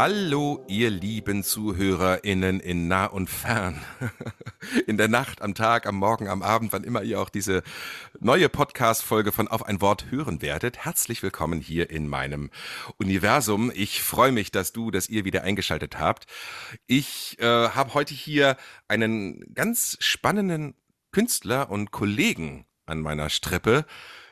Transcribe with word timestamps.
Hallo, 0.00 0.64
ihr 0.68 0.90
lieben 0.90 1.42
ZuhörerInnen 1.42 2.60
in 2.60 2.86
nah 2.86 3.06
und 3.06 3.28
fern. 3.28 3.82
In 4.86 4.96
der 4.96 5.08
Nacht, 5.08 5.42
am 5.42 5.56
Tag, 5.56 5.86
am 5.86 5.96
Morgen, 5.96 6.28
am 6.28 6.40
Abend, 6.40 6.72
wann 6.72 6.84
immer 6.84 7.02
ihr 7.02 7.20
auch 7.20 7.30
diese 7.30 7.64
neue 8.20 8.48
Podcast-Folge 8.48 9.32
von 9.32 9.48
Auf 9.48 9.64
ein 9.64 9.80
Wort 9.80 10.08
hören 10.12 10.40
werdet. 10.40 10.84
Herzlich 10.84 11.24
willkommen 11.24 11.60
hier 11.60 11.90
in 11.90 12.06
meinem 12.06 12.50
Universum. 12.98 13.72
Ich 13.74 14.00
freue 14.00 14.30
mich, 14.30 14.52
dass 14.52 14.72
du, 14.72 14.92
dass 14.92 15.08
ihr 15.08 15.24
wieder 15.24 15.42
eingeschaltet 15.42 15.98
habt. 15.98 16.26
Ich 16.86 17.36
äh, 17.40 17.44
habe 17.44 17.94
heute 17.94 18.14
hier 18.14 18.56
einen 18.86 19.52
ganz 19.52 19.96
spannenden 19.98 20.76
Künstler 21.10 21.70
und 21.70 21.90
Kollegen 21.90 22.66
an 22.86 23.00
meiner 23.00 23.30
Strippe, 23.30 23.84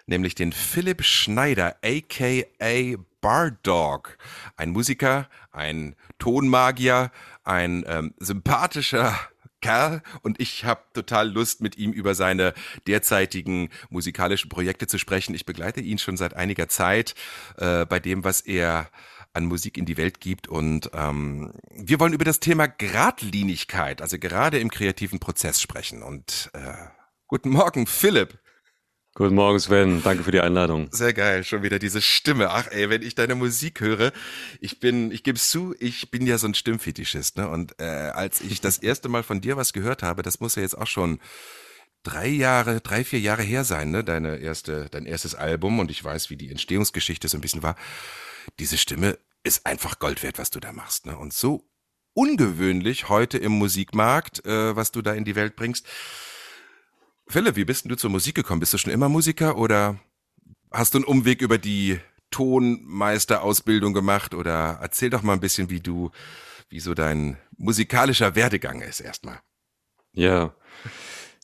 nämlich 0.07 0.35
den 0.35 0.53
Philipp 0.53 1.05
Schneider, 1.05 1.77
aka 1.85 2.97
Bardog. 3.21 4.19
Ein 4.57 4.71
Musiker, 4.71 5.29
ein 5.51 5.97
Tonmagier, 6.19 7.11
ein 7.45 7.85
ähm, 7.89 8.15
sympathischer 8.19 9.19
Kerl 9.61 10.03
und 10.23 10.41
ich 10.41 10.65
habe 10.65 10.83
total 10.93 11.31
Lust, 11.31 11.61
mit 11.61 11.77
ihm 11.77 11.93
über 11.93 12.15
seine 12.15 12.55
derzeitigen 12.87 13.71
musikalischen 13.91 14.49
Projekte 14.49 14.87
zu 14.87 14.99
sprechen. 14.99 15.35
Ich 15.35 15.47
begleite 15.47 15.81
ihn 15.81 15.99
schon 15.99 16.17
seit 16.17 16.35
einiger 16.35 16.69
Zeit 16.69 17.15
äh, 17.57 17.85
bei 17.87 17.99
dem, 17.99 18.23
was 18.23 18.43
er 18.43 18.91
an 19.33 19.47
Musik 19.47 19.77
in 19.77 19.85
die 19.85 19.97
Welt 19.97 20.21
gibt. 20.21 20.49
Und 20.49 20.91
ähm, 20.95 21.53
wir 21.71 22.01
wollen 22.01 22.13
über 22.13 22.25
das 22.25 22.41
Thema 22.41 22.67
Gradlinigkeit, 22.69 24.03
also 24.03 24.19
gerade 24.19 24.59
im 24.59 24.71
kreativen 24.71 25.19
Prozess 25.19 25.61
sprechen. 25.61 26.03
Und 26.03 26.51
äh, 26.55 26.75
guten 27.27 27.51
Morgen, 27.51 27.87
Philipp. 27.87 28.39
Guten 29.19 29.35
Morgen, 29.35 29.59
Sven. 29.59 30.03
Danke 30.03 30.25
für 30.25 30.31
die 30.31 30.43
Einladung. 30.43 30.89
Sehr 30.93 31.15
geil, 31.15 31.43
schon 31.43 31.63
wieder 31.63 31.79
diese 31.79 32.03
Stimme. 32.03 32.51
Ach 32.51 32.67
ey, 32.71 32.91
wenn 32.91 33.01
ich 33.01 33.15
deine 33.15 33.35
Musik 33.35 33.81
höre, 33.81 34.13
ich 34.61 34.79
bin, 34.79 35.11
ich 35.11 35.23
gebe 35.23 35.39
zu, 35.39 35.75
ich 35.79 36.11
bin 36.11 36.27
ja 36.27 36.37
so 36.37 36.47
ein 36.47 36.53
Stimmfetischist, 36.53 37.39
ne? 37.39 37.49
Und 37.49 37.81
äh, 37.81 37.85
als 37.85 38.43
ich 38.43 38.61
das 38.61 38.77
erste 38.77 39.09
Mal 39.09 39.23
von 39.23 39.41
dir 39.41 39.57
was 39.57 39.73
gehört 39.73 40.03
habe, 40.03 40.21
das 40.21 40.41
muss 40.41 40.57
ja 40.57 40.61
jetzt 40.61 40.77
auch 40.77 40.87
schon 40.87 41.19
drei 42.03 42.29
Jahre, 42.29 42.83
drei, 42.83 43.05
vier 43.05 43.21
Jahre 43.21 43.41
her 43.41 43.65
sein, 43.65 43.91
ne? 43.91 44.05
Deine 44.05 44.37
erste, 44.37 44.91
dein 44.91 45.07
erstes 45.07 45.35
Album 45.35 45.79
und 45.79 45.91
ich 45.91 46.05
weiß, 46.05 46.29
wie 46.29 46.37
die 46.37 46.51
Entstehungsgeschichte 46.51 47.27
so 47.29 47.39
ein 47.39 47.41
bisschen 47.41 47.63
war. 47.63 47.77
Diese 48.59 48.77
Stimme 48.77 49.19
ist 49.45 49.65
einfach 49.65 49.99
Gold 49.99 50.23
wert, 50.23 50.39
was 50.39 50.51
du 50.51 50.61
da 50.61 50.75
machst, 50.75 51.07
ne? 51.07 51.17
Und 51.17 51.33
so 51.33 51.67
ungewöhnlich 52.13 53.09
heute 53.09 53.39
im 53.39 53.53
Musikmarkt, 53.53 54.45
äh, 54.45 54.77
was 54.77 54.93
du 54.93 55.01
da 55.01 55.15
in 55.15 55.25
die 55.25 55.37
Welt 55.37 55.57
bringst. 55.57 55.87
Philipp, 57.29 57.57
wie 57.57 57.65
bist 57.65 57.85
denn 57.85 57.91
du 57.91 57.97
zur 57.97 58.11
Musik 58.11 58.37
gekommen? 58.37 58.61
Bist 58.61 58.73
du 58.73 58.79
schon 58.79 58.93
immer 58.93 59.09
Musiker 59.09 59.57
oder 59.57 59.99
hast 60.71 60.95
du 60.95 60.99
einen 60.99 61.05
Umweg 61.05 61.43
über 61.43 61.59
die 61.59 61.99
Tonmeisterausbildung 62.31 63.95
gemacht? 63.95 64.35
Oder 64.35 64.79
erzähl 64.81 65.11
doch 65.11 65.23
mal 65.23 65.33
ein 65.33 65.41
bisschen, 65.41 65.69
wie 65.69 65.81
du, 65.81 66.11
wie 66.69 66.81
so 66.81 66.95
dein 66.95 67.37
musikalischer 67.57 68.37
Werdegang 68.37 68.81
ist 68.81 69.01
erstmal. 69.01 69.41
Ja. 70.13 70.55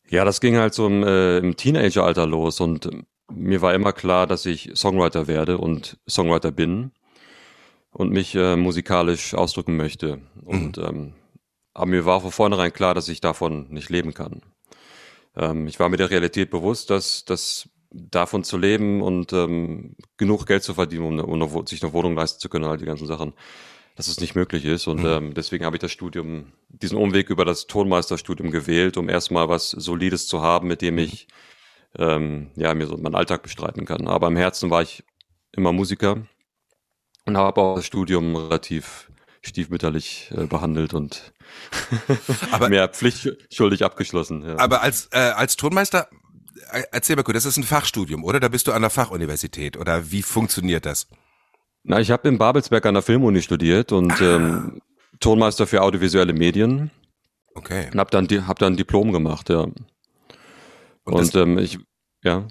Ja, 0.09 0.25
das 0.25 0.41
ging 0.41 0.57
halt 0.57 0.75
so 0.75 0.87
im, 0.87 1.03
äh, 1.03 1.39
im 1.39 1.57
Teenageralter 1.57 2.27
los 2.27 2.61
und 2.61 2.89
mir 3.31 3.63
war 3.63 3.75
immer 3.75 3.93
klar, 3.93 4.27
dass 4.27 4.47
ich 4.47 4.73
Songwriter 4.75 5.27
werde 5.27 5.59
und 5.59 5.99
Songwriter 6.09 6.53
bin 6.53 6.93
und 7.91 8.11
mich 8.11 8.35
äh, 8.35 8.57
musikalisch 8.57 9.35
ausdrücken 9.35 9.77
möchte. 9.77 10.21
Und 10.45 10.79
ähm, 10.79 11.15
aber 11.75 11.87
mir 11.87 12.05
war 12.05 12.21
von 12.21 12.31
vornherein 12.31 12.73
klar, 12.73 12.95
dass 12.95 13.09
ich 13.09 13.21
davon 13.21 13.69
nicht 13.71 13.89
leben 13.89 14.13
kann. 14.13 14.43
Ähm, 15.37 15.67
ich 15.67 15.81
war 15.81 15.89
mir 15.89 15.97
der 15.97 16.11
Realität 16.11 16.51
bewusst, 16.51 16.91
dass, 16.91 17.25
dass 17.25 17.69
davon 17.91 18.45
zu 18.45 18.57
leben 18.59 19.03
und 19.03 19.33
ähm, 19.33 19.97
genug 20.17 20.47
Geld 20.47 20.63
zu 20.63 20.75
verdienen, 20.75 21.05
um, 21.05 21.13
eine, 21.13 21.47
um 21.47 21.67
sich 21.67 21.83
eine 21.83 21.93
Wohnung 21.93 22.15
leisten 22.15 22.41
zu 22.41 22.49
können, 22.49 22.65
all 22.65 22.79
die 22.79 22.87
ganzen 22.87 23.07
Sachen, 23.07 23.35
dass 23.97 24.09
es 24.09 24.21
nicht 24.21 24.35
möglich 24.35 24.65
ist. 24.65 24.87
Und 24.89 25.01
Mhm. 25.01 25.07
ähm, 25.07 25.35
deswegen 25.35 25.65
habe 25.67 25.77
ich 25.77 25.81
das 25.83 25.93
Studium, 25.93 26.53
diesen 26.69 26.99
Umweg 26.99 27.31
über 27.31 27.45
das 27.45 27.67
Tonmeisterstudium 27.67 28.51
gewählt, 28.51 28.97
um 28.97 29.09
erstmal 29.09 29.49
was 29.49 29.71
Solides 29.71 30.27
zu 30.29 30.43
haben, 30.43 30.69
mit 30.69 30.83
dem 30.83 30.99
ich 30.99 31.29
ähm, 31.99 32.51
ja, 32.57 32.75
mir 32.75 32.87
so 32.87 32.97
meinen 32.97 33.15
Alltag 33.15 33.43
bestreiten 33.43 33.85
kann. 33.87 34.09
Aber 34.09 34.29
im 34.29 34.37
Herzen 34.37 34.71
war 34.71 34.83
ich 34.83 35.05
immer 35.53 35.73
Musiker 35.73 36.27
und 37.27 37.37
habe 37.37 37.61
auch 37.61 37.77
das 37.77 37.87
Studium 37.87 38.35
relativ 38.37 39.12
stiefmütterlich 39.45 40.31
äh, 40.37 40.47
behandelt 40.47 40.95
und 40.95 41.33
Aber- 42.53 42.69
mehr 42.69 42.89
pflichtschuldig 42.89 43.85
abgeschlossen. 43.85 44.43
Ja. 44.45 44.59
Aber 44.59 44.83
als, 44.83 45.09
äh, 45.13 45.19
als 45.19 45.57
Tonmeister, 45.57 46.09
äh, 46.71 46.83
erzähl 46.93 47.17
mal 47.17 47.23
kurz, 47.23 47.35
das 47.37 47.47
ist 47.47 47.57
ein 47.57 47.65
Fachstudium, 47.65 48.25
oder? 48.25 48.41
Da 48.41 48.49
bist 48.49 48.67
du 48.67 48.73
an 48.73 48.83
der 48.83 48.91
Fachuniversität, 48.91 49.77
oder 49.77 50.11
wie 50.11 50.23
funktioniert 50.23 50.87
das? 50.87 51.09
Na, 51.85 52.01
ich 52.01 52.11
habe 52.13 52.29
in 52.29 52.39
Babelsberg 52.39 52.87
an 52.87 52.95
der 52.95 53.03
Filmuni 53.03 53.43
studiert 53.43 53.91
und 53.93 54.21
ähm, 54.21 54.81
Tonmeister 55.19 55.67
für 55.67 55.83
audiovisuelle 55.83 56.33
Medien 56.33 56.91
Okay. 57.55 57.89
und 57.93 57.99
habe 57.99 58.11
dann, 58.11 58.47
hab 58.47 58.59
dann 58.61 58.75
ein 58.75 58.77
Diplom 58.77 59.13
gemacht, 59.13 59.49
ja. 59.51 59.61
Und, 59.61 59.75
Und, 61.05 61.35
ähm, 61.35 61.59
ich, 61.59 61.79
ja, 62.23 62.47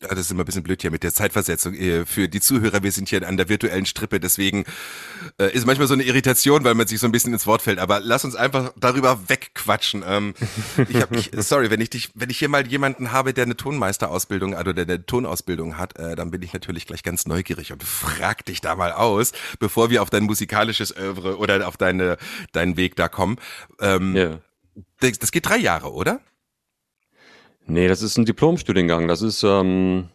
ja, 0.00 0.08
das 0.10 0.20
ist 0.20 0.30
immer 0.30 0.44
ein 0.44 0.46
bisschen 0.46 0.62
blöd 0.62 0.80
hier 0.80 0.92
mit 0.92 1.02
der 1.02 1.12
Zeitversetzung. 1.12 1.74
Äh, 1.74 2.06
Für 2.06 2.28
die 2.28 2.40
Zuhörer, 2.40 2.82
wir 2.82 2.92
sind 2.92 3.08
hier 3.08 3.26
an 3.26 3.36
der 3.36 3.48
virtuellen 3.48 3.84
Strippe, 3.84 4.20
deswegen 4.20 4.64
äh, 5.38 5.52
ist 5.52 5.66
manchmal 5.66 5.88
so 5.88 5.94
eine 5.94 6.04
Irritation, 6.04 6.62
weil 6.62 6.74
man 6.74 6.86
sich 6.86 7.00
so 7.00 7.06
ein 7.06 7.12
bisschen 7.12 7.32
ins 7.32 7.46
Wort 7.48 7.62
fällt. 7.62 7.80
Aber 7.80 7.98
lass 8.00 8.24
uns 8.24 8.36
einfach 8.36 8.72
darüber 8.76 9.28
wegquatschen. 9.28 10.04
Ähm, 10.06 10.34
ich 10.88 11.00
hab 11.00 11.10
mich, 11.10 11.30
sorry, 11.38 11.70
wenn 11.70 11.80
ich 11.80 11.90
dich, 11.90 12.10
wenn 12.14 12.30
ich 12.30 12.38
hier 12.38 12.48
mal 12.48 12.66
jemanden 12.66 13.10
habe, 13.10 13.34
der 13.34 13.44
eine 13.44 13.56
Tonmeisterausbildung 13.56 14.54
also 14.54 14.72
der 14.72 14.84
eine 14.84 15.04
Tonausbildung 15.04 15.76
hat, 15.76 15.98
äh, 15.98 16.14
dann 16.14 16.30
bin 16.30 16.42
ich 16.42 16.52
natürlich 16.52 16.86
gleich 16.86 17.02
ganz 17.02 17.26
neugierig 17.26 17.72
und 17.72 17.82
frag 17.82 18.44
dich 18.44 18.60
da 18.60 18.76
mal 18.76 18.92
aus, 18.92 19.32
bevor 19.58 19.90
wir 19.90 20.02
auf 20.02 20.10
dein 20.10 20.24
musikalisches 20.24 20.96
Övre 20.96 21.38
oder 21.38 21.66
auf 21.66 21.76
deine 21.76 22.18
deinen 22.52 22.76
Weg 22.76 22.94
da 22.94 23.08
kommen. 23.08 23.36
Ähm, 23.80 24.38
das, 25.00 25.18
das 25.18 25.32
geht 25.32 25.46
drei 25.46 25.58
Jahre, 25.58 25.92
oder? 25.92 26.20
Nee, 27.68 27.86
das 27.86 28.02
ist 28.02 28.16
ein 28.16 28.24
Diplomstudiengang. 28.24 29.06
Das 29.08 29.22
ist, 29.22 29.42
ähm, 29.44 30.08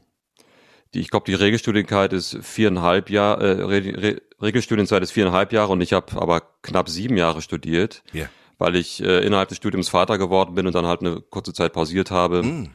die, 0.93 0.99
ich 0.99 1.09
glaube, 1.09 1.25
die 1.25 1.35
Regelstudienzeit 1.35 2.11
ist 2.11 2.37
viereinhalb 2.41 3.09
Jahre, 3.09 3.45
äh, 3.45 3.61
Re 3.63 4.01
Re 4.01 4.21
Regelstudienzeit 4.41 5.01
ist 5.03 5.11
viereinhalb 5.11 5.53
Jahre 5.53 5.71
und 5.71 5.79
ich 5.81 5.93
habe 5.93 6.19
aber 6.21 6.41
knapp 6.63 6.89
sieben 6.89 7.15
Jahre 7.15 7.41
studiert, 7.41 8.03
Ja. 8.11 8.25
weil 8.57 8.75
ich 8.75 9.01
äh, 9.01 9.25
innerhalb 9.25 9.47
des 9.49 9.57
Studiums 9.57 9.87
Vater 9.87 10.17
geworden 10.17 10.55
bin 10.55 10.67
und 10.67 10.75
dann 10.75 10.85
halt 10.85 10.99
eine 10.99 11.21
kurze 11.21 11.53
Zeit 11.53 11.71
pausiert 11.71 12.11
habe. 12.11 12.43
Mm. 12.43 12.69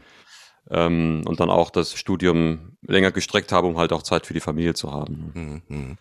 ähm, 0.71 1.22
und 1.27 1.41
dann 1.41 1.50
auch 1.50 1.71
das 1.71 1.94
Studium 1.94 2.77
länger 2.87 3.11
gestreckt 3.11 3.53
habe, 3.53 3.67
um 3.67 3.77
halt 3.78 3.93
auch 3.93 4.03
Zeit 4.03 4.27
für 4.27 4.34
die 4.34 4.41
Familie 4.41 4.75
zu 4.75 4.93
haben. 4.93 5.62
Mhm. 5.69 5.99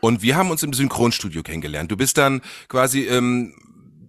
Und 0.00 0.22
wir 0.22 0.36
haben 0.36 0.50
uns 0.50 0.62
im 0.62 0.72
Synchronstudio 0.72 1.42
kennengelernt. 1.42 1.90
Du 1.90 1.96
bist 1.96 2.16
dann 2.18 2.42
quasi 2.68 3.06
ähm, 3.06 3.54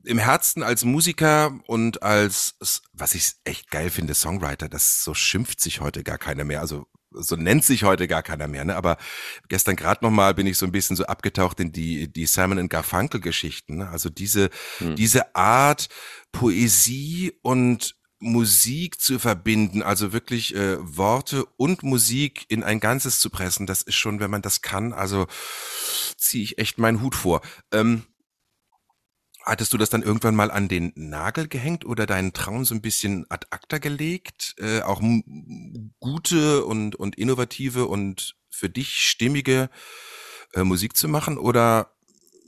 im 0.07 0.17
Herzen 0.17 0.63
als 0.63 0.83
Musiker 0.85 1.59
und 1.67 2.01
als, 2.03 2.55
was 2.93 3.13
ich 3.13 3.33
echt 3.43 3.69
geil 3.69 3.89
finde, 3.89 4.15
Songwriter. 4.15 4.69
Das 4.69 5.03
so 5.03 5.13
schimpft 5.13 5.59
sich 5.59 5.81
heute 5.81 6.03
gar 6.03 6.17
keiner 6.17 6.43
mehr. 6.43 6.61
Also 6.61 6.87
so 7.11 7.35
nennt 7.35 7.63
sich 7.63 7.83
heute 7.83 8.07
gar 8.07 8.23
keiner 8.23 8.47
mehr. 8.47 8.65
Ne? 8.65 8.75
Aber 8.75 8.97
gestern 9.47 9.75
gerade 9.75 10.03
noch 10.03 10.11
mal 10.11 10.33
bin 10.33 10.47
ich 10.47 10.57
so 10.57 10.65
ein 10.65 10.71
bisschen 10.71 10.95
so 10.95 11.05
abgetaucht 11.05 11.59
in 11.59 11.71
die 11.71 12.11
die 12.11 12.25
Simon 12.25 12.59
and 12.59 12.69
Garfunkel 12.69 13.21
Geschichten. 13.21 13.77
Ne? 13.77 13.89
Also 13.89 14.09
diese 14.09 14.49
Hm. 14.79 14.95
diese 14.95 15.35
Art 15.35 15.89
Poesie 16.31 17.33
und 17.41 17.95
Musik 18.19 18.99
zu 18.99 19.19
verbinden, 19.19 19.83
also 19.83 20.11
wirklich 20.11 20.55
äh, 20.55 20.77
Worte 20.79 21.45
und 21.57 21.83
Musik 21.83 22.45
in 22.49 22.63
ein 22.63 22.79
Ganzes 22.79 23.19
zu 23.19 23.29
pressen, 23.29 23.67
das 23.67 23.83
ist 23.83 23.95
schon, 23.95 24.19
wenn 24.19 24.31
man 24.31 24.41
das 24.41 24.63
kann, 24.63 24.91
also 24.91 25.27
ziehe 26.17 26.43
ich 26.43 26.57
echt 26.57 26.79
meinen 26.79 27.01
Hut 27.01 27.13
vor. 27.13 27.41
Ähm, 27.71 28.03
hattest 29.47 29.71
du 29.73 29.77
das 29.77 29.89
dann 29.89 30.03
irgendwann 30.03 30.35
mal 30.35 30.51
an 30.51 30.67
den 30.67 30.91
Nagel 30.95 31.47
gehängt 31.47 31.85
oder 31.85 32.05
deinen 32.05 32.33
Traum 32.33 32.65
so 32.65 32.75
ein 32.75 32.81
bisschen 32.81 33.25
ad 33.29 33.47
acta 33.49 33.77
gelegt, 33.77 34.55
äh, 34.59 34.81
auch 34.81 35.01
gute 35.99 36.65
und, 36.65 36.95
und 36.95 37.17
innovative 37.17 37.85
und 37.87 38.35
für 38.49 38.69
dich 38.69 39.07
stimmige 39.07 39.69
äh, 40.53 40.63
Musik 40.63 40.97
zu 40.97 41.07
machen 41.07 41.37
oder 41.37 41.93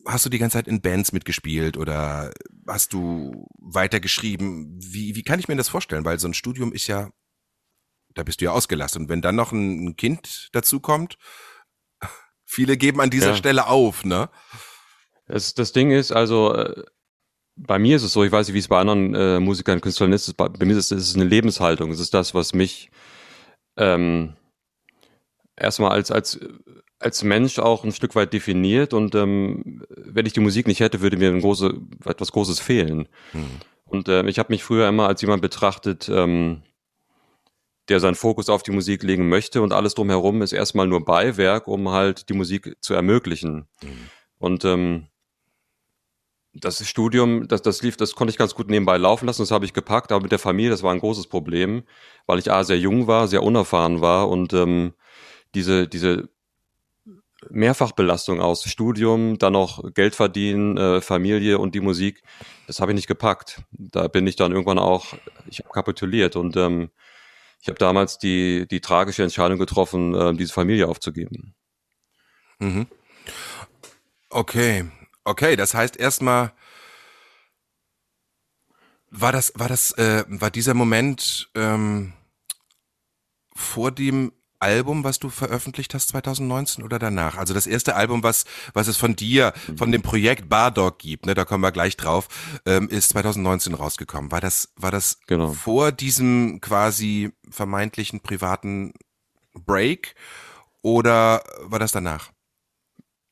hast 0.05 0.25
du 0.25 0.29
die 0.29 0.39
ganze 0.39 0.57
Zeit 0.57 0.67
in 0.67 0.81
Bands 0.81 1.11
mitgespielt 1.13 1.77
oder 1.77 2.33
hast 2.67 2.93
du 2.93 3.47
weitergeschrieben? 3.59 4.79
Wie, 4.81 5.15
wie 5.15 5.23
kann 5.23 5.39
ich 5.39 5.47
mir 5.47 5.55
das 5.55 5.69
vorstellen? 5.69 6.03
Weil 6.05 6.19
so 6.19 6.27
ein 6.27 6.33
Studium 6.33 6.73
ist 6.73 6.87
ja, 6.87 7.11
da 8.15 8.23
bist 8.23 8.41
du 8.41 8.45
ja 8.45 8.51
ausgelastet. 8.51 9.03
Und 9.03 9.09
wenn 9.09 9.21
dann 9.21 9.35
noch 9.35 9.51
ein, 9.51 9.85
ein 9.87 9.95
Kind 9.95 10.49
dazu 10.53 10.79
kommt, 10.79 11.17
viele 12.45 12.75
geben 12.75 13.01
an 13.01 13.09
dieser 13.09 13.31
Ja. 13.31 13.35
Stelle 13.35 13.67
auf, 13.67 14.03
ne? 14.03 14.29
Das, 15.29 15.53
das 15.53 15.71
Ding 15.71 15.91
ist 15.91 16.11
also, 16.11 16.53
äh, 16.53 16.83
bei 17.55 17.77
mir 17.77 17.95
ist 17.95 18.03
es 18.03 18.13
so, 18.13 18.23
ich 18.23 18.31
weiß 18.31 18.47
nicht, 18.47 18.55
wie 18.55 18.59
es 18.59 18.67
bei 18.67 18.79
anderen 18.79 19.13
äh, 19.13 19.39
Musikern, 19.39 19.79
Künstlern 19.79 20.11
ist, 20.11 20.35
bei, 20.35 20.49
bei 20.49 20.65
mir 20.65 20.75
ist 20.75 20.91
es, 20.91 21.09
ist 21.09 21.15
eine 21.15 21.25
Lebenshaltung. 21.25 21.91
Es 21.91 21.99
ist 21.99 22.13
das, 22.13 22.33
was 22.33 22.53
mich 22.53 22.89
ähm, 23.77 24.33
erstmal 25.55 25.91
als, 25.91 26.09
als, 26.11 26.39
als 26.99 27.23
Mensch 27.23 27.59
auch 27.59 27.83
ein 27.83 27.91
Stück 27.91 28.15
weit 28.15 28.33
definiert. 28.33 28.93
Und 28.93 29.13
ähm, 29.13 29.83
wenn 29.89 30.25
ich 30.25 30.33
die 30.33 30.39
Musik 30.39 30.67
nicht 30.67 30.79
hätte, 30.79 31.01
würde 31.01 31.17
mir 31.17 31.29
ein 31.29 31.41
große, 31.41 31.73
etwas 32.05 32.31
Großes 32.31 32.59
fehlen. 32.59 33.07
Hm. 33.31 33.45
Und 33.85 34.07
äh, 34.07 34.27
ich 34.27 34.39
habe 34.39 34.51
mich 34.51 34.63
früher 34.63 34.87
immer 34.87 35.07
als 35.07 35.21
jemand 35.21 35.41
betrachtet, 35.41 36.09
ähm, 36.09 36.63
der 37.89 37.99
seinen 37.99 38.15
Fokus 38.15 38.49
auf 38.49 38.63
die 38.63 38.71
Musik 38.71 39.03
legen 39.03 39.29
möchte 39.29 39.61
und 39.61 39.73
alles 39.73 39.95
drumherum 39.95 40.41
ist 40.41 40.53
erstmal 40.53 40.87
nur 40.87 41.03
Beiwerk, 41.03 41.67
um 41.67 41.89
halt 41.89 42.29
die 42.29 42.33
Musik 42.33 42.77
zu 42.81 42.93
ermöglichen. 42.93 43.67
Mhm. 43.81 44.09
Und 44.37 44.63
ähm, 44.63 45.08
das 46.59 46.87
Studium, 46.87 47.47
das, 47.47 47.61
das 47.61 47.81
lief, 47.81 47.97
das 47.97 48.15
konnte 48.15 48.31
ich 48.31 48.37
ganz 48.37 48.55
gut 48.55 48.69
nebenbei 48.69 48.97
laufen 48.97 49.25
lassen, 49.25 49.41
das 49.41 49.51
habe 49.51 49.65
ich 49.65 49.73
gepackt, 49.73 50.11
aber 50.11 50.21
mit 50.21 50.31
der 50.31 50.39
Familie, 50.39 50.71
das 50.71 50.83
war 50.83 50.93
ein 50.93 50.99
großes 50.99 51.27
Problem, 51.27 51.83
weil 52.25 52.39
ich 52.39 52.51
A, 52.51 52.63
sehr 52.63 52.79
jung 52.79 53.07
war, 53.07 53.27
sehr 53.27 53.43
unerfahren 53.43 54.01
war 54.01 54.29
und 54.29 54.53
ähm, 54.53 54.93
diese, 55.55 55.87
diese 55.87 56.29
Mehrfachbelastung 57.49 58.41
aus 58.41 58.63
Studium, 58.63 59.37
dann 59.37 59.53
noch 59.53 59.93
Geld 59.93 60.15
verdienen, 60.15 60.77
äh, 60.77 61.01
Familie 61.01 61.59
und 61.59 61.73
die 61.75 61.79
Musik, 61.79 62.21
das 62.67 62.81
habe 62.81 62.91
ich 62.91 62.95
nicht 62.95 63.07
gepackt. 63.07 63.61
Da 63.71 64.07
bin 64.07 64.27
ich 64.27 64.35
dann 64.35 64.51
irgendwann 64.51 64.79
auch, 64.79 65.13
ich 65.49 65.59
habe 65.59 65.69
kapituliert 65.69 66.35
und 66.35 66.57
ähm, 66.57 66.89
ich 67.61 67.67
habe 67.67 67.79
damals 67.79 68.17
die, 68.17 68.67
die 68.67 68.81
tragische 68.81 69.23
Entscheidung 69.23 69.57
getroffen, 69.57 70.13
äh, 70.13 70.33
diese 70.33 70.53
Familie 70.53 70.87
aufzugeben. 70.87 71.55
Mhm. 72.59 72.87
Okay, 74.29 74.85
okay, 75.29 75.55
das 75.55 75.73
heißt 75.73 75.97
erstmal 75.97 76.51
war 79.11 79.31
das, 79.31 79.53
war 79.55 79.67
das, 79.67 79.91
äh, 79.93 80.23
war 80.27 80.51
dieser 80.51 80.73
Moment 80.73 81.49
ähm, 81.55 82.13
vor 83.55 83.91
dem 83.91 84.31
Album, 84.59 85.03
was 85.05 85.19
du 85.19 85.29
veröffentlicht 85.29 85.93
hast 85.93 86.09
2019 86.09 86.83
oder 86.83 86.99
danach? 86.99 87.37
Also 87.37 87.53
das 87.53 87.65
erste 87.65 87.95
Album, 87.95 88.23
was, 88.23 88.45
was 88.73 88.87
es 88.87 88.97
von 88.97 89.15
dir, 89.15 89.53
von 89.77 89.91
dem 89.91 90.01
Projekt 90.01 90.49
Bardog 90.49 90.99
gibt, 90.99 91.25
ne, 91.25 91.33
da 91.33 91.45
kommen 91.45 91.63
wir 91.63 91.71
gleich 91.71 91.95
drauf, 91.95 92.27
ähm, 92.65 92.89
ist 92.89 93.09
2019 93.09 93.73
rausgekommen. 93.73 94.31
War 94.31 94.41
das, 94.41 94.73
war 94.75 94.91
das 94.91 95.19
genau. 95.27 95.53
vor 95.53 95.91
diesem 95.91 96.59
quasi 96.61 97.31
vermeintlichen 97.49 98.19
privaten 98.19 98.93
Break 99.53 100.13
oder 100.81 101.41
war 101.61 101.79
das 101.79 101.93
danach? 101.93 102.31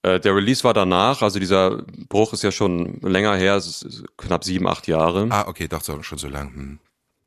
Äh, 0.08 0.20
der 0.20 0.36
Release 0.36 0.64
war 0.64 0.74
danach, 0.74 1.22
also 1.22 1.40
dieser 1.40 1.84
Bruch 2.08 2.34
ist 2.34 2.44
ja 2.44 2.52
schon 2.52 3.00
länger 3.02 3.36
her, 3.36 3.56
es 3.56 3.84
ist 3.84 4.04
knapp 4.18 4.44
sieben, 4.44 4.68
acht 4.68 4.88
Jahre. 4.88 5.28
Ah, 5.30 5.48
okay, 5.48 5.68
doch 5.68 5.84
schon 5.84 6.18
so 6.18 6.28
lang. 6.28 6.54
Hm. 6.54 6.80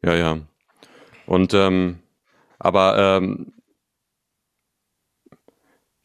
Ja, 0.03 0.15
ja. 0.15 0.39
Und 1.27 1.53
ähm, 1.53 1.99
aber 2.59 2.99
ähm, 2.99 3.53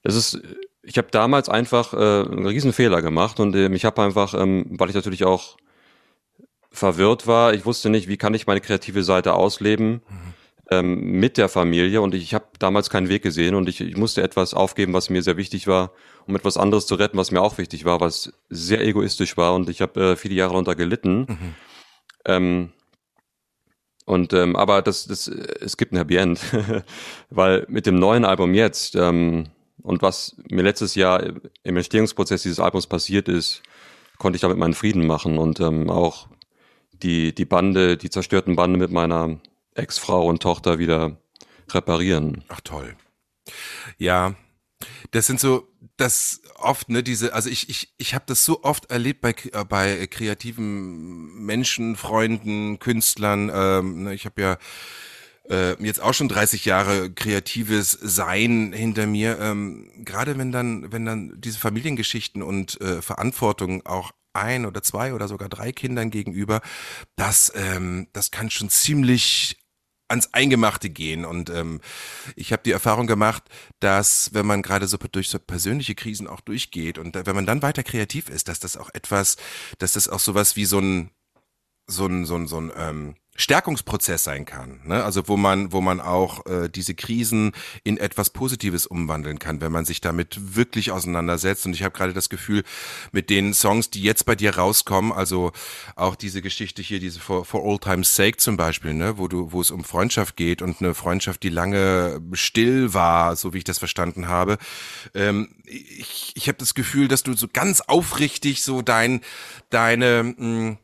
es 0.04 0.16
ist, 0.16 0.42
ich 0.84 0.98
habe 0.98 1.08
damals 1.12 1.50
einfach 1.50 1.94
äh, 1.94 1.98
einen 1.98 2.46
riesen 2.46 2.74
Fehler 2.74 3.02
gemacht 3.02 3.40
und 3.40 3.56
ähm, 3.56 3.74
ich 3.74 3.86
habe 3.86 4.02
einfach, 4.02 4.34
ähm, 4.34 4.66
weil 4.70 4.90
ich 4.90 4.96
natürlich 4.96 5.24
auch 5.24 5.58
verwirrt 6.72 7.26
war, 7.26 7.54
ich 7.54 7.66
wusste 7.66 7.90
nicht, 7.90 8.08
wie 8.08 8.18
kann 8.18 8.34
ich 8.34 8.48
meine 8.48 8.62
kreative 8.62 9.04
Seite 9.04 9.34
ausleben 9.34 10.02
mhm. 10.10 10.34
Ähm, 10.72 11.20
mit 11.20 11.38
der 11.38 11.50
Familie 11.50 12.02
und 12.02 12.16
ich, 12.16 12.24
ich 12.24 12.34
habe 12.34 12.46
damals 12.60 12.90
keinen 12.90 13.10
Weg 13.10 13.22
gesehen 13.22 13.56
und 13.56 13.70
ich, 13.70 13.82
ich 13.82 13.98
musste 13.98 14.24
etwas 14.24 14.54
aufgeben, 14.54 14.94
was 14.94 15.10
mir 15.10 15.22
sehr 15.22 15.38
wichtig 15.38 15.68
war, 15.68 15.92
um 16.28 16.36
etwas 16.36 16.58
anderes 16.58 16.88
zu 16.88 16.96
retten, 16.96 17.18
was 17.18 17.32
mir 17.32 17.42
auch 17.42 17.58
wichtig 17.58 17.86
war, 17.86 18.00
was 18.00 18.34
sehr 18.50 18.82
egoistisch 18.82 19.38
war 19.38 19.54
und 19.54 19.70
ich 19.70 19.82
habe 19.82 20.12
äh, 20.12 20.16
viele 20.16 20.36
Jahre 20.36 20.52
darunter 20.52 20.76
gelitten. 20.76 21.20
Mhm. 21.28 21.56
Ähm, 22.26 22.70
und 24.06 24.34
ähm, 24.34 24.56
aber 24.56 24.82
das, 24.82 25.08
das, 25.08 25.28
es 25.28 25.78
gibt 25.78 25.92
ein 25.92 25.98
Happy 25.98 26.18
End, 26.18 26.40
weil 27.30 27.66
mit 27.70 27.86
dem 27.86 27.98
neuen 27.98 28.26
Album 28.26 28.54
jetzt 28.54 28.96
ähm, 28.96 29.48
und 29.82 30.02
was 30.02 30.36
mir 30.50 30.64
letztes 30.64 30.96
Jahr 30.96 31.24
im 31.64 31.78
Entstehungsprozess 31.78 32.42
dieses 32.42 32.60
Albums 32.60 32.88
passiert 32.88 33.28
ist, 33.28 33.62
konnte 34.18 34.38
ich 34.38 34.42
damit 34.42 34.58
meinen 34.58 34.74
Frieden 34.74 35.06
machen 35.06 35.38
und 35.38 35.60
ähm, 35.60 35.90
auch 35.90 36.28
die, 36.94 37.36
die 37.36 37.46
Bande, 37.46 37.98
die 37.98 38.10
zerstörten 38.10 38.56
Bande 38.56 38.80
mit 38.80 38.92
meiner 38.92 39.38
Ex-Frau 39.76 40.28
und 40.28 40.42
Tochter 40.42 40.80
wieder 40.80 41.18
reparieren. 41.70 42.44
Ach 42.48 42.62
toll. 42.62 42.96
Ja, 43.98 44.36
das 45.12 45.28
sind 45.28 45.40
so, 45.40 45.68
das 45.98 46.42
oft, 46.56 46.90
ne, 46.90 47.04
diese, 47.04 47.34
also 47.34 47.50
ich, 47.50 47.70
ich, 47.70 47.94
ich 47.98 48.14
habe 48.14 48.26
das 48.28 48.44
so 48.44 48.64
oft 48.64 48.92
erlebt 48.92 49.22
bei, 49.22 49.36
äh, 49.52 49.64
bei 49.66 50.08
kreativen 50.08 51.46
Menschen, 51.46 51.96
Freunden, 51.96 52.80
Künstlern. 52.80 53.52
Ähm, 53.54 54.04
ne, 54.04 54.14
ich 54.14 54.26
habe 54.26 54.42
ja 54.42 54.58
äh, 55.50 55.82
jetzt 55.84 56.02
auch 56.02 56.14
schon 56.14 56.28
30 56.28 56.66
Jahre 56.66 57.12
kreatives 57.12 57.92
Sein 57.92 58.74
hinter 58.74 59.08
mir. 59.08 59.40
Ähm, 59.40 59.92
Gerade 60.04 60.38
wenn 60.38 60.52
dann, 60.52 60.92
wenn 60.92 61.06
dann 61.06 61.34
diese 61.40 61.60
Familiengeschichten 61.60 62.42
und 62.42 62.80
äh, 62.82 63.02
Verantwortung 63.02 63.86
auch 63.86 64.12
ein 64.34 64.66
oder 64.66 64.84
zwei 64.84 65.14
oder 65.14 65.28
sogar 65.28 65.48
drei 65.50 65.72
Kindern 65.72 66.12
gegenüber, 66.12 66.62
das, 67.16 67.54
ähm, 67.56 68.08
das 68.12 68.32
kann 68.32 68.50
schon 68.50 68.70
ziemlich 68.70 69.58
ans 70.08 70.34
Eingemachte 70.34 70.90
gehen. 70.90 71.26
Und 71.26 71.50
ähm, 71.50 71.82
ich 72.36 72.52
habe 72.52 72.64
die 72.64 72.72
Erfahrung 72.72 73.08
gemacht, 73.08 73.44
dass 73.80 74.34
wenn 74.34 74.46
man 74.46 74.62
gerade 74.62 74.88
so 74.88 74.98
durch 74.98 75.30
so 75.30 75.40
persönliche 75.40 75.96
Krisen 75.96 76.28
auch 76.28 76.42
durchgeht 76.42 76.98
und 76.98 77.16
wenn 77.16 77.36
man 77.36 77.46
dann 77.46 77.62
weiter 77.62 77.84
kreativ 77.84 78.30
ist, 78.30 78.48
dass 78.48 78.60
das 78.60 78.78
auch 78.78 78.90
etwas, 78.94 79.38
dass 79.80 79.94
das 79.94 80.08
auch 80.08 80.20
sowas 80.20 80.56
wie 80.56 80.66
so 80.66 80.80
ein 80.80 81.12
so 81.88 82.08
ein 82.08 82.26
so 82.26 82.36
ein 82.36 82.48
so 82.48 82.60
ein 82.60 82.72
ähm, 82.76 83.16
Stärkungsprozess 83.36 84.24
sein 84.24 84.46
kann, 84.46 84.80
ne? 84.86 85.04
also 85.04 85.28
wo 85.28 85.38
man, 85.38 85.72
wo 85.72 85.82
man 85.82 86.00
auch 86.00 86.46
äh, 86.46 86.70
diese 86.70 86.96
Krisen 86.96 87.52
in 87.84 87.98
etwas 87.98 88.30
Positives 88.30 88.86
umwandeln 88.86 89.40
kann, 89.40 89.62
wenn 89.62 89.72
man 89.72 89.86
sich 89.86 90.02
damit 90.02 90.56
wirklich 90.56 90.92
auseinandersetzt. 90.92 91.66
Und 91.66 91.74
ich 91.74 91.84
habe 91.84 91.96
gerade 91.96 92.14
das 92.14 92.30
Gefühl, 92.30 92.64
mit 93.12 93.30
den 93.30 93.54
Songs, 93.54 93.90
die 93.90 94.02
jetzt 94.02 94.26
bei 94.26 94.36
dir 94.36 94.56
rauskommen, 94.56 95.12
also 95.12 95.52
auch 95.96 96.16
diese 96.16 96.42
Geschichte 96.42 96.82
hier, 96.82 97.00
diese 97.00 97.20
For, 97.20 97.44
For 97.44 97.64
All 97.64 97.80
Time's 97.80 98.16
Sake 98.16 98.38
zum 98.38 98.56
Beispiel, 98.56 98.94
ne? 98.94 99.18
wo 99.18 99.28
du, 99.28 99.52
wo 99.52 99.62
es 99.62 99.72
um 99.72 99.84
Freundschaft 99.84 100.38
geht 100.38 100.62
und 100.62 100.82
eine 100.82 100.94
Freundschaft, 100.94 101.44
die 101.44 101.50
lange 101.50 102.22
still 102.34 102.94
war, 102.94 103.36
so 103.36 103.54
wie 103.54 103.60
ich 103.60 103.64
das 103.64 103.80
verstanden 103.80 104.28
habe. 104.28 104.58
Ähm, 105.14 105.50
ich 105.66 106.34
ich 106.36 106.48
habe 106.48 106.60
das 106.60 106.76
Gefühl, 106.76 107.08
dass 107.08 107.24
du 107.24 107.34
so 107.34 107.48
ganz 107.52 107.82
aufrichtig 107.82 108.62
so 108.62 108.84
dein, 108.84 109.22
deine 109.72 110.24
mh, 110.24 110.36
hm, 110.38 110.78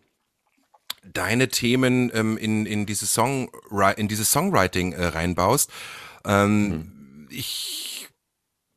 deine 1.03 1.50
Themen 1.50 2.12
ähm, 2.13 2.38
in, 2.38 2.65
in, 2.65 2.86
diese 2.86 3.05
Song, 3.05 3.50
in 3.98 4.08
dieses 4.08 4.31
Songwriting 4.31 4.93
äh, 4.93 5.05
reinbaust. 5.05 5.72
Ähm, 6.25 6.70
mhm. 6.70 7.27
Ich, 7.29 8.10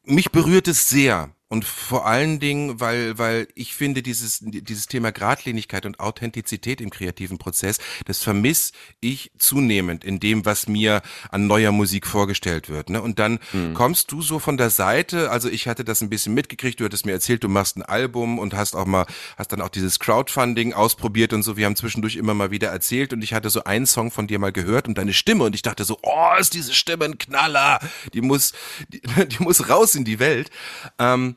mich 0.05 0.31
berührt 0.31 0.69
es 0.69 0.89
sehr. 0.89 1.31
Und 1.55 1.65
vor 1.65 2.05
allen 2.05 2.41
Dingen, 2.41 2.81
weil, 2.81 3.17
weil 3.17 3.47
ich 3.55 3.77
finde, 3.77 4.03
dieses, 4.03 4.41
dieses 4.43 4.89
Thema 4.89 5.13
Gradlinigkeit 5.13 5.87
und 5.87 6.01
Authentizität 6.01 6.81
im 6.81 6.91
kreativen 6.91 7.39
Prozess, 7.39 7.79
das 8.07 8.25
vermiss 8.25 8.73
ich 8.99 9.31
zunehmend 9.39 10.03
in 10.03 10.19
dem, 10.19 10.45
was 10.47 10.67
mir 10.67 11.01
an 11.31 11.47
neuer 11.47 11.71
Musik 11.71 12.09
vorgestellt 12.09 12.69
wird. 12.69 12.91
Ne? 12.91 13.01
Und 13.01 13.21
dann 13.21 13.39
mhm. 13.53 13.73
kommst 13.73 14.11
du 14.11 14.21
so 14.21 14.41
von 14.41 14.57
der 14.57 14.69
Seite, 14.69 15.31
also 15.31 15.49
ich 15.49 15.69
hatte 15.69 15.85
das 15.85 16.01
ein 16.01 16.11
bisschen 16.11 16.35
mitgekriegt, 16.35 16.81
du 16.81 16.87
hattest 16.87 17.07
mir 17.07 17.13
erzählt, 17.13 17.45
du 17.45 17.49
machst 17.49 17.77
ein 17.77 17.83
Album 17.83 18.41
und 18.41 18.55
hast 18.55 18.75
auch 18.75 18.87
mal, 18.87 19.07
hast 19.39 19.53
dann 19.53 19.61
auch 19.61 19.69
dieses 19.69 20.01
Crowdfunding 20.01 20.73
ausprobiert 20.73 21.33
und 21.33 21.45
so. 21.45 21.57
Wir 21.57 21.67
haben 21.67 21.77
zwischendurch 21.77 22.17
immer 22.17 22.35
mal 22.35 22.51
wieder 22.51 22.71
erzählt 22.71 23.13
und 23.13 23.23
ich 23.23 23.33
hatte 23.33 23.49
so 23.49 23.63
einen 23.63 23.87
Song 23.87 24.11
von 24.11 24.27
dir 24.27 24.41
mal 24.41 24.51
gehört 24.51 24.89
und 24.89 24.99
deine 24.99 25.13
Stimme 25.13 25.45
und 25.45 25.55
ich 25.55 25.63
dachte 25.63 25.85
so, 25.85 26.01
oh, 26.03 26.33
ist 26.37 26.55
diese 26.55 26.75
Stimme 26.75 27.05
ein 27.05 27.17
Knaller, 27.19 27.79
die 28.13 28.23
muss, 28.23 28.55
die, 28.89 29.03
die 29.29 29.41
muss 29.41 29.69
raus 29.69 29.95
in 29.95 30.05
die 30.05 30.19
Welt. 30.19 30.51
Ähm, 30.99 31.37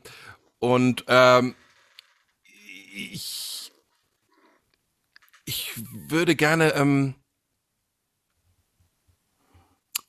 und 0.58 1.04
ähm, 1.08 1.54
ich, 2.94 3.72
ich 5.44 5.72
würde 5.76 6.36
gerne 6.36 6.74
ähm, 6.74 7.14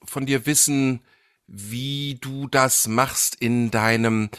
von 0.03 0.25
dir 0.25 0.45
wissen, 0.45 1.01
wie 1.47 2.17
du 2.21 2.47
das 2.47 2.87
machst 2.87 3.35
in 3.35 3.71
deinem 3.71 4.29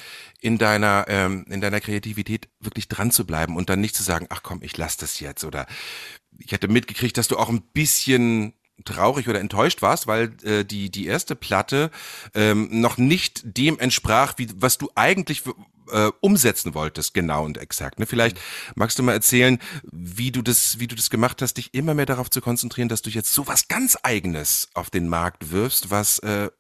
in 0.41 0.59
deiner 0.59 1.07
ähm, 1.09 1.45
in 1.49 1.61
deiner 1.61 1.81
Kreativität 1.81 2.49
wirklich 2.61 2.89
dran 2.89 3.11
zu 3.11 3.27
bleiben 3.27 3.57
und 3.57 3.69
dann 3.69 3.81
nicht 3.81 3.97
zu 3.97 4.03
sagen 4.03 4.27
ach 4.31 4.43
komm 4.43 4.63
ich 4.63 4.77
lass 4.77 4.97
das 4.97 5.19
jetzt. 5.21 5.45
Oder 5.45 5.67
ich 6.39 6.53
hatte 6.53 6.69
mitgekriegt 6.69 7.19
dass 7.19 7.29
du 7.29 7.37
auch 7.37 7.49
ein 7.49 7.63
bisschen 7.73 8.55
traurig 8.85 9.29
oder 9.29 9.41
enttäuscht 9.41 9.83
warst, 9.83 10.07
weil 10.07 10.33
äh, 10.45 10.65
die 10.65 10.91
die 10.91 11.07
erste 11.07 11.35
Platte 11.35 11.91
ähm, 12.35 12.69
noch 12.81 12.97
nicht 12.97 13.43
dem 13.45 13.79
entsprach, 13.79 14.35
wie 14.37 14.49
was 14.55 14.79
du 14.79 14.91
eigentlich 14.95 15.43
äh, 15.93 16.13
umsetzen 16.21 16.75
wolltest, 16.75 17.15
genau 17.15 17.45
und 17.45 17.59
exakt. 17.59 17.99
Ne? 17.99 18.07
Vielleicht 18.07 18.41
magst 18.75 18.99
du 18.99 19.03
mal 19.03 19.13
erzählen, 19.13 19.59
wie 19.91 20.31
du 20.31 20.43
das, 20.43 20.79
wie 20.79 20.87
du 20.87 20.95
das 20.95 21.11
gemacht 21.11 21.43
hast, 21.43 21.55
dich 21.55 21.75
immer 21.75 21.95
mehr 21.95 22.07
darauf 22.07 22.31
zu 22.31 22.41
konzentrieren, 22.41 22.89
dass 22.89 23.03
du 23.03 23.11
jetzt 23.11 23.33
so 23.33 23.47
was 23.47 23.69
ganz 23.69 23.99
Eigenes 24.03 24.69
auf 24.75 24.91
den 24.91 25.09
Markt 25.09 25.51
wirfst, 25.51 25.91
was, 25.91 26.19
äh, 26.21 26.51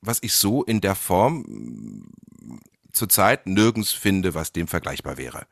was 0.00 0.18
ich 0.22 0.34
so 0.34 0.62
in 0.62 0.80
der 0.80 0.94
Form 0.94 1.44
mm, 1.46 2.58
zurzeit 2.92 3.46
nirgends 3.46 3.92
finde, 3.92 4.34
was 4.34 4.52
dem 4.52 4.68
vergleichbar 4.68 5.16
wäre. 5.16 5.46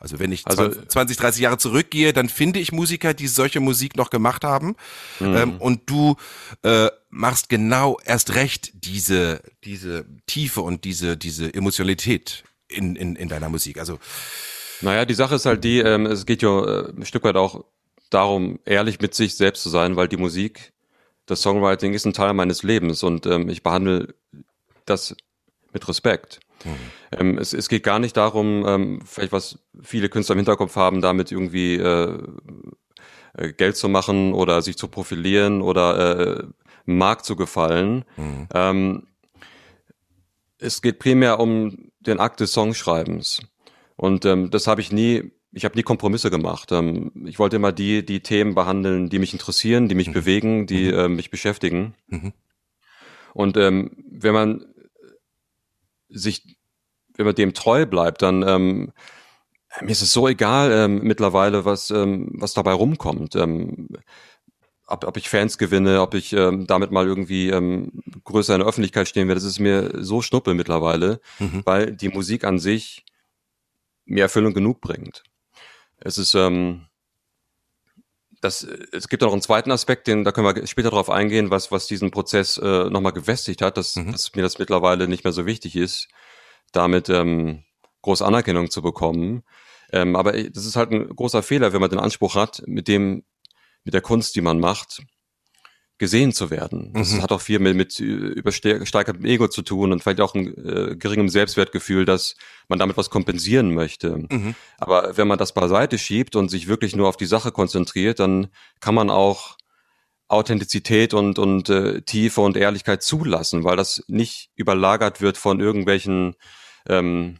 Also 0.00 0.20
wenn 0.20 0.30
ich 0.30 0.46
also, 0.46 0.70
20, 0.70 1.16
30 1.16 1.42
Jahre 1.42 1.58
zurückgehe, 1.58 2.12
dann 2.12 2.28
finde 2.28 2.60
ich 2.60 2.70
Musiker, 2.70 3.14
die 3.14 3.26
solche 3.26 3.58
Musik 3.58 3.96
noch 3.96 4.10
gemacht 4.10 4.44
haben. 4.44 4.76
Mhm. 5.18 5.36
Ähm, 5.36 5.56
und 5.58 5.90
du 5.90 6.16
äh, 6.62 6.88
machst 7.10 7.48
genau 7.48 7.98
erst 8.04 8.34
recht 8.34 8.70
diese, 8.74 9.42
diese 9.64 10.04
Tiefe 10.26 10.60
und 10.60 10.84
diese, 10.84 11.16
diese 11.16 11.52
Emotionalität 11.52 12.44
in, 12.68 12.96
in, 12.96 13.16
in 13.16 13.28
deiner 13.28 13.48
Musik. 13.48 13.78
Also 13.78 13.98
naja, 14.80 15.04
die 15.04 15.14
Sache 15.14 15.34
ist 15.34 15.46
halt 15.46 15.64
die, 15.64 15.80
ähm, 15.80 16.06
es 16.06 16.26
geht 16.26 16.42
ja 16.42 16.64
äh, 16.64 16.92
ein 16.96 17.04
Stück 17.04 17.24
weit 17.24 17.36
auch 17.36 17.64
darum, 18.10 18.58
ehrlich 18.64 19.00
mit 19.00 19.14
sich 19.14 19.34
selbst 19.34 19.62
zu 19.62 19.68
sein, 19.68 19.96
weil 19.96 20.08
die 20.08 20.16
Musik, 20.16 20.72
das 21.26 21.42
Songwriting 21.42 21.92
ist 21.94 22.06
ein 22.06 22.12
Teil 22.14 22.32
meines 22.34 22.62
Lebens 22.62 23.02
und 23.02 23.26
ähm, 23.26 23.48
ich 23.48 23.62
behandle 23.62 24.14
das 24.86 25.14
mit 25.72 25.86
Respekt. 25.88 26.40
Mhm. 26.64 27.18
Ähm, 27.18 27.38
es, 27.38 27.52
es 27.52 27.68
geht 27.68 27.82
gar 27.82 27.98
nicht 27.98 28.16
darum, 28.16 28.64
ähm, 28.66 29.00
vielleicht 29.04 29.32
was 29.32 29.58
viele 29.82 30.08
Künstler 30.08 30.34
im 30.34 30.38
Hinterkopf 30.38 30.76
haben, 30.76 31.00
damit 31.00 31.30
irgendwie 31.30 31.74
äh, 31.74 32.18
äh, 33.34 33.52
Geld 33.52 33.76
zu 33.76 33.88
machen 33.88 34.32
oder 34.32 34.62
sich 34.62 34.76
zu 34.76 34.88
profilieren 34.88 35.62
oder 35.62 36.38
äh, 36.38 36.44
Markt 36.86 37.24
zu 37.24 37.36
gefallen. 37.36 38.04
Mhm. 38.16 38.48
Ähm, 38.54 39.06
es 40.58 40.82
geht 40.82 40.98
primär 40.98 41.40
um 41.40 41.90
den 42.00 42.20
Akt 42.20 42.40
des 42.40 42.52
Songschreibens. 42.52 43.40
Und 43.96 44.24
ähm, 44.24 44.50
das 44.50 44.66
habe 44.66 44.80
ich 44.80 44.92
nie, 44.92 45.32
ich 45.52 45.64
habe 45.64 45.76
nie 45.76 45.82
Kompromisse 45.82 46.30
gemacht. 46.30 46.72
Ähm, 46.72 47.12
ich 47.26 47.38
wollte 47.38 47.56
immer 47.56 47.72
die, 47.72 48.04
die 48.04 48.20
Themen 48.20 48.54
behandeln, 48.54 49.08
die 49.08 49.18
mich 49.18 49.32
interessieren, 49.32 49.88
die 49.88 49.94
mich 49.94 50.08
mhm. 50.08 50.12
bewegen, 50.12 50.66
die 50.66 50.92
mhm. 50.92 50.98
äh, 50.98 51.08
mich 51.08 51.30
beschäftigen. 51.30 51.94
Mhm. 52.06 52.32
Und 53.34 53.56
ähm, 53.56 53.90
wenn 54.10 54.34
man 54.34 54.64
sich, 56.08 56.56
wenn 57.16 57.26
man 57.26 57.34
dem 57.34 57.54
treu 57.54 57.86
bleibt, 57.86 58.22
dann 58.22 58.46
ähm, 58.46 58.92
mir 59.82 59.90
ist 59.90 60.02
es 60.02 60.12
so 60.12 60.26
egal 60.28 60.72
ähm, 60.72 61.00
mittlerweile, 61.02 61.64
was, 61.64 61.90
ähm, 61.90 62.30
was 62.32 62.54
dabei 62.54 62.72
rumkommt. 62.72 63.36
Ähm, 63.36 63.88
ob, 64.88 65.04
ob 65.04 65.16
ich 65.16 65.28
Fans 65.28 65.58
gewinne, 65.58 66.00
ob 66.00 66.14
ich 66.14 66.32
ähm, 66.32 66.66
damit 66.66 66.90
mal 66.90 67.06
irgendwie 67.06 67.50
ähm, 67.50 68.02
größer 68.24 68.54
in 68.54 68.60
der 68.60 68.68
Öffentlichkeit 68.68 69.06
stehen 69.06 69.28
werde, 69.28 69.40
das 69.40 69.48
ist 69.48 69.60
mir 69.60 69.92
so 70.02 70.22
schnuppe 70.22 70.54
mittlerweile, 70.54 71.20
mhm. 71.38 71.62
weil 71.64 71.92
die 71.92 72.08
Musik 72.08 72.44
an 72.44 72.58
sich 72.58 73.04
mir 74.06 74.22
Erfüllung 74.22 74.54
genug 74.54 74.80
bringt. 74.80 75.22
Es 76.00 76.16
ist, 76.16 76.34
ähm, 76.34 76.86
das, 78.40 78.66
es 78.92 79.08
gibt 79.08 79.22
auch 79.22 79.28
noch 79.28 79.34
einen 79.34 79.42
zweiten 79.42 79.70
Aspekt, 79.70 80.06
den, 80.06 80.24
da 80.24 80.32
können 80.32 80.46
wir 80.46 80.66
später 80.66 80.90
darauf 80.90 81.10
eingehen, 81.10 81.50
was, 81.50 81.70
was 81.70 81.86
diesen 81.86 82.10
Prozess 82.10 82.56
äh, 82.56 82.88
nochmal 82.88 83.12
gewestigt 83.12 83.60
hat, 83.60 83.76
dass, 83.76 83.96
mhm. 83.96 84.12
dass 84.12 84.34
mir 84.34 84.42
das 84.42 84.58
mittlerweile 84.58 85.06
nicht 85.06 85.24
mehr 85.24 85.32
so 85.32 85.44
wichtig 85.44 85.76
ist, 85.76 86.08
damit 86.72 87.10
ähm, 87.10 87.64
große 88.02 88.24
Anerkennung 88.24 88.70
zu 88.70 88.80
bekommen. 88.80 89.42
Ähm, 89.92 90.16
aber 90.16 90.32
das 90.32 90.66
ist 90.66 90.76
halt 90.76 90.92
ein 90.92 91.08
großer 91.08 91.42
Fehler, 91.42 91.72
wenn 91.72 91.80
man 91.80 91.90
den 91.90 91.98
Anspruch 91.98 92.34
hat, 92.34 92.62
mit 92.66 92.88
dem, 92.88 93.24
mit 93.84 93.94
der 93.94 94.00
Kunst, 94.00 94.36
die 94.36 94.40
man 94.40 94.60
macht, 94.60 95.02
gesehen 95.98 96.32
zu 96.32 96.50
werden. 96.50 96.92
Das 96.94 97.12
mhm. 97.12 97.22
hat 97.22 97.32
auch 97.32 97.40
viel 97.40 97.58
mit, 97.58 97.74
mit 97.74 97.98
übersteigertem 97.98 99.24
Ego 99.24 99.48
zu 99.48 99.62
tun 99.62 99.90
und 99.90 100.00
vielleicht 100.02 100.20
auch 100.20 100.34
ein 100.34 100.46
äh, 100.46 100.96
geringem 100.96 101.28
Selbstwertgefühl, 101.28 102.04
dass 102.04 102.36
man 102.68 102.78
damit 102.78 102.96
was 102.96 103.10
kompensieren 103.10 103.74
möchte. 103.74 104.24
Mhm. 104.30 104.54
Aber 104.78 105.16
wenn 105.16 105.26
man 105.26 105.38
das 105.38 105.52
beiseite 105.52 105.98
schiebt 105.98 106.36
und 106.36 106.50
sich 106.50 106.68
wirklich 106.68 106.94
nur 106.94 107.08
auf 107.08 107.16
die 107.16 107.26
Sache 107.26 107.50
konzentriert, 107.50 108.20
dann 108.20 108.48
kann 108.80 108.94
man 108.94 109.10
auch 109.10 109.58
Authentizität 110.28 111.14
und, 111.14 111.38
und 111.38 111.68
äh, 111.68 112.02
Tiefe 112.02 112.42
und 112.42 112.56
Ehrlichkeit 112.56 113.02
zulassen, 113.02 113.64
weil 113.64 113.76
das 113.76 114.04
nicht 114.06 114.50
überlagert 114.54 115.20
wird 115.20 115.36
von 115.36 115.58
irgendwelchen 115.58 116.36
ähm, 116.86 117.38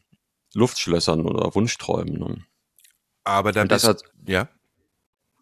Luftschlössern 0.54 1.26
oder 1.26 1.54
Wunschträumen. 1.54 2.18
Ne? 2.18 2.44
Aber 3.24 3.52
dann 3.52 3.68
das 3.68 3.84
hat, 3.84 4.02
ja. 4.26 4.48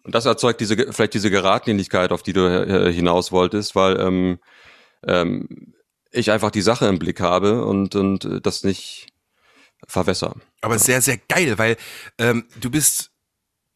Und 0.06 0.14
das 0.14 0.25
erzeugt 0.25 0.60
diese, 0.60 0.76
vielleicht 0.92 1.14
diese 1.14 1.32
Geradlinigkeit, 1.32 2.12
auf 2.12 2.22
die 2.22 2.32
du 2.32 2.46
äh, 2.46 2.92
hinaus 2.92 3.32
wolltest, 3.32 3.75
weil 3.75 3.98
ähm, 3.98 4.38
ähm, 5.04 5.75
ich 6.12 6.30
einfach 6.30 6.52
die 6.52 6.62
Sache 6.62 6.86
im 6.86 7.00
Blick 7.00 7.20
habe 7.20 7.64
und, 7.64 7.96
und 7.96 8.46
das 8.46 8.62
nicht 8.62 9.08
verwässer. 9.88 10.36
Aber 10.60 10.78
sehr, 10.78 11.02
sehr 11.02 11.18
geil, 11.28 11.58
weil 11.58 11.76
ähm, 12.18 12.46
du 12.60 12.70
bist 12.70 13.10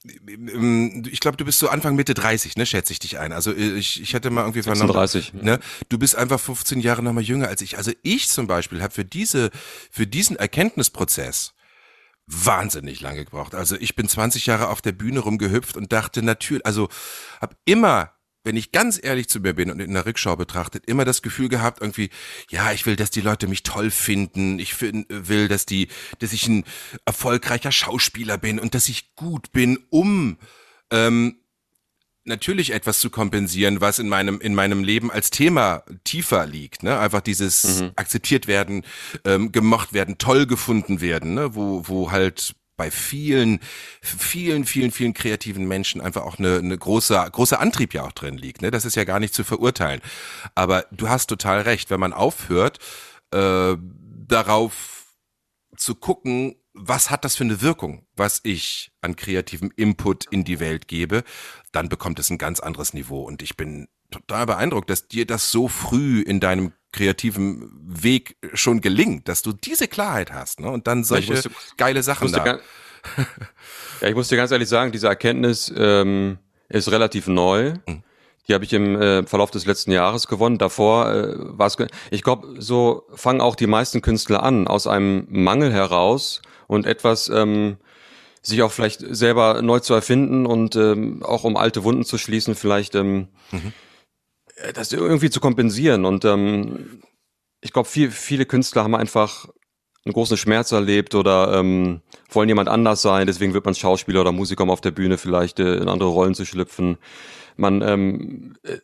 ähm, 0.05 1.03
ich 1.11 1.19
glaube, 1.19 1.37
du 1.37 1.45
bist 1.45 1.59
so 1.59 1.69
Anfang 1.69 1.97
Mitte 1.97 2.15
30, 2.15 2.55
ne, 2.57 2.65
schätze 2.65 2.93
ich 2.93 3.01
dich 3.01 3.19
ein. 3.19 3.33
Also 3.33 3.51
äh, 3.51 3.77
ich, 3.77 4.01
ich 4.01 4.15
hätte 4.15 4.31
mal 4.31 4.43
irgendwie 4.43 4.63
vernommen, 4.63 4.93
30. 4.93 5.35
ne, 5.35 5.59
du 5.89 5.99
bist 5.99 6.15
einfach 6.15 6.39
15 6.39 6.79
Jahre 6.79 7.03
noch 7.03 7.13
mal 7.13 7.25
jünger 7.25 7.49
als 7.49 7.61
ich. 7.61 7.77
Also 7.77 7.91
ich 8.03 8.29
zum 8.29 8.47
Beispiel 8.47 8.83
habe 8.83 8.95
für 8.95 9.05
diese, 9.05 9.51
für 9.91 10.07
diesen 10.07 10.37
Erkenntnisprozess 10.37 11.55
wahnsinnig 12.31 13.01
lange 13.01 13.25
gebraucht. 13.25 13.55
Also 13.55 13.77
ich 13.77 13.97
bin 13.97 14.09
20 14.09 14.47
Jahre 14.47 14.69
auf 14.69 14.81
der 14.81 14.93
Bühne 14.93 15.21
rumgehüpft 15.21 15.77
und 15.77 15.93
dachte 15.93 16.23
natürlich, 16.23 16.65
also 16.65 16.89
habe 17.41 17.57
immer 17.65 18.13
wenn 18.43 18.57
ich 18.57 18.73
ganz 18.73 18.99
ehrlich 19.03 19.29
zu 19.29 19.41
mir 19.41 19.53
bin 19.53 19.71
und 19.71 19.81
in 19.81 19.93
der 19.93 20.07
Rückschau 20.07 20.35
betrachtet, 20.35 20.87
immer 20.87 21.05
das 21.05 21.21
Gefühl 21.21 21.49
gehabt, 21.49 21.81
irgendwie, 21.83 22.11
ja, 22.49 22.73
ich 22.73 22.87
will, 22.87 22.97
dass 22.97 23.11
die 23.11 23.21
Leute 23.21 23.47
mich 23.47 23.63
toll 23.63 23.91
finden, 23.91 24.59
ich 24.59 24.75
find, 24.75 25.07
will, 25.11 25.47
dass 25.47 25.67
die, 25.67 25.89
dass 26.21 26.33
ich 26.33 26.49
ein 26.49 26.65
erfolgreicher 27.05 27.73
Schauspieler 27.73 28.39
bin 28.39 28.59
und 28.59 28.75
dass 28.75 28.89
ich 28.89 29.15
gut 29.15 29.53
bin, 29.53 29.79
um 29.91 30.39
ähm, 30.91 31.40
natürlich 32.31 32.73
etwas 32.73 33.01
zu 33.01 33.11
kompensieren, 33.11 33.83
was 33.83 33.99
in 33.99 34.09
meinem 34.09 34.41
in 34.41 34.55
meinem 34.55 34.83
Leben 34.83 35.11
als 35.11 35.29
Thema 35.31 35.83
tiefer 36.05 36.47
liegt. 36.47 36.83
Ne? 36.83 36.99
Einfach 36.99 37.21
dieses 37.21 37.81
mhm. 37.81 37.91
akzeptiert 37.97 38.47
werden, 38.47 38.85
ähm, 39.25 39.53
gemocht 39.53 39.93
werden, 39.93 40.17
toll 40.17 40.47
gefunden 40.47 41.03
werden, 41.03 41.35
ne? 41.35 41.55
wo 41.55 41.87
wo 41.87 42.11
halt 42.11 42.55
bei 42.81 42.91
vielen, 42.91 43.61
vielen, 44.01 44.65
vielen, 44.65 44.91
vielen 44.91 45.13
kreativen 45.13 45.69
Menschen 45.69 46.01
einfach 46.01 46.23
auch 46.23 46.39
eine, 46.39 46.57
eine 46.57 46.79
große, 46.79 47.29
große 47.31 47.59
Antrieb 47.59 47.93
ja 47.93 48.05
auch 48.05 48.13
drin 48.13 48.39
liegt. 48.39 48.63
Ne? 48.63 48.71
Das 48.71 48.87
ist 48.87 48.97
ja 48.97 49.05
gar 49.05 49.21
nicht 49.21 49.35
zu 49.35 49.45
verurteilen. 49.45 50.01
Aber 50.55 50.87
du 50.91 51.11
hast 51.11 51.27
total 51.27 51.61
recht, 51.61 51.91
wenn 51.91 52.01
man 52.01 52.15
aufhört, 52.15 52.79
äh, 53.35 53.77
darauf 54.27 55.05
zu 55.77 55.95
gucken, 55.95 56.55
was 56.73 57.11
hat 57.11 57.25
das 57.25 57.37
für 57.37 57.45
eine 57.45 57.63
Wirkung, 57.63 58.07
was 58.17 58.41
ich 58.43 58.93
an 59.01 59.17
kreativem 59.17 59.73
Input 59.77 60.27
in 60.31 60.45
die 60.45 60.61
Welt 60.61 60.89
gebe, 60.89 61.25
dann 61.73 61.89
bekommt 61.89 62.19
es 62.19 62.31
ein 62.31 62.39
ganz 62.39 62.61
anderes 62.61 62.95
Niveau. 62.95 63.23
Und 63.23 63.43
ich 63.43 63.57
bin 63.57 63.89
total 64.11 64.47
beeindruckt, 64.47 64.91
dass 64.91 65.09
dir 65.09 65.27
das 65.27 65.51
so 65.51 65.69
früh 65.69 66.21
in 66.21 66.41
deinem 66.41 66.73
kreativen 66.93 67.71
Weg 67.85 68.37
schon 68.55 68.81
gelingt, 68.81 69.29
dass 69.29 69.43
du 69.43 69.53
diese 69.53 69.87
Klarheit 69.87 70.33
hast 70.33 70.61
ne? 70.61 70.71
und 70.71 70.87
dann 70.87 71.05
solche 71.05 71.35
musste, 71.35 71.51
geile 71.77 72.03
Sachen 72.03 72.33
da. 72.33 72.43
Ganz, 72.43 72.63
ja, 74.01 74.09
ich 74.09 74.15
muss 74.15 74.29
dir 74.29 74.37
ganz 74.37 74.51
ehrlich 74.51 74.69
sagen, 74.69 74.91
diese 74.91 75.07
Erkenntnis 75.07 75.73
ähm, 75.77 76.39
ist 76.69 76.91
relativ 76.91 77.29
neu. 77.29 77.75
Mhm. 77.87 78.03
Die 78.49 78.55
habe 78.55 78.65
ich 78.65 78.73
im 78.73 79.01
äh, 79.01 79.25
Verlauf 79.27 79.53
des 79.53 79.67
letzten 79.67 79.93
Jahres 79.93 80.27
gewonnen. 80.27 80.59
Davor 80.59 81.13
äh, 81.13 81.35
war 81.37 81.69
es, 81.69 81.77
ich 82.11 82.23
glaube, 82.23 82.61
so 82.61 83.05
fangen 83.15 83.41
auch 83.41 83.55
die 83.55 83.69
meisten 83.69 84.03
Künstler 84.03 84.43
an, 84.43 84.67
aus 84.67 84.89
einem 84.89 85.27
Mangel 85.29 85.73
heraus 85.73 86.43
und 86.71 86.87
etwas 86.87 87.29
ähm, 87.29 87.79
sich 88.43 88.63
auch 88.63 88.71
vielleicht 88.71 89.01
selber 89.01 89.61
neu 89.61 89.81
zu 89.81 89.93
erfinden 89.93 90.47
und 90.47 90.77
ähm, 90.77 91.23
auch 91.25 91.43
um 91.45 91.57
alte 91.57 91.83
Wunden 91.83 92.05
zu 92.05 92.17
schließen, 92.17 92.55
vielleicht 92.55 92.95
ähm, 92.95 93.29
mhm. 93.51 93.73
das 94.75 94.93
irgendwie 94.93 95.31
zu 95.31 95.41
kompensieren. 95.41 96.05
Und 96.05 96.25
ähm, 96.25 97.03
ich 97.61 97.73
glaube, 97.73 97.89
viel, 97.89 98.13
viele 98.13 98.47
Künstler 98.47 98.85
haben 98.85 98.95
einfach 98.95 99.49
einen 100.05 100.15
großen 100.15 100.37
Schmerz 100.37 100.71
erlebt 100.71 101.15
oder 101.15 101.59
ähm, 101.59 102.03
wollen 102.31 102.49
jemand 102.49 102.69
anders 102.69 103.03
sein, 103.03 103.27
deswegen 103.27 103.53
wird 103.53 103.65
man 103.65 103.75
Schauspieler 103.75 104.21
oder 104.21 104.33
Musiker, 104.33 104.63
um 104.63 104.71
auf 104.71 104.81
der 104.81 104.93
Bühne 104.93 105.19
vielleicht 105.19 105.59
äh, 105.59 105.75
in 105.75 105.89
andere 105.89 106.09
Rollen 106.09 106.35
zu 106.35 106.47
schlüpfen. 106.47 106.99
Man 107.57 107.83
ähm, 107.83 108.57
äh, 108.63 108.79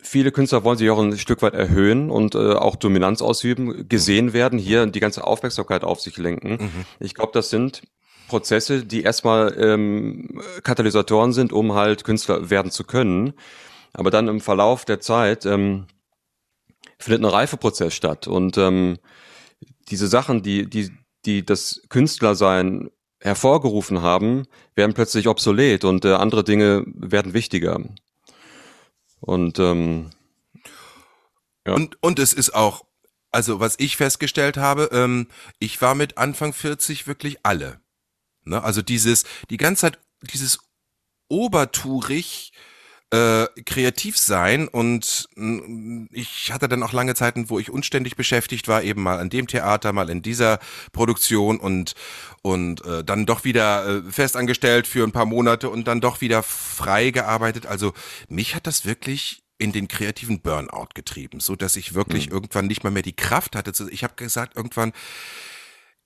viele 0.00 0.32
Künstler 0.32 0.64
wollen 0.64 0.78
sich 0.78 0.90
auch 0.90 0.98
ein 0.98 1.18
Stück 1.18 1.42
weit 1.42 1.54
erhöhen 1.54 2.10
und 2.10 2.34
äh, 2.34 2.54
auch 2.54 2.76
Dominanz 2.76 3.22
ausüben, 3.22 3.88
gesehen 3.88 4.32
werden, 4.32 4.58
hier 4.58 4.86
die 4.86 5.00
ganze 5.00 5.24
Aufmerksamkeit 5.24 5.84
auf 5.84 6.00
sich 6.00 6.16
lenken. 6.16 6.64
Mhm. 6.64 6.84
Ich 7.00 7.14
glaube, 7.14 7.32
das 7.32 7.50
sind 7.50 7.82
Prozesse, 8.28 8.84
die 8.84 9.02
erstmal 9.02 9.56
ähm, 9.58 10.42
Katalysatoren 10.62 11.32
sind, 11.32 11.52
um 11.52 11.72
halt 11.72 12.04
Künstler 12.04 12.50
werden 12.50 12.70
zu 12.70 12.84
können. 12.84 13.32
Aber 13.92 14.10
dann 14.10 14.28
im 14.28 14.40
Verlauf 14.40 14.84
der 14.84 15.00
Zeit 15.00 15.46
ähm, 15.46 15.86
findet 16.98 17.22
ein 17.22 17.30
Reifeprozess 17.30 17.94
statt. 17.94 18.28
Und 18.28 18.58
ähm, 18.58 18.98
diese 19.90 20.06
Sachen, 20.08 20.42
die, 20.42 20.68
die, 20.68 20.90
die 21.24 21.44
das 21.44 21.82
Künstlersein 21.88 22.90
hervorgerufen 23.20 24.02
haben, 24.02 24.44
werden 24.74 24.94
plötzlich 24.94 25.26
obsolet 25.26 25.84
und 25.84 26.04
äh, 26.04 26.12
andere 26.12 26.44
Dinge 26.44 26.84
werden 26.86 27.34
wichtiger. 27.34 27.80
Und, 29.20 29.58
ähm, 29.58 30.10
ja. 31.66 31.74
und, 31.74 32.02
und 32.02 32.18
es 32.18 32.32
ist 32.32 32.54
auch, 32.54 32.84
also 33.30 33.60
was 33.60 33.76
ich 33.78 33.96
festgestellt 33.96 34.56
habe, 34.56 34.90
ähm, 34.92 35.28
ich 35.58 35.80
war 35.80 35.94
mit 35.94 36.18
Anfang 36.18 36.52
40 36.52 37.06
wirklich 37.06 37.38
alle. 37.42 37.80
Ne? 38.44 38.62
Also 38.62 38.82
dieses, 38.82 39.24
die 39.50 39.56
ganze 39.56 39.82
Zeit, 39.82 39.98
dieses 40.22 40.58
obertourig, 41.28 42.52
äh, 43.10 43.46
kreativ 43.64 44.18
sein 44.18 44.68
und 44.68 45.28
mm, 45.36 46.06
ich 46.12 46.52
hatte 46.52 46.68
dann 46.68 46.82
auch 46.82 46.92
lange 46.92 47.14
Zeiten, 47.14 47.48
wo 47.48 47.58
ich 47.58 47.70
unständig 47.70 48.16
beschäftigt 48.16 48.68
war, 48.68 48.82
eben 48.82 49.02
mal 49.02 49.18
an 49.18 49.30
dem 49.30 49.46
Theater, 49.46 49.92
mal 49.92 50.10
in 50.10 50.20
dieser 50.20 50.58
Produktion 50.92 51.58
und 51.58 51.94
und 52.42 52.84
äh, 52.84 53.02
dann 53.04 53.24
doch 53.24 53.44
wieder 53.44 53.86
äh, 53.86 54.02
festangestellt 54.12 54.86
für 54.86 55.04
ein 55.04 55.12
paar 55.12 55.24
Monate 55.24 55.70
und 55.70 55.88
dann 55.88 56.00
doch 56.00 56.20
wieder 56.20 56.42
frei 56.42 57.10
gearbeitet. 57.10 57.66
Also 57.66 57.94
mich 58.28 58.54
hat 58.54 58.66
das 58.66 58.84
wirklich 58.84 59.42
in 59.58 59.72
den 59.72 59.88
kreativen 59.88 60.40
Burnout 60.40 60.88
getrieben, 60.94 61.40
so 61.40 61.56
dass 61.56 61.76
ich 61.76 61.94
wirklich 61.94 62.26
mhm. 62.26 62.32
irgendwann 62.32 62.66
nicht 62.66 62.84
mal 62.84 62.90
mehr 62.90 63.02
die 63.02 63.16
Kraft 63.16 63.56
hatte. 63.56 63.72
Ich 63.90 64.04
habe 64.04 64.14
gesagt, 64.14 64.56
irgendwann 64.56 64.92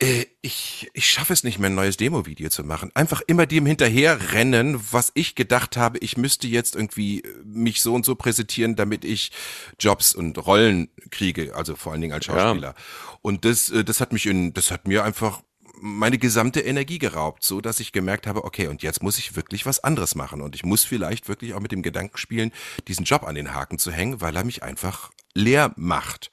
äh, 0.03 0.27
ich, 0.41 0.91
ich 0.95 1.07
schaffe 1.09 1.33
es 1.33 1.45
nicht 1.45 1.59
mehr, 1.61 1.71
ein 1.71 1.77
neues 1.77 1.97
Demo-Video 1.97 2.51
zu 2.51 2.65
machen. 2.65 2.91
Einfach 2.95 3.23
immer 3.27 3.47
dem 3.47 3.67
hinterher 3.67 4.33
rennen, 4.33 4.81
was 4.91 5.13
ich 5.15 5.37
gedacht 5.37 5.77
habe, 5.77 5.99
ich 5.99 6.17
müsste 6.17 6.49
jetzt 6.49 6.75
irgendwie 6.75 7.21
äh, 7.21 7.29
mich 7.45 7.81
so 7.81 7.95
und 7.95 8.05
so 8.05 8.17
präsentieren, 8.17 8.75
damit 8.75 9.05
ich 9.05 9.31
Jobs 9.79 10.15
und 10.15 10.45
Rollen 10.45 10.89
kriege, 11.11 11.55
also 11.55 11.77
vor 11.77 11.93
allen 11.93 12.01
Dingen 12.01 12.15
als 12.15 12.25
Schauspieler. 12.25 12.75
Ja. 12.77 13.17
Und 13.23 13.45
das, 13.45 13.71
äh, 13.71 13.85
das 13.85 14.01
hat 14.01 14.13
mich 14.13 14.27
in, 14.27 14.53
das 14.53 14.73
hat 14.73 14.89
mir 14.89 15.05
einfach 15.05 15.43
meine 15.81 16.19
gesamte 16.19 16.61
Energie 16.61 16.99
geraubt, 16.99 17.43
so 17.45 17.61
dass 17.61 17.81
ich 17.81 17.93
gemerkt 17.93 18.27
habe, 18.27 18.45
okay, 18.45 18.69
und 18.69 18.83
jetzt 18.83 19.03
muss 19.03 19.19
ich 19.19 19.35
wirklich 19.35 19.67
was 19.67 19.83
anderes 19.83 20.15
machen 20.15 20.41
und 20.41 20.55
ich 20.55 20.65
muss 20.65 20.85
vielleicht 20.85 21.29
wirklich 21.29 21.55
auch 21.55 21.61
mit 21.61 21.73
dem 21.73 21.83
Gedanken 21.83 22.19
spielen, 22.19 22.53
diesen 22.87 23.05
Job 23.05 23.25
an 23.25 23.35
den 23.35 23.53
Haken 23.53 23.79
zu 23.79 23.91
hängen, 23.91 24.21
weil 24.21 24.37
er 24.37 24.45
mich 24.45 24.63
einfach 24.63 25.11
leer 25.35 25.73
macht. 25.77 26.31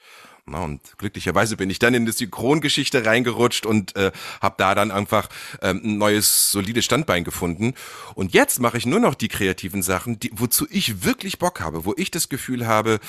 Und 0.58 0.82
glücklicherweise 0.98 1.58
bin 1.58 1.70
ich 1.70 1.79
dann 1.79 1.94
in 1.94 2.06
die 2.06 2.12
Synchrongeschichte 2.12 3.06
reingerutscht 3.06 3.65
und 3.65 3.96
äh, 3.96 4.12
habe 4.41 4.56
da 4.58 4.75
dann 4.75 4.91
einfach 4.91 5.29
ähm, 5.62 5.82
ein 5.84 5.98
neues, 5.98 6.51
solides 6.51 6.86
Standbein 6.86 7.24
gefunden. 7.24 7.74
Und 8.15 8.34
jetzt 8.34 8.60
mache 8.60 8.77
ich 8.77 8.86
nur 8.86 9.00
noch 9.00 9.15
die 9.15 9.27
kreativen 9.27 9.82
Sachen, 9.82 10.20
die, 10.20 10.32
wozu 10.34 10.68
ich 10.70 11.03
wirklich 11.03 11.39
Bock 11.39 11.62
habe, 11.62 11.86
wo 11.86 11.94
ich 11.98 12.12
das 12.12 12.29
Gefühl 12.29 12.68
habe, 12.68 13.00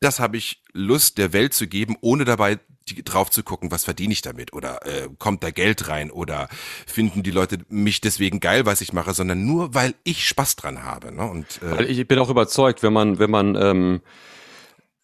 das 0.00 0.20
habe 0.20 0.36
ich 0.36 0.62
Lust 0.72 1.18
der 1.18 1.32
Welt 1.32 1.54
zu 1.54 1.66
geben, 1.66 1.96
ohne 2.00 2.24
dabei 2.24 2.58
die, 2.88 3.02
drauf 3.02 3.30
zu 3.30 3.42
gucken, 3.42 3.70
was 3.70 3.84
verdiene 3.84 4.12
ich 4.12 4.22
damit 4.22 4.52
oder 4.52 4.84
äh, 4.86 5.08
kommt 5.18 5.42
da 5.42 5.50
Geld 5.50 5.88
rein 5.88 6.10
oder 6.10 6.48
finden 6.86 7.22
die 7.22 7.30
Leute 7.30 7.58
mich 7.68 8.00
deswegen 8.00 8.40
geil, 8.40 8.66
was 8.66 8.80
ich 8.80 8.92
mache, 8.92 9.14
sondern 9.14 9.46
nur 9.46 9.74
weil 9.74 9.94
ich 10.04 10.26
Spaß 10.26 10.56
dran 10.56 10.82
habe. 10.82 11.12
Ne? 11.12 11.24
Und 11.24 11.60
äh, 11.62 11.84
ich 11.84 12.06
bin 12.06 12.18
auch 12.18 12.28
überzeugt, 12.28 12.82
wenn 12.82 12.92
man 12.92 13.18
wenn 13.18 13.30
man 13.30 13.54
ähm, 13.54 14.00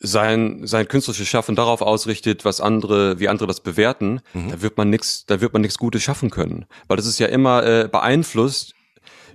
sein, 0.01 0.67
sein 0.67 0.89
künstlerisches 0.89 1.29
Schaffen 1.29 1.55
darauf 1.55 1.83
ausrichtet, 1.83 2.45
was 2.45 2.61
andere, 2.61 3.21
wie 3.21 3.29
andere 3.29 3.47
das 3.47 3.61
bewerten, 3.61 4.21
mhm. 4.33 4.51
da 4.51 4.63
wird 4.63 4.79
man 4.79 4.89
nichts, 4.89 5.27
da 5.27 5.41
wird 5.41 5.53
man 5.53 5.63
nichts 5.63 5.79
Gutes 5.79 6.03
schaffen 6.03 6.31
können. 6.31 6.65
Weil 6.89 6.97
das 6.97 7.07
ist 7.07 7.19
ja 7.19 7.27
immer 7.27 7.65
äh, 7.65 7.89
beeinflusst, 7.89 8.75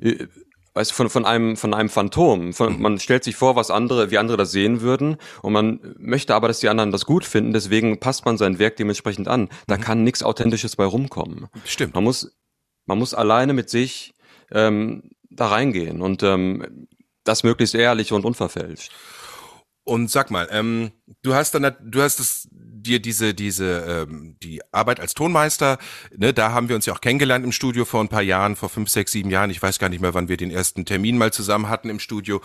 äh, 0.02 0.26
weißt 0.74 0.92
du, 0.92 0.96
von, 0.96 1.10
von 1.10 1.26
einem, 1.26 1.56
von 1.56 1.74
einem 1.74 1.90
Phantom. 1.90 2.52
Von, 2.52 2.76
mhm. 2.76 2.82
Man 2.82 3.00
stellt 3.00 3.24
sich 3.24 3.36
vor, 3.36 3.56
was 3.56 3.70
andere, 3.70 4.10
wie 4.10 4.18
andere 4.18 4.38
das 4.38 4.52
sehen 4.52 4.82
würden, 4.82 5.18
und 5.44 5.54
man 5.54 5.80
möchte 6.00 6.34
aber, 6.34 6.48
dass 6.48 6.60
die 6.60 6.70
anderen 6.70 6.92
das 6.92 7.06
gut 7.06 7.26
finden, 7.26 7.54
deswegen 7.54 8.00
passt 8.00 8.26
man 8.26 8.38
sein 8.38 8.58
Werk 8.58 8.76
dementsprechend 8.76 9.28
an. 9.28 9.50
Da 9.68 9.78
mhm. 9.78 9.82
kann 9.82 10.04
nichts 10.04 10.24
Authentisches 10.24 10.76
bei 10.76 10.86
rumkommen. 10.86 11.48
Stimmt. 11.64 11.94
Man 11.94 12.04
muss, 12.04 12.36
man 12.88 12.98
muss 12.98 13.14
alleine 13.14 13.54
mit 13.54 13.70
sich 13.70 14.16
ähm, 14.52 15.12
da 15.30 15.48
reingehen 15.48 16.02
und 16.02 16.24
ähm, 16.24 16.88
das 17.24 17.44
möglichst 17.44 17.76
ehrlich 17.76 18.14
und 18.14 18.26
unverfälscht. 18.26 18.92
Und 19.86 20.10
sag 20.10 20.32
mal, 20.32 20.48
ähm, 20.52 20.92
du 21.22 21.36
hast 21.36 21.54
dann, 21.54 21.76
du 21.80 22.02
hast 22.02 22.20
es 22.20 22.48
dir 22.52 23.00
diese, 23.00 23.36
diese, 23.36 24.08
ähm, 24.10 24.36
die 24.42 24.62
Arbeit 24.72 25.00
als 25.00 25.14
Tonmeister, 25.14 25.78
ne, 26.16 26.34
da 26.34 26.52
haben 26.52 26.70
wir 26.70 26.76
uns 26.76 26.88
ja 26.88 26.94
auch 26.94 27.02
kennengelernt 27.02 27.46
im 27.46 27.52
Studio 27.52 27.86
vor 27.86 28.02
ein 28.02 28.08
paar 28.08 28.24
Jahren, 28.24 28.56
vor 28.56 28.70
fünf, 28.70 28.90
sechs, 28.90 29.12
sieben 29.12 29.30
Jahren. 29.30 29.52
Ich 29.52 29.62
weiß 29.62 29.78
gar 29.78 29.90
nicht 29.90 30.02
mehr, 30.02 30.16
wann 30.16 30.28
wir 30.28 30.38
den 30.38 30.50
ersten 30.50 30.86
Termin 30.86 31.20
mal 31.20 31.32
zusammen 31.32 31.70
hatten 31.70 31.90
im 31.90 32.00
Studio 32.00 32.42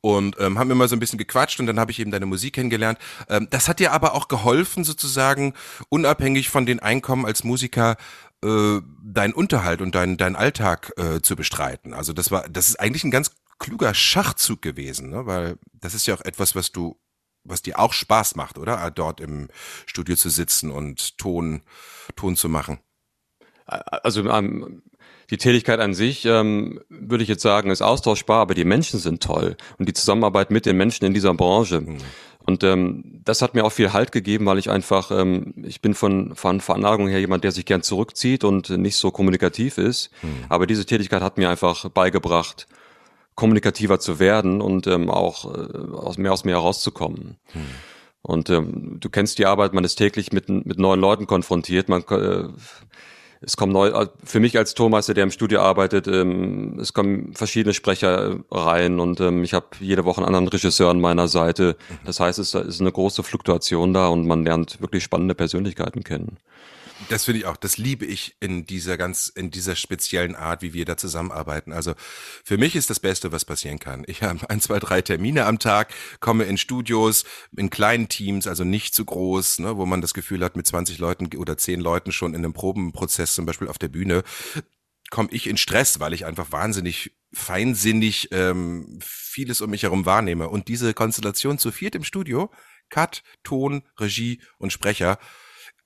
und 0.00 0.36
ähm, 0.40 0.58
haben 0.58 0.70
immer 0.70 0.88
so 0.88 0.96
ein 0.96 0.98
bisschen 0.98 1.18
gequatscht 1.18 1.60
und 1.60 1.66
dann 1.66 1.78
habe 1.78 1.90
ich 1.90 2.00
eben 2.00 2.10
deine 2.10 2.26
Musik 2.26 2.54
kennengelernt. 2.54 2.98
Ähm, 3.28 3.48
das 3.50 3.68
hat 3.68 3.80
dir 3.80 3.92
aber 3.92 4.14
auch 4.14 4.28
geholfen, 4.28 4.82
sozusagen 4.82 5.52
unabhängig 5.90 6.48
von 6.48 6.64
den 6.64 6.80
Einkommen 6.80 7.26
als 7.26 7.44
Musiker 7.44 7.96
äh, 8.42 8.80
deinen 9.02 9.34
Unterhalt 9.34 9.82
und 9.82 9.94
deinen 9.94 10.16
deinen 10.16 10.36
Alltag 10.36 10.92
äh, 10.96 11.20
zu 11.20 11.36
bestreiten. 11.36 11.92
Also 11.92 12.14
das 12.14 12.30
war, 12.30 12.48
das 12.48 12.68
ist 12.68 12.80
eigentlich 12.80 13.04
ein 13.04 13.10
ganz 13.10 13.32
kluger 13.58 13.94
Schachzug 13.94 14.62
gewesen, 14.62 15.10
ne? 15.10 15.26
weil 15.26 15.58
das 15.72 15.94
ist 15.94 16.06
ja 16.06 16.14
auch 16.14 16.20
etwas, 16.20 16.54
was 16.54 16.72
du, 16.72 16.98
was 17.44 17.62
dir 17.62 17.78
auch 17.78 17.92
Spaß 17.92 18.36
macht, 18.36 18.58
oder? 18.58 18.78
Ah, 18.78 18.90
dort 18.90 19.20
im 19.20 19.48
Studio 19.86 20.16
zu 20.16 20.28
sitzen 20.28 20.70
und 20.70 21.18
Ton, 21.18 21.62
Ton 22.16 22.36
zu 22.36 22.48
machen. 22.48 22.78
Also 23.66 24.28
ähm, 24.28 24.82
die 25.30 25.36
Tätigkeit 25.36 25.78
an 25.80 25.92
sich, 25.92 26.24
ähm, 26.24 26.80
würde 26.88 27.22
ich 27.22 27.28
jetzt 27.28 27.42
sagen, 27.42 27.70
ist 27.70 27.82
austauschbar, 27.82 28.40
aber 28.40 28.54
die 28.54 28.64
Menschen 28.64 28.98
sind 28.98 29.22
toll 29.22 29.56
und 29.78 29.88
die 29.88 29.92
Zusammenarbeit 29.92 30.50
mit 30.50 30.64
den 30.64 30.76
Menschen 30.76 31.04
in 31.04 31.12
dieser 31.12 31.34
Branche. 31.34 31.82
Mhm. 31.82 31.98
Und 32.48 32.64
ähm, 32.64 33.20
das 33.24 33.42
hat 33.42 33.54
mir 33.54 33.64
auch 33.66 33.72
viel 33.72 33.92
Halt 33.92 34.10
gegeben, 34.10 34.46
weil 34.46 34.56
ich 34.56 34.70
einfach, 34.70 35.10
ähm, 35.10 35.52
ich 35.66 35.82
bin 35.82 35.92
von, 35.92 36.34
von 36.34 36.62
Veranlagung 36.62 37.06
her 37.06 37.20
jemand, 37.20 37.44
der 37.44 37.52
sich 37.52 37.66
gern 37.66 37.82
zurückzieht 37.82 38.42
und 38.42 38.70
nicht 38.70 38.96
so 38.96 39.10
kommunikativ 39.10 39.76
ist. 39.76 40.10
Mhm. 40.22 40.44
Aber 40.48 40.66
diese 40.66 40.86
Tätigkeit 40.86 41.20
hat 41.20 41.36
mir 41.36 41.50
einfach 41.50 41.90
beigebracht, 41.90 42.66
kommunikativer 43.38 44.00
zu 44.00 44.18
werden 44.18 44.60
und 44.60 44.88
ähm, 44.88 45.08
auch 45.10 45.44
äh, 45.44 45.92
aus 45.94 46.18
mehr 46.18 46.32
aus 46.32 46.44
mir 46.44 46.56
herauszukommen. 46.56 47.36
Hm. 47.52 47.62
Und 48.20 48.50
ähm, 48.50 48.96
du 48.98 49.08
kennst 49.10 49.38
die 49.38 49.46
Arbeit, 49.46 49.74
man 49.74 49.84
ist 49.84 49.94
täglich 49.94 50.32
mit, 50.32 50.48
mit 50.48 50.76
neuen 50.76 51.00
Leuten 51.00 51.28
konfrontiert. 51.28 51.88
Man, 51.88 52.02
äh, 52.10 52.48
es 53.40 53.56
kommen 53.56 53.72
neu, 53.72 53.90
äh, 53.90 54.08
für 54.24 54.40
mich 54.40 54.58
als 54.58 54.74
Tormeister, 54.74 55.14
der 55.14 55.22
im 55.22 55.30
Studio 55.30 55.60
arbeitet, 55.60 56.08
ähm, 56.08 56.80
es 56.80 56.92
kommen 56.92 57.32
verschiedene 57.32 57.74
Sprecher 57.74 58.40
rein 58.50 58.98
und 58.98 59.20
ähm, 59.20 59.44
ich 59.44 59.54
habe 59.54 59.68
jede 59.78 60.04
Woche 60.04 60.18
einen 60.18 60.26
anderen 60.26 60.48
Regisseur 60.48 60.90
an 60.90 61.00
meiner 61.00 61.28
Seite. 61.28 61.76
Mhm. 61.88 61.94
Das 62.06 62.18
heißt, 62.18 62.40
es 62.40 62.54
ist 62.54 62.80
eine 62.80 62.90
große 62.90 63.22
Fluktuation 63.22 63.94
da 63.94 64.08
und 64.08 64.26
man 64.26 64.44
lernt 64.44 64.80
wirklich 64.80 65.04
spannende 65.04 65.36
Persönlichkeiten 65.36 66.02
kennen. 66.02 66.38
Das 67.08 67.24
finde 67.24 67.40
ich 67.40 67.46
auch, 67.46 67.56
das 67.56 67.78
liebe 67.78 68.04
ich 68.04 68.36
in 68.40 68.66
dieser 68.66 68.96
ganz, 68.96 69.28
in 69.28 69.50
dieser 69.50 69.76
speziellen 69.76 70.34
Art, 70.34 70.62
wie 70.62 70.72
wir 70.72 70.84
da 70.84 70.96
zusammenarbeiten. 70.96 71.72
Also 71.72 71.94
für 72.44 72.58
mich 72.58 72.74
ist 72.74 72.90
das 72.90 72.98
Beste, 72.98 73.30
was 73.30 73.44
passieren 73.44 73.78
kann. 73.78 74.04
Ich 74.06 74.22
habe 74.22 74.50
ein, 74.50 74.60
zwei, 74.60 74.78
drei 74.78 75.00
Termine 75.00 75.46
am 75.46 75.58
Tag, 75.58 75.94
komme 76.20 76.44
in 76.44 76.58
Studios, 76.58 77.24
in 77.56 77.70
kleinen 77.70 78.08
Teams, 78.08 78.46
also 78.46 78.64
nicht 78.64 78.94
zu 78.94 79.04
groß, 79.04 79.60
ne, 79.60 79.76
wo 79.76 79.86
man 79.86 80.00
das 80.00 80.12
Gefühl 80.12 80.44
hat, 80.44 80.56
mit 80.56 80.66
20 80.66 80.98
Leuten 80.98 81.34
oder 81.36 81.56
10 81.56 81.80
Leuten 81.80 82.10
schon 82.10 82.34
in 82.34 82.44
einem 82.44 82.52
Probenprozess, 82.52 83.34
zum 83.34 83.46
Beispiel 83.46 83.68
auf 83.68 83.78
der 83.78 83.88
Bühne, 83.88 84.24
komme 85.10 85.28
ich 85.32 85.46
in 85.46 85.56
Stress, 85.56 86.00
weil 86.00 86.12
ich 86.12 86.26
einfach 86.26 86.52
wahnsinnig 86.52 87.16
feinsinnig 87.32 88.28
ähm, 88.32 88.98
vieles 89.02 89.60
um 89.60 89.70
mich 89.70 89.82
herum 89.82 90.06
wahrnehme. 90.06 90.48
Und 90.48 90.68
diese 90.68 90.94
Konstellation 90.94 91.58
zu 91.58 91.70
viert 91.70 91.94
im 91.94 92.04
Studio, 92.04 92.50
Cut, 92.90 93.22
Ton, 93.42 93.82
Regie 93.98 94.40
und 94.58 94.72
Sprecher, 94.72 95.18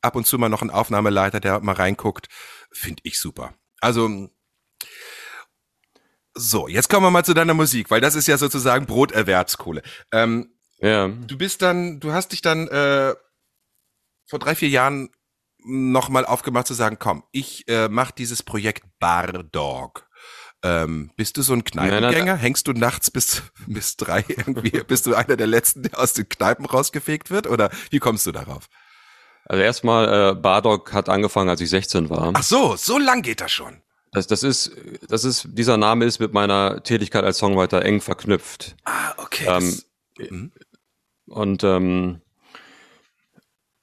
ab 0.03 0.17
und 0.17 0.27
zu 0.27 0.38
mal 0.38 0.49
noch 0.49 0.62
ein 0.62 0.71
Aufnahmeleiter, 0.71 1.41
der 1.41 1.61
mal 1.61 1.75
reinguckt. 1.75 2.29
Finde 2.71 3.01
ich 3.05 3.19
super. 3.19 3.55
Also, 3.81 4.29
so, 6.35 6.69
jetzt 6.69 6.88
kommen 6.88 7.07
wir 7.07 7.11
mal 7.11 7.25
zu 7.25 7.35
deiner 7.35 7.55
Musik, 7.55 7.91
weil 7.91 8.01
das 8.01 8.15
ist 8.15 8.27
ja 8.27 8.38
sozusagen 8.38 8.87
Broterwerbskohle. 8.87 9.83
Ähm, 10.12 10.55
ja. 10.79 11.09
Du 11.09 11.37
bist 11.37 11.62
dann, 11.62 12.01
du 12.01 12.12
hast 12.12 12.33
dich 12.33 12.43
dann 12.43 12.69
äh, 12.69 13.15
vor 14.27 14.38
drei, 14.38 14.55
vier 14.55 14.69
Jahren 14.69 15.11
nochmal 15.65 16.25
aufgemacht 16.25 16.67
zu 16.67 16.75
sagen, 16.75 16.97
komm, 16.99 17.25
ich 17.33 17.69
äh, 17.69 17.88
mache 17.88 18.15
dieses 18.17 18.43
Projekt 18.43 18.85
Bar 18.99 19.45
Dog. 19.45 20.09
Ähm, 20.65 21.11
bist 21.17 21.37
du 21.37 21.43
so 21.43 21.53
ein 21.53 21.65
Kneipengänger? 21.65 22.37
Hängst 22.37 22.69
du 22.69 22.73
nachts 22.73 23.11
bis, 23.11 23.43
bis 23.67 23.97
drei 23.97 24.25
irgendwie? 24.29 24.71
bist 24.87 25.07
du 25.07 25.15
einer 25.15 25.37
der 25.37 25.49
Letzten, 25.49 25.83
der 25.83 25.99
aus 25.99 26.12
den 26.12 26.29
Kneipen 26.29 26.65
rausgefegt 26.65 27.31
wird? 27.31 27.47
Oder 27.47 27.71
wie 27.91 27.99
kommst 27.99 28.27
du 28.27 28.33
darauf? 28.33 28.69
Also 29.44 29.62
erstmal, 29.62 30.31
äh, 30.31 30.35
Bardock 30.35 30.92
hat 30.92 31.09
angefangen, 31.09 31.48
als 31.48 31.61
ich 31.61 31.70
16 31.70 32.11
war. 32.11 32.33
Ach 32.35 32.42
so, 32.42 32.76
so 32.76 32.98
lang 32.98 33.22
geht 33.22 33.40
das 33.40 33.52
schon. 33.52 33.83
Das, 34.12 34.26
das 34.26 34.42
ist, 34.42 34.72
das 35.09 35.24
ist, 35.24 35.48
dieser 35.52 35.78
Name 35.78 36.05
ist 36.05 36.20
mit 36.20 36.33
meiner 36.33 36.83
Tätigkeit 36.83 37.24
als 37.24 37.38
Songwriter 37.38 37.83
eng 37.83 38.00
verknüpft. 38.00 38.76
Ah, 38.85 39.12
okay. 39.16 39.46
Ähm, 39.48 39.83
das, 40.16 40.31
mhm. 40.31 40.52
und 41.26 41.64
ähm, 41.64 42.20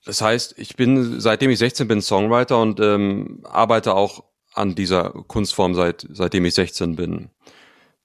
das 0.05 0.21
heißt, 0.21 0.55
ich 0.57 0.75
bin, 0.75 1.19
seitdem 1.19 1.49
ich 1.49 1.59
16 1.59 1.87
bin, 1.87 2.01
Songwriter 2.01 2.61
und 2.61 2.79
ähm, 2.79 3.41
arbeite 3.43 3.95
auch 3.95 4.23
an 4.53 4.75
dieser 4.75 5.11
Kunstform 5.11 5.75
seit, 5.75 6.07
seitdem 6.11 6.45
ich 6.45 6.53
16 6.53 6.95
bin. 6.95 7.29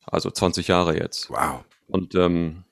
Also 0.06 0.30
20 0.30 0.68
Jahre 0.68 0.96
jetzt. 0.98 1.30
Wow. 1.30 1.64
Und 1.88 2.14
ähm, 2.14 2.64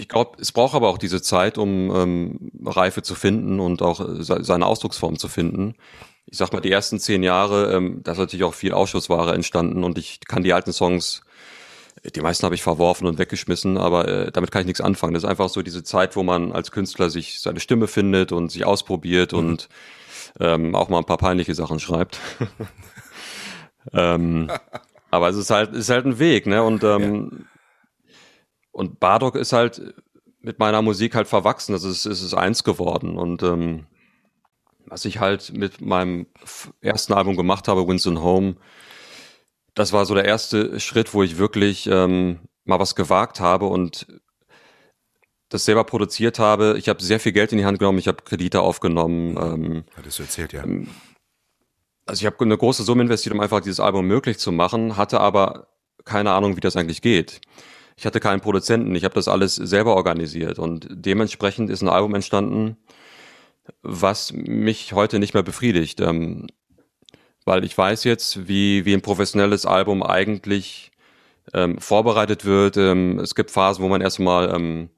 ich 0.00 0.08
glaube, 0.08 0.38
es 0.40 0.50
braucht 0.52 0.74
aber 0.74 0.88
auch 0.88 0.98
diese 0.98 1.20
Zeit, 1.20 1.58
um 1.58 1.94
ähm, 1.94 2.50
Reife 2.64 3.02
zu 3.02 3.14
finden 3.14 3.60
und 3.60 3.82
auch 3.82 4.00
äh, 4.00 4.22
seine 4.22 4.66
Ausdrucksform 4.66 5.18
zu 5.18 5.28
finden. 5.28 5.74
Ich 6.26 6.38
sag 6.38 6.52
mal, 6.52 6.60
die 6.60 6.70
ersten 6.70 6.98
zehn 6.98 7.22
Jahre, 7.22 7.72
ähm, 7.74 8.00
da 8.02 8.12
ist 8.12 8.18
natürlich 8.18 8.44
auch 8.44 8.54
viel 8.54 8.72
Ausschussware 8.72 9.34
entstanden 9.34 9.84
und 9.84 9.98
ich 9.98 10.20
kann 10.26 10.42
die 10.42 10.52
alten 10.52 10.72
Songs, 10.72 11.22
die 12.14 12.20
meisten 12.20 12.44
habe 12.44 12.54
ich 12.54 12.62
verworfen 12.62 13.06
und 13.06 13.18
weggeschmissen, 13.18 13.76
aber 13.76 14.08
äh, 14.08 14.32
damit 14.32 14.50
kann 14.50 14.62
ich 14.62 14.66
nichts 14.66 14.80
anfangen. 14.80 15.12
Das 15.12 15.24
ist 15.24 15.28
einfach 15.28 15.50
so 15.50 15.60
diese 15.60 15.82
Zeit, 15.84 16.16
wo 16.16 16.22
man 16.22 16.52
als 16.52 16.70
Künstler 16.70 17.10
sich 17.10 17.40
seine 17.40 17.60
Stimme 17.60 17.86
findet 17.86 18.32
und 18.32 18.50
sich 18.50 18.64
ausprobiert 18.64 19.32
mhm. 19.32 19.38
und 19.38 19.68
ähm, 20.38 20.74
auch 20.74 20.88
mal 20.88 20.98
ein 20.98 21.04
paar 21.04 21.18
peinliche 21.18 21.54
Sachen 21.54 21.78
schreibt. 21.78 22.18
ähm, 23.92 24.50
Aber 25.10 25.28
es 25.28 25.36
ist 25.36 25.50
halt, 25.50 25.74
ist 25.74 25.90
halt 25.90 26.06
ein 26.06 26.18
Weg, 26.18 26.46
ne? 26.46 26.62
Und, 26.62 26.84
ähm, 26.84 27.30
ja. 27.32 27.46
Und 28.72 29.00
Bardock 29.00 29.36
ist 29.36 29.52
halt 29.52 29.94
mit 30.40 30.58
meiner 30.58 30.82
Musik 30.82 31.14
halt 31.14 31.28
verwachsen. 31.28 31.72
Das 31.72 31.84
ist, 31.84 32.06
ist 32.06 32.22
es 32.22 32.34
eins 32.34 32.64
geworden. 32.64 33.18
Und 33.18 33.42
ähm, 33.42 33.86
was 34.86 35.04
ich 35.04 35.20
halt 35.20 35.52
mit 35.52 35.80
meinem 35.80 36.26
ersten 36.80 37.12
Album 37.12 37.36
gemacht 37.36 37.68
habe, 37.68 37.86
Winston 37.86 38.22
Home, 38.22 38.56
das 39.74 39.92
war 39.92 40.04
so 40.04 40.14
der 40.14 40.24
erste 40.24 40.80
Schritt, 40.80 41.14
wo 41.14 41.22
ich 41.22 41.38
wirklich 41.38 41.86
ähm, 41.86 42.40
mal 42.64 42.80
was 42.80 42.94
gewagt 42.94 43.40
habe 43.40 43.66
und 43.66 44.06
das 45.48 45.64
selber 45.64 45.84
produziert 45.84 46.38
habe. 46.38 46.76
Ich 46.78 46.88
habe 46.88 47.02
sehr 47.02 47.20
viel 47.20 47.32
Geld 47.32 47.52
in 47.52 47.58
die 47.58 47.64
Hand 47.64 47.78
genommen, 47.78 47.98
ich 47.98 48.08
habe 48.08 48.22
Kredite 48.22 48.60
aufgenommen. 48.60 49.36
Ähm, 49.36 49.84
Hattest 49.96 50.18
du 50.18 50.22
erzählt, 50.22 50.52
ja. 50.52 50.64
Ähm, 50.64 50.88
also 52.06 52.22
ich 52.22 52.26
habe 52.26 52.44
eine 52.44 52.56
große 52.56 52.82
Summe 52.82 53.02
investiert, 53.02 53.34
um 53.34 53.40
einfach 53.40 53.60
dieses 53.60 53.80
Album 53.80 54.06
möglich 54.06 54.38
zu 54.38 54.52
machen, 54.52 54.96
hatte 54.96 55.20
aber 55.20 55.68
keine 56.04 56.32
Ahnung, 56.32 56.56
wie 56.56 56.60
das 56.60 56.76
eigentlich 56.76 57.02
geht. 57.02 57.40
Ich 58.00 58.06
hatte 58.06 58.18
keinen 58.18 58.40
Produzenten, 58.40 58.94
ich 58.94 59.04
habe 59.04 59.14
das 59.14 59.28
alles 59.28 59.56
selber 59.56 59.94
organisiert 59.94 60.58
und 60.58 60.86
dementsprechend 60.90 61.68
ist 61.68 61.82
ein 61.82 61.88
Album 61.90 62.14
entstanden, 62.14 62.78
was 63.82 64.32
mich 64.32 64.94
heute 64.94 65.18
nicht 65.18 65.34
mehr 65.34 65.42
befriedigt. 65.42 66.00
Ähm, 66.00 66.46
weil 67.44 67.62
ich 67.62 67.76
weiß 67.76 68.04
jetzt, 68.04 68.48
wie, 68.48 68.86
wie 68.86 68.94
ein 68.94 69.02
professionelles 69.02 69.66
Album 69.66 70.02
eigentlich 70.02 70.92
ähm, 71.52 71.76
vorbereitet 71.76 72.46
wird. 72.46 72.78
Ähm, 72.78 73.18
es 73.18 73.34
gibt 73.34 73.50
Phasen, 73.50 73.84
wo 73.84 73.88
man 73.88 74.00
erstmal 74.00 74.48
ähm, 74.48 74.88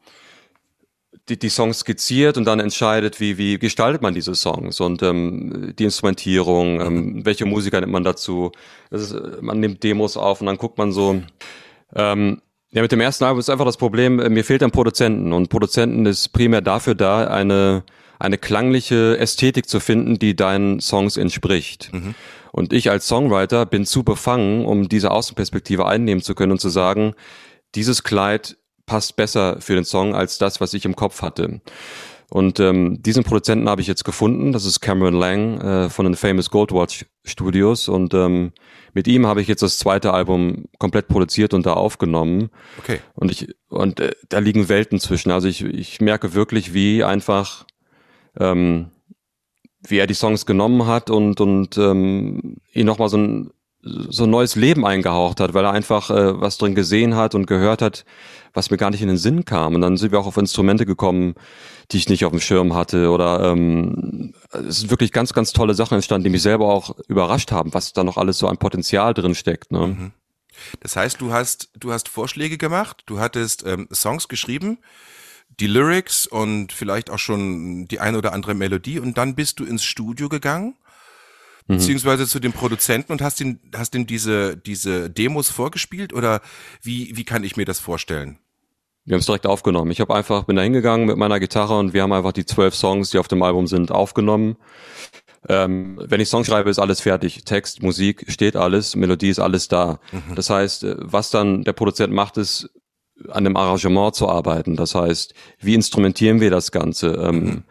die, 1.29 1.41
die 1.41 1.49
Songs 1.49 1.81
skizziert 1.81 2.37
und 2.37 2.45
dann 2.45 2.61
entscheidet, 2.61 3.19
wie, 3.19 3.37
wie 3.37 3.59
gestaltet 3.59 4.01
man 4.01 4.15
diese 4.15 4.37
Songs 4.37 4.79
und 4.79 5.03
ähm, 5.03 5.75
die 5.77 5.85
Instrumentierung, 5.85 6.81
ähm, 6.81 7.27
welche 7.27 7.47
Musiker 7.47 7.81
nimmt 7.81 7.93
man 7.95 8.05
dazu. 8.05 8.53
Ist, 8.91 9.13
man 9.41 9.59
nimmt 9.59 9.83
Demos 9.83 10.17
auf 10.17 10.41
und 10.41 10.47
dann 10.47 10.57
guckt 10.57 10.79
man 10.79 10.93
so. 10.93 11.21
Ähm, 11.97 12.41
ja, 12.73 12.83
mit 12.83 12.93
dem 12.93 13.01
ersten 13.01 13.25
Album 13.25 13.39
ist 13.39 13.51
einfach 13.51 13.65
das 13.65 13.77
Problem, 13.77 14.19
äh, 14.21 14.29
mir 14.29 14.45
fehlt 14.45 14.63
ein 14.63 14.71
Produzenten 14.71 15.33
und 15.33 15.49
Produzenten 15.49 16.07
ist 16.07 16.29
primär 16.33 16.61
dafür 16.61 16.95
da, 16.95 17.27
eine 17.27 17.85
eine 18.23 18.39
klangliche 18.39 19.19
Ästhetik 19.19 19.69
zu 19.69 19.81
finden, 19.81 20.17
die 20.19 20.37
deinen 20.37 20.81
Songs 20.81 21.17
entspricht. 21.17 21.91
Mhm. 21.93 22.15
Und 22.53 22.73
ich 22.73 22.89
als 22.89 23.09
Songwriter 23.09 23.67
bin 23.67 23.85
zu 23.85 24.05
befangen, 24.05 24.65
um 24.65 24.89
diese 24.89 25.11
Außenperspektive 25.11 25.87
einnehmen 25.87 26.23
zu 26.23 26.37
können 26.37 26.53
und 26.53 26.61
zu 26.61 26.69
sagen, 26.69 27.15
dieses 27.75 28.05
Kleid 28.05 28.57
passt 28.87 29.17
besser 29.17 29.61
für 29.61 29.75
den 29.75 29.85
Song 29.85 30.15
als 30.15 30.39
das, 30.39 30.61
was 30.61 30.73
ich 30.73 30.85
im 30.85 30.95
Kopf 30.95 31.23
hatte. 31.23 31.61
Und 32.33 32.61
ähm, 32.61 33.03
diesen 33.03 33.25
Produzenten 33.25 33.69
habe 33.69 33.83
ich 33.83 33.87
jetzt 33.87 34.05
gefunden. 34.05 34.53
Das 34.53 34.65
ist 34.65 34.81
Cameron 34.81 35.13
Lang 35.13 35.61
äh, 35.61 35.91
von 35.91 36.07
den 36.07 36.15
Famous 36.15 36.49
Goldwatch 36.49 37.05
Studios. 37.25 37.89
Und 37.89 38.15
ähm, 38.15 38.53
mit 38.95 39.07
ihm 39.07 39.27
habe 39.27 39.43
ich 39.43 39.49
jetzt 39.49 39.63
das 39.63 39.79
zweite 39.79 40.15
Album 40.15 40.65
komplett 40.79 41.09
produziert 41.09 41.53
und 41.53 41.67
da 41.67 41.75
aufgenommen. 41.75 42.49
Okay. 42.79 43.01
Und 43.15 43.31
ich 43.31 43.55
und 43.69 44.01
äh, 44.01 44.13
da 44.31 44.39
liegen 44.39 44.71
Welten 44.71 44.99
zwischen. 44.99 45.31
Also 45.31 45.47
ich, 45.47 45.63
ich 45.63 46.01
merke 46.01 46.33
wirklich, 46.33 46.73
wie 46.73 47.05
einfach 47.05 47.67
ähm, 48.41 48.93
wie 49.87 49.99
er 49.99 50.07
die 50.07 50.15
Songs 50.15 50.47
genommen 50.47 50.87
hat 50.87 51.11
und, 51.11 51.39
und 51.39 51.77
ähm, 51.77 52.57
ihn 52.73 52.87
nochmal 52.87 53.11
so 53.11 53.19
ein, 53.19 53.51
so 53.83 54.25
ein 54.25 54.31
neues 54.31 54.55
Leben 54.55 54.87
eingehaucht 54.87 55.39
hat, 55.39 55.53
weil 55.53 55.65
er 55.65 55.73
einfach 55.73 56.09
äh, 56.09 56.41
was 56.41 56.57
drin 56.57 56.75
gesehen 56.75 57.15
hat 57.15 57.35
und 57.35 57.47
gehört 57.47 57.83
hat, 57.83 58.07
was 58.55 58.71
mir 58.71 58.77
gar 58.79 58.91
nicht 58.91 59.03
in 59.03 59.09
den 59.09 59.17
Sinn 59.19 59.45
kam. 59.45 59.75
Und 59.75 59.81
dann 59.81 59.97
sind 59.97 60.13
wir 60.13 60.21
auch 60.21 60.27
auf 60.27 60.37
Instrumente 60.37 60.87
gekommen, 60.87 61.35
die 61.93 61.99
ich 61.99 62.09
nicht 62.09 62.25
auf 62.25 62.33
dem 62.33 62.41
Schirm 62.41 62.75
hatte. 62.75 63.11
Oder 63.11 63.53
ähm, 63.53 64.35
es 64.53 64.81
sind 64.81 64.91
wirklich 64.91 65.13
ganz, 65.13 65.33
ganz 65.33 65.53
tolle 65.53 65.75
Sachen 65.75 65.95
entstanden, 65.95 66.25
die 66.25 66.31
mich 66.31 66.43
selber 66.43 66.73
auch 66.73 66.99
überrascht 67.09 67.53
haben, 67.53 67.75
was 67.75 67.93
da 67.93 68.05
noch 68.05 68.17
alles 68.17 68.39
so 68.39 68.49
an 68.49 68.59
Potenzial 68.59 69.15
drin 69.15 69.35
steckt. 69.35 69.73
Ne? 69.73 69.87
Mhm. 69.87 70.13
Das 70.81 70.97
heißt, 70.97 71.21
du 71.21 71.33
hast, 71.33 71.71
du 71.77 71.93
hast 71.93 72.09
Vorschläge 72.09 72.59
gemacht, 72.59 73.03
du 73.07 73.19
hattest 73.19 73.65
ähm, 73.67 73.89
Songs 73.93 74.29
geschrieben, 74.29 74.79
die 75.61 75.67
Lyrics 75.67 76.27
und 76.27 76.73
vielleicht 76.73 77.11
auch 77.11 77.19
schon 77.19 77.87
die 77.89 78.01
eine 78.01 78.19
oder 78.19 78.33
andere 78.33 78.55
Melodie 78.55 78.99
und 78.99 79.19
dann 79.19 79.35
bist 79.35 79.61
du 79.61 79.65
ins 79.65 79.85
Studio 79.85 80.29
gegangen, 80.29 80.77
mhm. 81.67 81.77
beziehungsweise 81.77 82.27
zu 82.27 82.41
dem 82.41 82.53
Produzenten 82.53 83.13
und 83.13 83.23
hast 83.23 83.41
ihm, 83.41 83.61
hast 83.75 83.95
ihm 83.95 84.07
diese, 84.07 84.57
diese 84.57 85.11
Demos 85.11 85.51
vorgespielt 85.51 86.13
oder 86.13 86.41
wie, 86.83 87.17
wie 87.17 87.25
kann 87.25 87.45
ich 87.45 87.57
mir 87.57 87.65
das 87.65 87.81
vorstellen? 87.81 88.39
Wir 89.05 89.15
haben 89.15 89.21
es 89.21 89.27
direkt 89.27 89.47
aufgenommen. 89.47 89.91
Ich 89.91 90.01
habe 90.01 90.15
einfach, 90.15 90.45
bin 90.45 90.57
da 90.57 90.63
hingegangen 90.63 91.07
mit 91.07 91.17
meiner 91.17 91.41
Gitarre 91.41 91.79
und 91.79 91.93
wir 91.93 92.03
haben 92.03 92.13
einfach 92.13 92.33
die 92.33 92.47
zwölf 92.47 92.75
Songs, 92.75 93.11
die 93.11 93.19
auf 93.19 93.29
dem 93.29 93.43
Album 93.43 93.67
sind, 93.67 93.91
aufgenommen. 93.91 94.57
Ähm, 95.49 96.01
wenn 96.05 96.21
ich 96.21 96.29
Songs 96.29 96.47
schreibe, 96.47 96.71
ist 96.71 96.79
alles 96.79 97.01
fertig. 97.01 97.45
Text, 97.45 97.83
Musik, 97.83 98.27
steht 98.29 98.55
alles, 98.55 98.95
Melodie 98.95 99.31
ist 99.31 99.41
alles 99.41 99.67
da. 99.67 99.99
Mhm. 100.13 100.37
Das 100.37 100.51
heißt, 100.51 100.85
äh, 100.85 100.95
was 100.99 101.31
dann 101.31 101.65
der 101.65 101.73
Produzent 101.73 102.13
macht, 102.13 102.37
ist 102.37 102.71
an 103.29 103.45
dem 103.45 103.57
Arrangement 103.57 104.15
zu 104.15 104.29
arbeiten. 104.29 104.77
Das 104.77 104.95
heißt, 104.95 105.35
wie 105.61 105.75
instrumentieren 105.75 106.41
wir 106.41 106.51
das 106.51 106.71
Ganze? 106.71 107.09
Ähm, 107.15 107.45
mhm. 107.45 107.65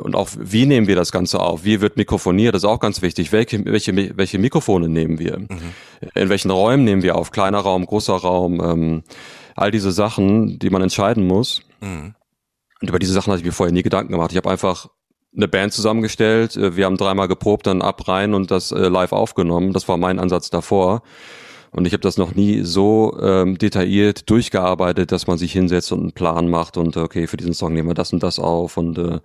Und 0.00 0.16
auch, 0.16 0.28
wie 0.36 0.66
nehmen 0.66 0.88
wir 0.88 0.96
das 0.96 1.12
Ganze 1.12 1.38
auf? 1.38 1.64
Wie 1.64 1.80
wird 1.80 1.96
mikrofoniert? 1.96 2.54
Das 2.54 2.62
ist 2.62 2.68
auch 2.68 2.80
ganz 2.80 3.00
wichtig. 3.00 3.30
Welche, 3.30 3.64
welche, 3.64 4.16
welche 4.16 4.38
Mikrofone 4.38 4.88
nehmen 4.88 5.20
wir? 5.20 5.38
Mhm. 5.38 5.48
In 6.14 6.28
welchen 6.28 6.50
Räumen 6.50 6.84
nehmen 6.84 7.02
wir 7.02 7.14
auf? 7.14 7.30
Kleiner 7.30 7.58
Raum, 7.58 7.86
großer 7.86 8.14
Raum? 8.14 8.60
Ähm, 8.60 9.02
all 9.58 9.70
diese 9.70 9.92
Sachen, 9.92 10.58
die 10.58 10.70
man 10.70 10.82
entscheiden 10.82 11.26
muss. 11.26 11.62
Mhm. 11.80 12.14
Und 12.80 12.88
über 12.88 12.98
diese 12.98 13.12
Sachen 13.12 13.32
hatte 13.32 13.40
ich 13.40 13.46
mir 13.46 13.52
vorher 13.52 13.72
nie 13.72 13.82
Gedanken 13.82 14.12
gemacht. 14.12 14.30
Ich 14.30 14.36
habe 14.36 14.50
einfach 14.50 14.88
eine 15.36 15.48
Band 15.48 15.72
zusammengestellt. 15.72 16.56
Äh, 16.56 16.76
wir 16.76 16.84
haben 16.86 16.96
dreimal 16.96 17.28
geprobt, 17.28 17.66
dann 17.66 17.82
ab 17.82 18.08
rein 18.08 18.34
und 18.34 18.50
das 18.50 18.72
äh, 18.72 18.88
live 18.88 19.12
aufgenommen. 19.12 19.72
Das 19.72 19.88
war 19.88 19.96
mein 19.96 20.18
Ansatz 20.18 20.50
davor. 20.50 21.02
Und 21.70 21.86
ich 21.86 21.92
habe 21.92 22.00
das 22.00 22.16
noch 22.16 22.34
nie 22.34 22.62
so 22.62 23.18
ähm, 23.20 23.58
detailliert 23.58 24.30
durchgearbeitet, 24.30 25.12
dass 25.12 25.26
man 25.26 25.36
sich 25.36 25.52
hinsetzt 25.52 25.92
und 25.92 26.00
einen 26.00 26.12
Plan 26.12 26.48
macht 26.48 26.78
und 26.78 26.96
okay, 26.96 27.26
für 27.26 27.36
diesen 27.36 27.52
Song 27.52 27.74
nehmen 27.74 27.88
wir 27.88 27.94
das 27.94 28.12
und 28.12 28.22
das 28.22 28.38
auf 28.38 28.78
und 28.78 28.96
äh, 28.96 29.18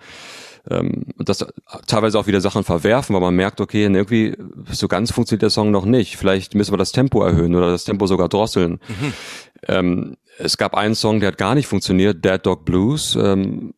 ähm, 0.69 1.05
das 1.17 1.45
teilweise 1.87 2.19
auch 2.19 2.27
wieder 2.27 2.41
Sachen 2.41 2.63
verwerfen, 2.63 3.13
weil 3.13 3.21
man 3.21 3.35
merkt, 3.35 3.61
okay, 3.61 3.83
irgendwie 3.83 4.35
so 4.71 4.87
ganz 4.87 5.11
funktioniert 5.11 5.43
der 5.43 5.49
Song 5.49 5.71
noch 5.71 5.85
nicht. 5.85 6.17
Vielleicht 6.17 6.55
müssen 6.55 6.73
wir 6.73 6.77
das 6.77 6.91
Tempo 6.91 7.23
erhöhen 7.23 7.55
oder 7.55 7.71
das 7.71 7.85
Tempo 7.85 8.07
sogar 8.07 8.29
drosseln. 8.29 8.79
Mhm. 8.87 9.13
Ähm, 9.67 10.17
es 10.37 10.57
gab 10.57 10.75
einen 10.75 10.95
Song, 10.95 11.19
der 11.19 11.27
hat 11.29 11.37
gar 11.37 11.55
nicht 11.55 11.67
funktioniert, 11.67 12.23
Dead 12.23 12.39
Dog 12.43 12.65
Blues. 12.65 13.15
Ähm, 13.15 13.73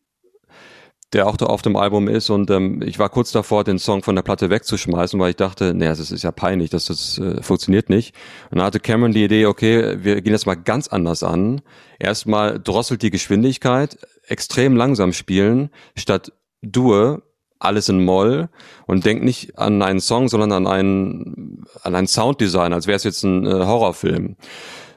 der 1.12 1.26
auch 1.28 1.36
da 1.36 1.46
auf 1.46 1.62
dem 1.62 1.76
Album 1.76 2.08
ist. 2.08 2.30
Und 2.30 2.50
ähm, 2.50 2.82
ich 2.82 2.98
war 2.98 3.08
kurz 3.08 3.30
davor, 3.30 3.64
den 3.64 3.78
Song 3.78 4.02
von 4.02 4.16
der 4.16 4.22
Platte 4.22 4.50
wegzuschmeißen, 4.50 5.18
weil 5.18 5.30
ich 5.30 5.36
dachte, 5.36 5.72
naja, 5.72 5.90
das 5.90 6.10
ist 6.10 6.24
ja 6.24 6.32
peinlich, 6.32 6.70
dass 6.70 6.86
das 6.86 7.18
äh, 7.18 7.42
funktioniert 7.42 7.88
nicht. 7.88 8.14
Und 8.50 8.58
dann 8.58 8.66
hatte 8.66 8.80
Cameron 8.80 9.12
die 9.12 9.24
Idee, 9.24 9.46
okay, 9.46 10.04
wir 10.04 10.20
gehen 10.20 10.32
das 10.32 10.46
mal 10.46 10.56
ganz 10.56 10.88
anders 10.88 11.22
an. 11.22 11.62
Erstmal 11.98 12.60
drosselt 12.60 13.02
die 13.02 13.10
Geschwindigkeit, 13.10 13.98
extrem 14.26 14.76
langsam 14.76 15.12
spielen, 15.12 15.70
statt 15.96 16.32
Dur 16.62 17.22
alles 17.58 17.88
in 17.88 18.04
Moll 18.04 18.48
und 18.86 19.06
denkt 19.06 19.24
nicht 19.24 19.58
an 19.58 19.80
einen 19.82 20.00
Song, 20.00 20.28
sondern 20.28 20.52
an 20.52 20.66
einen, 20.66 21.64
an 21.82 21.94
ein 21.94 22.06
Sounddesign, 22.06 22.72
als 22.72 22.86
wäre 22.86 22.96
es 22.96 23.04
jetzt 23.04 23.22
ein 23.22 23.46
äh, 23.46 23.50
Horrorfilm. 23.50 24.36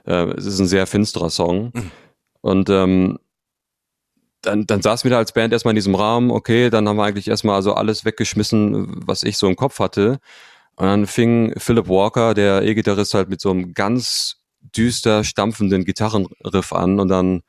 Äh, 0.10 0.34
es 0.38 0.46
ist 0.46 0.60
ein 0.60 0.68
sehr 0.68 0.88
finsterer 0.88 1.30
Song. 1.30 1.72
Mhm. 1.74 1.92
Und 2.42 2.70
ähm, 2.70 3.20
dann, 4.42 4.66
dann 4.66 4.82
saßen 4.82 5.10
wir 5.10 5.12
da 5.12 5.18
als 5.18 5.34
Band 5.34 5.54
erstmal 5.54 5.74
in 5.74 5.78
diesem 5.78 5.96
Rahmen, 5.96 6.32
okay, 6.32 6.70
dann 6.70 6.88
haben 6.88 6.98
wir 6.98 7.04
eigentlich 7.04 7.28
erstmal 7.28 7.56
also 7.56 7.74
alles 7.74 8.06
weggeschmissen, 8.06 9.06
was 9.06 9.24
ich 9.24 9.38
so 9.38 9.48
im 9.48 9.56
Kopf 9.56 9.80
hatte. 9.80 10.20
Und 10.76 10.86
dann 10.86 11.08
fing 11.08 11.54
Philip 11.58 11.88
Walker, 11.90 12.34
der 12.34 12.64
E-Gitarrist, 12.64 13.14
halt 13.14 13.30
mit 13.30 13.42
so 13.42 13.52
einem 13.52 13.74
ganz 13.74 14.38
düster 14.62 15.24
stampfenden 15.24 15.86
Gitarrenriff 15.86 16.74
an 16.74 17.00
und 17.00 17.10
dann 17.10 17.42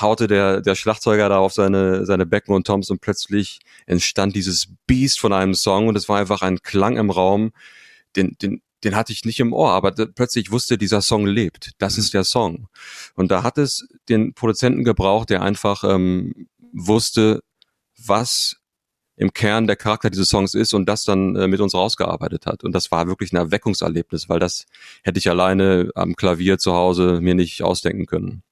haute 0.00 0.26
der, 0.26 0.60
der 0.60 0.74
Schlagzeuger 0.74 1.28
da 1.28 1.38
auf 1.38 1.52
seine, 1.52 2.04
seine 2.04 2.26
Becken 2.26 2.54
und 2.54 2.66
Toms 2.66 2.90
und 2.90 3.00
plötzlich 3.00 3.60
entstand 3.86 4.34
dieses 4.34 4.68
Beast 4.86 5.20
von 5.20 5.32
einem 5.32 5.54
Song 5.54 5.88
und 5.88 5.96
es 5.96 6.08
war 6.08 6.18
einfach 6.18 6.42
ein 6.42 6.60
Klang 6.62 6.96
im 6.96 7.10
Raum, 7.10 7.52
den, 8.14 8.36
den, 8.42 8.62
den 8.84 8.94
hatte 8.94 9.12
ich 9.12 9.24
nicht 9.24 9.40
im 9.40 9.52
Ohr, 9.52 9.72
aber 9.72 9.92
plötzlich 9.92 10.50
wusste, 10.50 10.78
dieser 10.78 11.02
Song 11.02 11.26
lebt. 11.26 11.72
Das 11.78 11.96
mhm. 11.96 12.00
ist 12.00 12.14
der 12.14 12.24
Song. 12.24 12.68
Und 13.14 13.30
da 13.30 13.42
hat 13.42 13.58
es 13.58 13.88
den 14.08 14.34
Produzenten 14.34 14.84
gebraucht, 14.84 15.30
der 15.30 15.42
einfach 15.42 15.84
ähm, 15.84 16.48
wusste, 16.72 17.42
was 17.96 18.56
im 19.16 19.32
Kern 19.32 19.66
der 19.66 19.76
Charakter 19.76 20.10
dieses 20.10 20.28
Songs 20.28 20.54
ist 20.54 20.74
und 20.74 20.86
das 20.86 21.04
dann 21.04 21.36
äh, 21.36 21.48
mit 21.48 21.60
uns 21.60 21.74
rausgearbeitet 21.74 22.44
hat. 22.46 22.64
Und 22.64 22.72
das 22.72 22.90
war 22.90 23.06
wirklich 23.06 23.32
ein 23.32 23.36
Erweckungserlebnis, 23.36 24.28
weil 24.28 24.38
das 24.38 24.66
hätte 25.02 25.18
ich 25.18 25.30
alleine 25.30 25.90
am 25.94 26.14
Klavier 26.16 26.58
zu 26.58 26.74
Hause 26.74 27.20
mir 27.22 27.34
nicht 27.34 27.62
ausdenken 27.62 28.04
können. 28.04 28.42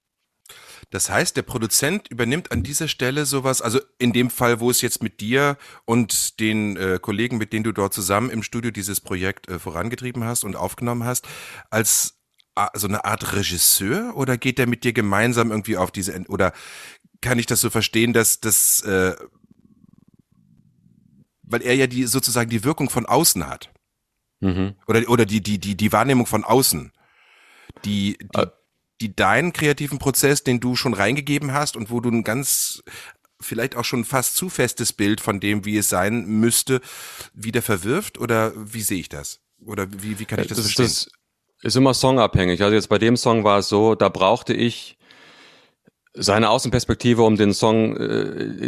Das 0.90 1.10
heißt, 1.10 1.36
der 1.36 1.42
Produzent 1.42 2.08
übernimmt 2.08 2.52
an 2.52 2.62
dieser 2.62 2.88
Stelle 2.88 3.26
sowas, 3.26 3.62
also 3.62 3.80
in 3.98 4.12
dem 4.12 4.30
Fall, 4.30 4.60
wo 4.60 4.70
es 4.70 4.80
jetzt 4.80 5.02
mit 5.02 5.20
dir 5.20 5.56
und 5.84 6.40
den 6.40 6.76
äh, 6.76 6.98
Kollegen, 7.00 7.38
mit 7.38 7.52
denen 7.52 7.64
du 7.64 7.72
dort 7.72 7.94
zusammen 7.94 8.30
im 8.30 8.42
Studio 8.42 8.70
dieses 8.70 9.00
Projekt 9.00 9.48
äh, 9.48 9.58
vorangetrieben 9.58 10.24
hast 10.24 10.44
und 10.44 10.56
aufgenommen 10.56 11.04
hast, 11.04 11.26
als 11.70 12.20
so 12.74 12.86
eine 12.86 13.04
Art 13.04 13.34
Regisseur 13.34 14.16
oder 14.16 14.38
geht 14.38 14.58
der 14.58 14.68
mit 14.68 14.84
dir 14.84 14.92
gemeinsam 14.92 15.50
irgendwie 15.50 15.76
auf 15.76 15.90
diese 15.90 16.14
oder 16.28 16.52
kann 17.20 17.40
ich 17.40 17.46
das 17.46 17.60
so 17.60 17.68
verstehen, 17.68 18.12
dass 18.12 18.38
das 18.38 18.82
äh, 18.82 19.16
weil 21.42 21.62
er 21.62 21.74
ja 21.74 21.86
die 21.86 22.04
sozusagen 22.04 22.50
die 22.50 22.64
Wirkung 22.64 22.90
von 22.90 23.06
außen 23.06 23.46
hat? 23.46 23.72
Mhm. 24.40 24.74
Oder, 24.86 25.08
oder 25.08 25.26
die, 25.26 25.40
die, 25.40 25.58
die, 25.58 25.76
die 25.76 25.92
Wahrnehmung 25.92 26.26
von 26.26 26.44
außen, 26.44 26.92
die, 27.84 28.18
die, 28.18 28.38
äh. 28.38 28.46
Die 29.00 29.14
deinen 29.14 29.52
kreativen 29.52 29.98
Prozess, 29.98 30.44
den 30.44 30.60
du 30.60 30.76
schon 30.76 30.94
reingegeben 30.94 31.52
hast 31.52 31.76
und 31.76 31.90
wo 31.90 32.00
du 32.00 32.10
ein 32.10 32.24
ganz 32.24 32.82
vielleicht 33.40 33.76
auch 33.76 33.84
schon 33.84 34.04
fast 34.04 34.36
zu 34.36 34.48
festes 34.48 34.92
Bild 34.92 35.20
von 35.20 35.40
dem, 35.40 35.64
wie 35.64 35.76
es 35.76 35.88
sein 35.88 36.24
müsste, 36.24 36.80
wieder 37.34 37.62
verwirft? 37.62 38.18
Oder 38.18 38.52
wie 38.56 38.80
sehe 38.80 39.00
ich 39.00 39.08
das? 39.08 39.40
Oder 39.64 39.86
wie, 39.90 40.18
wie 40.18 40.24
kann 40.24 40.40
ich 40.40 40.46
das, 40.46 40.56
das 40.56 40.72
verstehen? 40.72 40.86
Das 40.86 41.08
ist 41.62 41.76
immer 41.76 41.94
songabhängig. 41.94 42.62
Also 42.62 42.74
jetzt 42.74 42.88
bei 42.88 42.98
dem 42.98 43.16
Song 43.16 43.44
war 43.44 43.58
es 43.58 43.68
so, 43.68 43.94
da 43.94 44.08
brauchte 44.08 44.54
ich 44.54 44.96
seine 46.16 46.48
Außenperspektive, 46.48 47.22
um 47.22 47.36
den 47.36 47.52
Song 47.52 47.96
äh, 47.96 48.22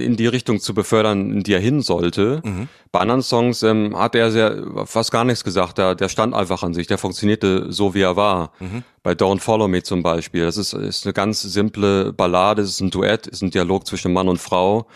in 0.05 0.17
die 0.17 0.27
Richtung 0.27 0.59
zu 0.59 0.75
befördern, 0.75 1.31
in 1.31 1.43
die 1.45 1.53
er 1.53 1.61
hin 1.61 1.81
sollte. 1.81 2.43
Mhm. 2.45 2.69
Bei 2.91 2.99
anderen 3.01 3.23
Songs 3.23 3.63
ähm, 3.63 3.97
hat 3.97 4.17
er 4.17 4.33
sehr, 4.33 4.65
fast 4.85 5.13
gar 5.13 5.25
nichts 5.25 5.45
gesagt. 5.45 5.79
Der, 5.79 5.95
der 5.95 6.09
stand 6.09 6.35
einfach 6.35 6.65
an 6.65 6.75
sich. 6.75 6.89
Der 6.89 6.99
funktionierte 6.99 7.73
so, 7.73 7.95
wie 7.95 8.01
er 8.01 8.17
war. 8.17 8.53
Mhm. 8.59 8.83
Bei 9.05 9.13
Don't 9.13 9.41
Follow 9.41 9.69
Me 9.69 9.85
zum 9.85 10.03
Beispiel. 10.03 10.45
Das 10.45 10.57
ist, 10.57 10.73
ist 10.73 11.07
eine 11.07 11.13
ganz 11.13 11.41
simple 11.41 12.13
Ballade. 12.13 12.63
Es 12.63 12.71
ist 12.71 12.81
ein 12.81 12.91
Duett, 12.91 13.29
ist 13.29 13.43
ein 13.43 13.53
Dialog 13.53 13.87
zwischen 13.87 14.13
Mann 14.13 14.29
und 14.29 14.39
Frau. 14.39 14.89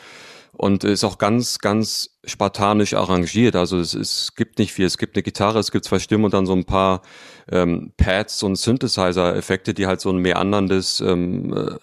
Und 0.53 0.83
ist 0.83 1.05
auch 1.05 1.19
ganz, 1.19 1.61
ganz 1.61 2.19
spartanisch 2.25 2.95
arrangiert. 2.95 3.55
Also 3.55 3.79
es, 3.79 3.95
es 3.95 4.35
gibt 4.35 4.59
nicht 4.59 4.73
viel. 4.73 4.87
Es 4.87 4.99
gibt 4.99 5.15
eine 5.15 5.23
Gitarre, 5.23 5.61
es 5.61 5.71
gibt 5.71 5.85
zwei 5.85 6.01
Stimmen 6.01 6.25
und 6.25 6.35
dann 6.35 6.47
so 6.47 6.53
ein 6.53 6.65
paar 6.65 7.03
ähm, 7.51 7.93
Pads 7.97 8.43
und 8.43 8.57
Synthesizer-Effekte, 8.57 9.73
die 9.73 9.87
halt 9.87 10.01
so 10.01 10.11
ein 10.11 10.19
meanderndes 10.19 11.01
ähm, 11.01 11.57
äh, 11.57 11.77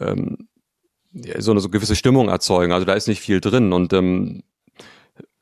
ähm, 0.00 0.48
so 1.38 1.50
eine 1.50 1.60
so 1.60 1.68
gewisse 1.68 1.96
Stimmung 1.96 2.28
erzeugen. 2.28 2.72
Also 2.72 2.84
da 2.84 2.94
ist 2.94 3.08
nicht 3.08 3.20
viel 3.20 3.40
drin 3.40 3.72
und 3.72 3.92
ähm, 3.92 4.42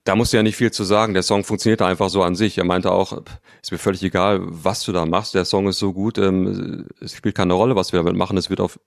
da 0.05 0.17
musst 0.17 0.33
du 0.33 0.37
ja 0.37 0.43
nicht 0.43 0.57
viel 0.57 0.71
zu 0.71 0.85
sagen. 0.85 1.15
Der 1.15 1.23
Song 1.23 1.45
funktioniert 1.45 1.81
einfach 1.81 2.11
so 2.11 2.23
an 2.23 2.35
sich. 2.35 2.59
Er 2.59 2.65
meinte 2.65 2.93
auch, 2.93 3.23
ist 3.63 3.73
mir 3.73 3.79
völlig 3.79 4.03
egal, 4.03 4.41
was 4.43 4.85
du 4.85 4.93
da 4.93 5.07
machst. 5.07 5.35
Der 5.35 5.47
Song 5.47 5.67
ist 5.67 5.79
so 5.79 5.93
gut, 5.93 6.19
ähm, 6.19 6.87
es 7.01 7.17
spielt 7.17 7.35
keine 7.35 7.55
Rolle, 7.55 7.75
was 7.75 7.93
wir 7.93 8.01
damit 8.01 8.15
machen. 8.15 8.37
Es 8.37 8.51
wird 8.51 8.61
auf 8.61 8.79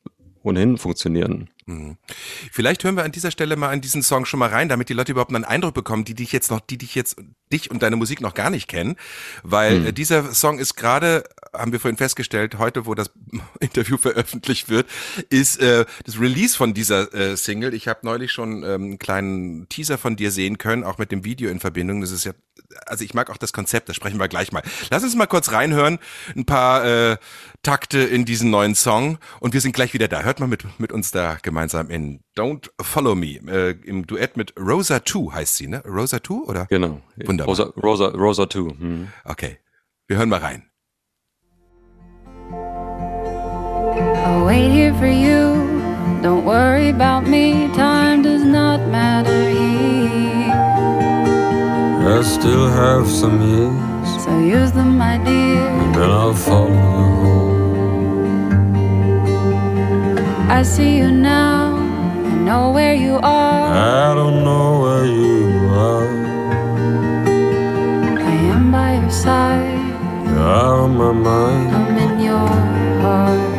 ohnehin 0.43 0.77
funktionieren. 0.77 1.49
Mhm. 1.65 1.97
Vielleicht 2.51 2.83
hören 2.83 2.95
wir 2.95 3.03
an 3.03 3.11
dieser 3.11 3.31
Stelle 3.31 3.55
mal 3.55 3.69
an 3.69 3.81
diesen 3.81 4.01
Song 4.01 4.25
schon 4.25 4.39
mal 4.39 4.49
rein, 4.49 4.69
damit 4.69 4.89
die 4.89 4.93
Leute 4.93 5.11
überhaupt 5.11 5.33
einen 5.33 5.43
Eindruck 5.43 5.73
bekommen, 5.73 6.05
die 6.05 6.13
dich 6.13 6.31
jetzt 6.31 6.51
noch, 6.51 6.61
die 6.61 6.77
dich 6.77 6.95
jetzt, 6.95 7.17
dich 7.51 7.71
und 7.71 7.81
deine 7.83 7.95
Musik 7.95 8.21
noch 8.21 8.33
gar 8.33 8.49
nicht 8.49 8.67
kennen, 8.67 8.95
weil 9.43 9.79
mhm. 9.79 9.95
dieser 9.95 10.33
Song 10.33 10.59
ist 10.59 10.75
gerade, 10.75 11.23
haben 11.53 11.71
wir 11.71 11.79
vorhin 11.79 11.97
festgestellt, 11.97 12.57
heute, 12.57 12.85
wo 12.85 12.95
das 12.95 13.11
Interview 13.59 13.97
veröffentlicht 13.97 14.69
wird, 14.69 14.87
ist 15.29 15.61
äh, 15.61 15.85
das 16.05 16.19
Release 16.19 16.55
von 16.55 16.73
dieser 16.73 17.13
äh, 17.13 17.37
Single. 17.37 17.73
Ich 17.73 17.87
habe 17.87 17.99
neulich 18.03 18.31
schon 18.31 18.63
ähm, 18.63 18.83
einen 18.83 18.99
kleinen 18.99 19.69
Teaser 19.69 19.97
von 19.97 20.15
dir 20.15 20.31
sehen 20.31 20.57
können, 20.57 20.83
auch 20.83 20.97
mit 20.97 21.11
dem 21.11 21.23
Video 21.23 21.49
in 21.49 21.59
Verbindung. 21.59 22.01
Das 22.01 22.11
ist 22.11 22.25
ja, 22.25 22.33
also 22.85 23.03
ich 23.03 23.13
mag 23.13 23.29
auch 23.29 23.37
das 23.37 23.53
Konzept, 23.53 23.89
das 23.89 23.95
sprechen 23.95 24.19
wir 24.19 24.27
gleich 24.27 24.51
mal. 24.51 24.63
Lass 24.89 25.03
uns 25.03 25.15
mal 25.15 25.27
kurz 25.27 25.51
reinhören, 25.51 25.99
ein 26.35 26.45
paar 26.45 26.85
äh, 26.85 27.17
Takte 27.63 27.99
in 27.99 28.25
diesen 28.25 28.49
neuen 28.49 28.75
Song 28.75 29.17
und 29.39 29.53
wir 29.53 29.61
sind 29.61 29.73
gleich 29.73 29.93
wieder 29.93 30.07
da. 30.07 30.23
Hört 30.23 30.39
mal 30.39 30.47
mit, 30.47 30.65
mit 30.79 30.91
uns 30.91 31.11
da 31.11 31.37
gemeinsam 31.41 31.89
in 31.89 32.21
Don't 32.37 32.69
Follow 32.79 33.15
Me 33.15 33.39
äh, 33.47 33.71
im 33.83 34.05
Duett 34.05 34.37
mit 34.37 34.53
Rosa 34.59 35.03
2 35.03 35.33
heißt 35.33 35.55
sie, 35.55 35.67
ne? 35.67 35.83
Rosa 35.85 36.23
2 36.23 36.33
oder? 36.45 36.65
Genau. 36.67 37.01
Wunderbar. 37.25 37.36
Rosa, 37.45 37.71
Rosa, 37.75 38.11
Rosa 38.15 38.45
2. 38.47 38.73
Mhm. 38.79 39.07
Okay. 39.25 39.57
wir 40.07 40.17
hören 40.17 40.29
mal 40.29 40.39
rein. 40.39 40.63
I'll 44.25 44.45
wait 44.45 44.69
here 44.71 44.93
for 44.93 45.07
you. 45.07 45.65
Don't 46.21 46.45
worry 46.45 46.89
about 46.89 47.27
me, 47.27 47.69
time 47.75 48.21
does 48.23 48.43
not 48.43 48.79
matter 48.89 49.49
here. 49.49 50.53
I 52.17 52.21
still 52.23 52.69
have 52.69 53.05
some 53.07 53.41
years. 53.41 54.23
So 54.23 54.31
use 54.39 54.71
them, 54.71 54.97
my 54.97 55.17
dear. 55.17 55.67
And 55.83 55.93
then 55.95 56.09
I'll 56.09 56.33
follow 56.33 56.73
home. 56.73 57.57
I 60.49 60.63
see 60.63 60.97
you 60.97 61.11
now. 61.11 61.75
I 61.75 62.33
know 62.47 62.71
where 62.71 62.95
you 62.95 63.19
are. 63.21 63.67
I 63.75 64.15
don't 64.15 64.43
know 64.43 64.79
where 64.83 65.05
you 65.05 65.36
by 69.27 69.55
your 69.57 69.67
side. 69.67 70.29
You 70.29 70.37
are 70.39 70.75
on 70.83 70.91
my 71.03 71.11
mind. 71.27 71.67
I'm 71.77 71.97
in 72.05 72.13
your 72.29 72.49
heart. 73.03 73.55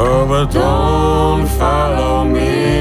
Oh, 0.00 0.20
but 0.32 0.46
don't 0.62 1.46
follow 1.62 2.16
me, 2.36 2.77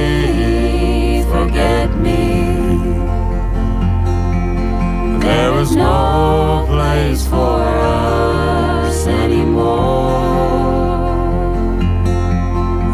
There 5.37 5.61
is 5.61 5.75
no 5.75 6.65
place 6.67 7.27
for 7.27 7.61
us 7.61 9.05
anymore. 9.05 10.17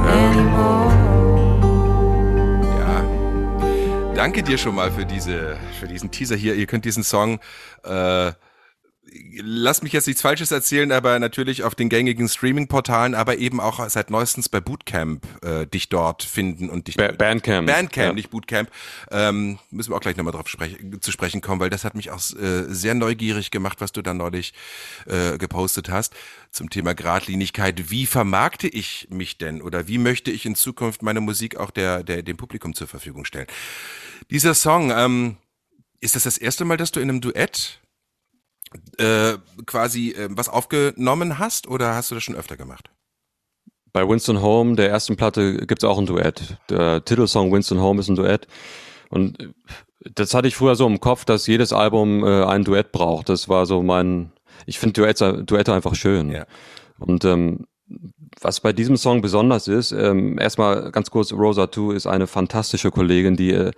Anymore. 0.05 0.91
Ja, 2.77 4.13
danke 4.13 4.43
dir 4.43 4.57
schon 4.57 4.75
mal 4.75 4.91
für 4.91 5.05
diese, 5.05 5.57
für 5.79 5.87
diesen 5.87 6.11
Teaser 6.11 6.35
hier. 6.35 6.55
Ihr 6.55 6.65
könnt 6.67 6.83
diesen 6.83 7.03
Song 7.03 7.39
äh, 7.85 8.33
lass 9.41 9.83
mich 9.83 9.93
jetzt 9.93 10.07
nichts 10.07 10.21
Falsches 10.21 10.51
erzählen, 10.51 10.91
aber 10.91 11.19
natürlich 11.19 11.63
auf 11.63 11.75
den 11.75 11.89
gängigen 11.89 12.27
Streaming-Portalen, 12.27 13.15
aber 13.15 13.37
eben 13.37 13.59
auch 13.59 13.87
seit 13.89 14.09
neuestens 14.09 14.49
bei 14.49 14.59
Bootcamp 14.59 15.25
äh, 15.43 15.67
dich 15.67 15.89
dort 15.89 16.23
finden 16.23 16.69
und 16.69 16.87
dich. 16.87 16.95
Ba 16.95 17.11
Bandcamp. 17.11 17.67
Bandcamp, 17.67 18.07
ja. 18.07 18.13
nicht 18.13 18.29
Bootcamp. 18.29 18.69
Ähm, 19.11 19.59
müssen 19.71 19.91
wir 19.91 19.97
auch 19.97 20.01
gleich 20.01 20.17
nochmal 20.17 20.33
drauf 20.33 20.47
sprech 20.47 20.77
zu 21.01 21.11
sprechen 21.11 21.41
kommen, 21.41 21.59
weil 21.59 21.69
das 21.69 21.83
hat 21.83 21.95
mich 21.95 22.11
auch 22.11 22.19
äh, 22.35 22.65
sehr 22.67 22.95
neugierig 22.95 23.51
gemacht, 23.51 23.81
was 23.81 23.91
du 23.91 24.01
da 24.01 24.13
neulich 24.13 24.53
äh, 25.05 25.37
gepostet 25.37 25.89
hast 25.89 26.13
zum 26.51 26.69
Thema 26.69 26.93
Gradlinigkeit. 26.93 27.89
Wie 27.89 28.05
vermarkte 28.05 28.67
ich 28.67 29.07
mich 29.09 29.37
denn 29.37 29.61
oder 29.61 29.87
wie 29.87 29.97
möchte 29.97 30.31
ich 30.31 30.45
in 30.45 30.55
Zukunft 30.55 31.03
meine 31.03 31.21
Musik 31.21 31.57
auch 31.57 31.71
der, 31.71 32.03
der, 32.03 32.23
dem 32.23 32.37
Publikum 32.37 32.73
zur 32.73 32.87
Verfügung 32.87 33.25
stellen? 33.25 33.47
Dieser 34.29 34.53
Song, 34.53 34.91
ähm, 34.91 35.37
ist 36.03 36.15
das 36.15 36.23
das 36.23 36.37
erste 36.37 36.65
Mal, 36.65 36.75
dass 36.75 36.91
du 36.91 36.99
in 36.99 37.09
einem 37.09 37.21
Duett 37.21 37.79
äh, 38.97 39.37
quasi 39.65 40.11
äh, 40.11 40.29
was 40.31 40.49
aufgenommen 40.49 41.39
hast 41.39 41.67
oder 41.67 41.95
hast 41.95 42.11
du 42.11 42.15
das 42.15 42.23
schon 42.23 42.35
öfter 42.35 42.57
gemacht? 42.57 42.89
Bei 43.91 44.07
Winston 44.07 44.41
Home, 44.41 44.75
der 44.75 44.89
ersten 44.89 45.15
Platte, 45.15 45.65
gibt 45.67 45.83
es 45.83 45.89
auch 45.89 45.99
ein 45.99 46.07
Duett. 46.07 46.57
Der 46.69 47.05
Titelsong 47.05 47.51
Winston 47.51 47.79
Home 47.79 47.99
ist 47.99 48.09
ein 48.09 48.15
Duett. 48.15 48.47
Und 49.09 49.53
das 50.15 50.33
hatte 50.33 50.47
ich 50.47 50.55
früher 50.55 50.75
so 50.75 50.87
im 50.87 50.99
Kopf, 50.99 51.25
dass 51.25 51.45
jedes 51.45 51.73
Album 51.73 52.23
äh, 52.23 52.43
ein 52.43 52.63
Duett 52.63 52.91
braucht. 52.91 53.29
Das 53.29 53.49
war 53.49 53.65
so 53.65 53.83
mein, 53.83 54.31
ich 54.65 54.79
finde 54.79 54.93
Duette, 54.93 55.43
Duette 55.43 55.73
einfach 55.73 55.93
schön. 55.95 56.31
Ja. 56.31 56.45
Und 56.97 57.23
ähm, 57.25 57.67
was 58.41 58.59
bei 58.59 58.73
diesem 58.73 58.97
Song 58.97 59.21
besonders 59.21 59.67
ist, 59.67 59.91
ähm, 59.91 60.39
erstmal 60.39 60.91
ganz 60.91 61.11
kurz, 61.11 61.31
Rosa 61.31 61.71
2 61.71 61.93
ist 61.93 62.07
eine 62.07 62.27
fantastische 62.27 62.91
Kollegin, 62.91 63.35
die 63.35 63.51
äh, 63.51 63.71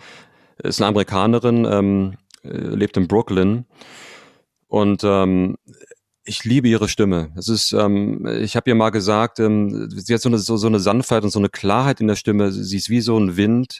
ist 0.63 0.81
eine 0.81 0.87
Amerikanerin, 0.87 1.65
ähm, 1.69 2.13
äh, 2.43 2.49
lebt 2.49 2.97
in 2.97 3.07
Brooklyn 3.07 3.65
und 4.75 5.05
ähm, 5.05 5.55
ich 6.25 6.43
liebe 6.43 6.67
ihre 6.67 6.89
Stimme. 6.89 7.31
Es 7.37 7.47
ist, 7.47 7.71
ähm, 7.71 8.27
ich 8.27 8.57
habe 8.57 8.69
ihr 8.69 8.75
mal 8.75 8.89
gesagt, 8.89 9.39
ähm, 9.39 9.89
sie 9.89 10.13
hat 10.13 10.19
so 10.19 10.27
eine, 10.27 10.37
so, 10.37 10.57
so 10.57 10.67
eine 10.67 10.81
Sanftheit 10.81 11.23
und 11.23 11.29
so 11.29 11.39
eine 11.39 11.47
Klarheit 11.47 12.01
in 12.01 12.07
der 12.07 12.17
Stimme. 12.17 12.51
Sie 12.51 12.75
ist 12.75 12.89
wie 12.89 12.99
so 12.99 13.17
ein 13.17 13.37
Wind, 13.37 13.79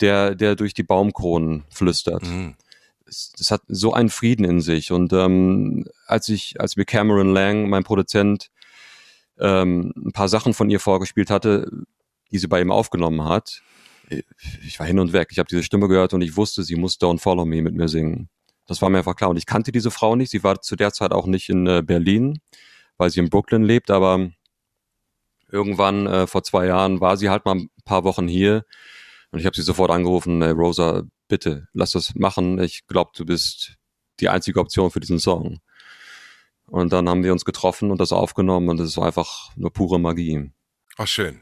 der, 0.00 0.34
der 0.34 0.56
durch 0.56 0.72
die 0.72 0.84
Baumkronen 0.84 1.64
flüstert. 1.68 2.22
Mhm. 2.22 2.54
Es, 3.06 3.32
das 3.36 3.50
hat 3.50 3.60
so 3.68 3.92
einen 3.92 4.08
Frieden 4.08 4.46
in 4.46 4.62
sich. 4.62 4.90
Und 4.90 5.12
ähm, 5.12 5.84
als 6.06 6.30
ich, 6.30 6.58
als 6.58 6.76
mir 6.76 6.86
Cameron 6.86 7.34
Lang, 7.34 7.68
mein 7.68 7.84
Produzent, 7.84 8.50
ähm, 9.38 9.92
ein 9.94 10.12
paar 10.12 10.28
Sachen 10.28 10.54
von 10.54 10.70
ihr 10.70 10.80
vorgespielt 10.80 11.28
hatte, 11.28 11.70
die 12.30 12.38
sie 12.38 12.48
bei 12.48 12.62
ihm 12.62 12.72
aufgenommen 12.72 13.28
hat, 13.28 13.62
ich 14.66 14.78
war 14.78 14.86
hin 14.86 14.98
und 14.98 15.12
weg. 15.12 15.28
Ich 15.30 15.38
habe 15.38 15.48
diese 15.50 15.62
Stimme 15.62 15.88
gehört 15.88 16.14
und 16.14 16.22
ich 16.22 16.38
wusste, 16.38 16.62
sie 16.62 16.76
muss 16.76 16.98
Don't 16.98 17.18
Follow 17.18 17.44
Me 17.44 17.60
mit 17.60 17.74
mir 17.74 17.88
singen. 17.88 18.30
Das 18.72 18.80
war 18.80 18.88
mir 18.88 18.98
einfach 18.98 19.16
klar. 19.16 19.28
Und 19.28 19.36
ich 19.36 19.44
kannte 19.44 19.70
diese 19.70 19.90
Frau 19.90 20.16
nicht. 20.16 20.30
Sie 20.30 20.42
war 20.42 20.62
zu 20.62 20.76
der 20.76 20.94
Zeit 20.94 21.12
auch 21.12 21.26
nicht 21.26 21.50
in 21.50 21.66
äh, 21.66 21.82
Berlin, 21.84 22.40
weil 22.96 23.10
sie 23.10 23.20
in 23.20 23.28
Brooklyn 23.28 23.64
lebt. 23.64 23.90
Aber 23.90 24.30
irgendwann 25.50 26.06
äh, 26.06 26.26
vor 26.26 26.42
zwei 26.42 26.64
Jahren 26.68 26.98
war 27.02 27.18
sie 27.18 27.28
halt 27.28 27.44
mal 27.44 27.56
ein 27.56 27.68
paar 27.84 28.04
Wochen 28.04 28.26
hier. 28.26 28.64
Und 29.30 29.40
ich 29.40 29.44
habe 29.44 29.54
sie 29.54 29.60
sofort 29.60 29.90
angerufen, 29.90 30.40
hey, 30.40 30.52
Rosa, 30.52 31.02
bitte, 31.28 31.68
lass 31.74 31.90
das 31.90 32.14
machen. 32.14 32.58
Ich 32.60 32.86
glaube, 32.86 33.10
du 33.14 33.26
bist 33.26 33.76
die 34.20 34.30
einzige 34.30 34.58
Option 34.58 34.90
für 34.90 35.00
diesen 35.00 35.18
Song. 35.18 35.60
Und 36.64 36.94
dann 36.94 37.06
haben 37.10 37.24
wir 37.24 37.32
uns 37.32 37.44
getroffen 37.44 37.90
und 37.90 38.00
das 38.00 38.10
aufgenommen 38.10 38.70
und 38.70 38.80
es 38.80 38.96
war 38.96 39.04
einfach 39.04 39.54
nur 39.54 39.70
pure 39.70 40.00
Magie. 40.00 40.50
Ach, 40.96 41.06
schön. 41.06 41.40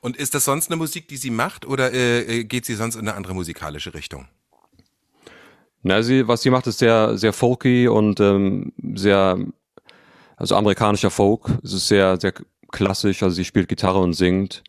Und 0.00 0.16
ist 0.16 0.36
das 0.36 0.44
sonst 0.44 0.70
eine 0.70 0.76
Musik, 0.76 1.08
die 1.08 1.16
sie 1.16 1.30
macht 1.30 1.66
oder 1.66 1.92
äh, 1.92 2.20
äh 2.20 2.44
geht 2.44 2.66
sie 2.66 2.76
sonst 2.76 2.94
in 2.94 3.00
eine 3.00 3.14
andere 3.14 3.34
musikalische 3.34 3.94
Richtung? 3.94 4.28
Na, 5.86 6.02
sie, 6.02 6.26
was 6.26 6.42
sie 6.42 6.50
macht, 6.50 6.66
ist 6.66 6.80
sehr, 6.80 7.16
sehr 7.16 7.32
folky 7.32 7.86
und 7.86 8.18
ähm, 8.18 8.72
sehr, 8.96 9.38
also 10.36 10.56
amerikanischer 10.56 11.10
Folk. 11.10 11.42
Es 11.62 11.72
ist 11.72 11.86
sehr, 11.86 12.20
sehr 12.20 12.34
klassisch. 12.72 13.22
Also 13.22 13.36
sie 13.36 13.44
spielt 13.44 13.68
Gitarre 13.68 14.00
und 14.00 14.14
singt. 14.14 14.64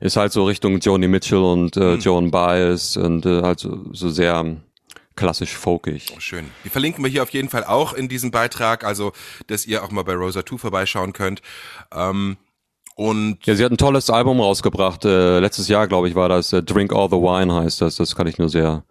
Ist 0.00 0.18
halt 0.18 0.32
so 0.32 0.44
Richtung 0.44 0.78
Joni 0.78 1.08
Mitchell 1.08 1.38
und 1.38 1.78
äh, 1.78 1.96
mhm. 1.96 2.00
Joan 2.00 2.30
Baez 2.30 2.98
und 2.98 3.24
äh, 3.24 3.40
halt 3.40 3.60
so, 3.60 3.86
so 3.92 4.10
sehr 4.10 4.56
klassisch 5.16 5.56
folkig. 5.56 6.12
Oh, 6.14 6.20
schön. 6.20 6.50
Die 6.66 6.68
verlinken 6.68 7.02
wir 7.02 7.10
hier 7.10 7.22
auf 7.22 7.30
jeden 7.30 7.48
Fall 7.48 7.64
auch 7.64 7.94
in 7.94 8.10
diesem 8.10 8.30
Beitrag, 8.30 8.84
also 8.84 9.12
dass 9.46 9.66
ihr 9.66 9.82
auch 9.82 9.90
mal 9.90 10.04
bei 10.04 10.14
Rosa 10.14 10.44
2 10.44 10.58
vorbeischauen 10.58 11.14
könnt. 11.14 11.40
Ähm, 11.90 12.36
und 13.00 13.38
ja, 13.46 13.54
sie 13.54 13.64
hat 13.64 13.72
ein 13.72 13.78
tolles 13.78 14.10
Album 14.10 14.42
rausgebracht. 14.42 15.06
Äh, 15.06 15.38
letztes 15.38 15.68
Jahr, 15.68 15.88
glaube 15.88 16.10
ich, 16.10 16.14
war 16.14 16.28
das. 16.28 16.52
Äh, 16.52 16.62
Drink 16.62 16.92
All 16.92 17.08
the 17.08 17.16
Wine 17.16 17.54
heißt 17.54 17.80
das. 17.80 17.96
Das 17.96 18.14
kann 18.14 18.26
ich 18.26 18.36
nur 18.36 18.50
sehr 18.50 18.84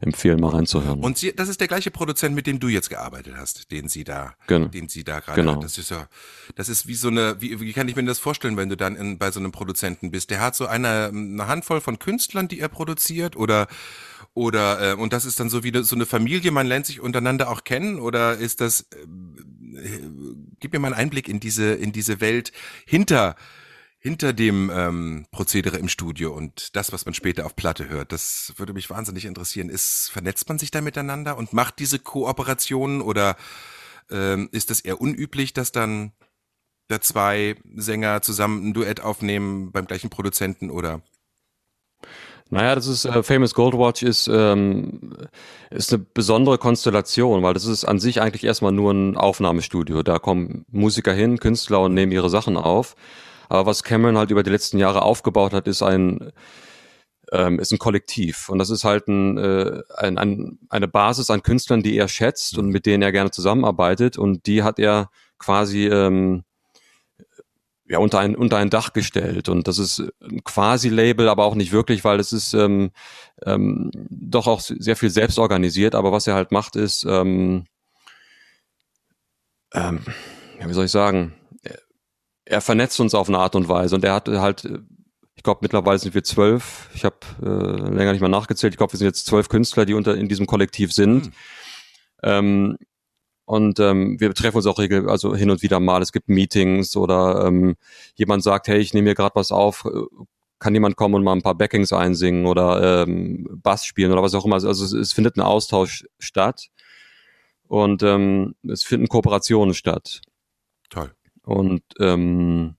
empfehlen, 0.00 0.40
mal 0.40 0.48
reinzuhören. 0.48 0.98
Und 0.98 1.16
sie, 1.16 1.32
das 1.32 1.48
ist 1.48 1.60
der 1.60 1.68
gleiche 1.68 1.92
Produzent, 1.92 2.34
mit 2.34 2.48
dem 2.48 2.58
du 2.58 2.66
jetzt 2.66 2.90
gearbeitet 2.90 3.34
hast, 3.36 3.70
den 3.70 3.88
sie 3.88 4.02
da, 4.02 4.34
genau. 4.48 4.66
den 4.66 4.88
sie 4.88 5.04
da 5.04 5.20
gerade. 5.20 5.40
Genau. 5.40 5.60
Das 5.60 5.78
ist 5.78 5.92
ja, 5.92 6.08
das 6.56 6.68
ist 6.68 6.88
wie 6.88 6.96
so 6.96 7.06
eine, 7.06 7.40
wie, 7.40 7.60
wie 7.60 7.72
kann 7.72 7.86
ich 7.86 7.94
mir 7.94 8.02
das 8.02 8.18
vorstellen, 8.18 8.56
wenn 8.56 8.68
du 8.68 8.76
dann 8.76 8.96
in, 8.96 9.18
bei 9.18 9.30
so 9.30 9.38
einem 9.38 9.52
Produzenten 9.52 10.10
bist? 10.10 10.30
Der 10.30 10.40
hat 10.40 10.56
so 10.56 10.66
eine, 10.66 11.12
eine 11.14 11.46
Handvoll 11.46 11.80
von 11.80 12.00
Künstlern, 12.00 12.48
die 12.48 12.58
er 12.58 12.68
produziert, 12.68 13.36
oder 13.36 13.68
oder 14.34 14.92
äh, 14.92 14.94
und 14.94 15.12
das 15.12 15.24
ist 15.24 15.38
dann 15.38 15.50
so 15.50 15.62
wie 15.62 15.72
so 15.84 15.94
eine 15.94 16.06
Familie, 16.06 16.50
man 16.50 16.66
lernt 16.66 16.86
sich 16.86 17.00
untereinander 17.00 17.50
auch 17.50 17.64
kennen 17.64 18.00
oder 18.00 18.34
ist 18.36 18.60
das 18.60 18.80
äh, 18.80 19.06
gib 20.60 20.72
mir 20.72 20.78
mal 20.78 20.88
einen 20.88 21.00
Einblick 21.00 21.28
in 21.28 21.40
diese 21.40 21.74
in 21.74 21.92
diese 21.92 22.20
Welt 22.20 22.52
hinter 22.86 23.36
hinter 23.98 24.32
dem 24.32 24.68
ähm, 24.74 25.26
Prozedere 25.30 25.78
im 25.78 25.88
Studio 25.88 26.32
und 26.32 26.74
das, 26.74 26.92
was 26.92 27.04
man 27.04 27.14
später 27.14 27.46
auf 27.46 27.54
Platte 27.54 27.88
hört. 27.88 28.10
Das 28.10 28.52
würde 28.56 28.72
mich 28.72 28.90
wahnsinnig 28.90 29.26
interessieren. 29.26 29.68
Ist 29.68 30.10
vernetzt 30.10 30.48
man 30.48 30.58
sich 30.58 30.72
da 30.72 30.80
miteinander 30.80 31.36
und 31.38 31.52
macht 31.52 31.78
diese 31.78 32.00
Kooperationen 32.00 33.00
oder 33.00 33.36
ähm, 34.10 34.48
ist 34.50 34.70
das 34.70 34.80
eher 34.80 35.00
unüblich, 35.00 35.52
dass 35.52 35.70
dann 35.70 36.10
da 36.88 37.00
zwei 37.00 37.54
Sänger 37.76 38.22
zusammen 38.22 38.68
ein 38.68 38.74
Duett 38.74 39.00
aufnehmen 39.00 39.70
beim 39.70 39.86
gleichen 39.86 40.10
Produzenten 40.10 40.70
oder? 40.70 41.02
Naja, 42.52 42.74
das 42.74 42.86
ist 42.86 43.06
äh, 43.06 43.22
Famous 43.22 43.54
Goldwatch 43.54 44.02
ist, 44.02 44.28
ähm, 44.28 45.14
ist 45.70 45.90
eine 45.90 46.04
besondere 46.12 46.58
Konstellation, 46.58 47.42
weil 47.42 47.54
das 47.54 47.64
ist 47.64 47.86
an 47.86 47.98
sich 47.98 48.20
eigentlich 48.20 48.44
erstmal 48.44 48.72
nur 48.72 48.92
ein 48.92 49.16
Aufnahmestudio. 49.16 50.02
Da 50.02 50.18
kommen 50.18 50.66
Musiker 50.70 51.14
hin, 51.14 51.38
Künstler 51.38 51.80
und 51.80 51.94
nehmen 51.94 52.12
ihre 52.12 52.28
Sachen 52.28 52.58
auf. 52.58 52.94
Aber 53.48 53.64
was 53.64 53.84
Cameron 53.84 54.18
halt 54.18 54.30
über 54.30 54.42
die 54.42 54.50
letzten 54.50 54.76
Jahre 54.76 55.00
aufgebaut 55.00 55.54
hat, 55.54 55.66
ist 55.66 55.82
ein 55.82 56.30
ähm, 57.32 57.58
ist 57.58 57.72
ein 57.72 57.78
Kollektiv 57.78 58.50
und 58.50 58.58
das 58.58 58.68
ist 58.68 58.84
halt 58.84 59.08
ein, 59.08 59.38
äh, 59.38 59.80
ein, 59.96 60.18
ein, 60.18 60.58
eine 60.68 60.88
Basis 60.88 61.30
an 61.30 61.42
Künstlern, 61.42 61.82
die 61.82 61.96
er 61.96 62.08
schätzt 62.08 62.58
und 62.58 62.68
mit 62.68 62.84
denen 62.84 63.02
er 63.02 63.12
gerne 63.12 63.30
zusammenarbeitet 63.30 64.18
und 64.18 64.46
die 64.46 64.62
hat 64.62 64.78
er 64.78 65.08
quasi 65.38 65.86
ähm, 65.86 66.44
ja, 67.92 67.98
unter 67.98 68.20
ein, 68.20 68.34
unter 68.34 68.56
ein 68.56 68.70
Dach 68.70 68.94
gestellt. 68.94 69.50
Und 69.50 69.68
das 69.68 69.78
ist 69.78 70.02
ein 70.22 70.42
Quasi-Label, 70.42 71.28
aber 71.28 71.44
auch 71.44 71.54
nicht 71.54 71.72
wirklich, 71.72 72.04
weil 72.04 72.18
es 72.20 72.32
ist 72.32 72.54
ähm, 72.54 72.90
ähm, 73.44 73.90
doch 73.92 74.46
auch 74.46 74.60
sehr 74.60 74.96
viel 74.96 75.10
selbst 75.10 75.38
organisiert. 75.38 75.94
Aber 75.94 76.10
was 76.10 76.26
er 76.26 76.34
halt 76.34 76.52
macht, 76.52 76.74
ist, 76.74 77.04
ähm, 77.04 77.66
ähm, 79.74 80.00
ja, 80.58 80.68
wie 80.68 80.72
soll 80.72 80.86
ich 80.86 80.90
sagen, 80.90 81.34
er 82.46 82.62
vernetzt 82.62 82.98
uns 82.98 83.14
auf 83.14 83.28
eine 83.28 83.38
Art 83.38 83.54
und 83.56 83.68
Weise. 83.68 83.94
Und 83.94 84.04
er 84.04 84.14
hat 84.14 84.26
halt, 84.26 84.66
ich 85.34 85.42
glaube, 85.42 85.60
mittlerweile 85.60 85.98
sind 85.98 86.14
wir 86.14 86.24
zwölf. 86.24 86.88
Ich 86.94 87.04
habe 87.04 87.18
äh, 87.42 87.94
länger 87.94 88.12
nicht 88.12 88.22
mal 88.22 88.28
nachgezählt. 88.28 88.72
Ich 88.72 88.78
glaube, 88.78 88.94
wir 88.94 88.98
sind 88.98 89.06
jetzt 89.06 89.26
zwölf 89.26 89.50
Künstler, 89.50 89.84
die 89.84 89.92
unter 89.92 90.16
in 90.16 90.28
diesem 90.28 90.46
Kollektiv 90.46 90.94
sind. 90.94 91.26
Mhm. 91.26 91.32
Ähm, 92.22 92.78
und 93.44 93.80
ähm, 93.80 94.20
wir 94.20 94.32
treffen 94.34 94.58
uns 94.58 94.66
auch 94.66 94.78
regel, 94.78 95.08
also 95.08 95.34
hin 95.34 95.50
und 95.50 95.62
wieder 95.62 95.80
mal. 95.80 96.02
Es 96.02 96.12
gibt 96.12 96.28
Meetings 96.28 96.96
oder 96.96 97.46
ähm, 97.46 97.74
jemand 98.14 98.42
sagt, 98.42 98.68
hey, 98.68 98.78
ich 98.78 98.94
nehme 98.94 99.08
hier 99.08 99.14
gerade 99.14 99.34
was 99.34 99.50
auf, 99.50 99.86
kann 100.58 100.74
jemand 100.74 100.96
kommen 100.96 101.16
und 101.16 101.24
mal 101.24 101.32
ein 101.32 101.42
paar 101.42 101.56
Backings 101.56 101.92
einsingen 101.92 102.46
oder 102.46 103.02
ähm, 103.02 103.48
Bass 103.62 103.84
spielen 103.84 104.12
oder 104.12 104.22
was 104.22 104.34
auch 104.34 104.44
immer. 104.44 104.54
Also 104.54 104.84
es, 104.84 104.92
es 104.92 105.12
findet 105.12 105.36
ein 105.36 105.40
Austausch 105.40 106.06
statt 106.18 106.68
und 107.66 108.02
ähm, 108.02 108.54
es 108.68 108.84
finden 108.84 109.08
Kooperationen 109.08 109.74
statt. 109.74 110.20
Toll. 110.88 111.10
Und 111.42 111.82
ähm, 111.98 112.76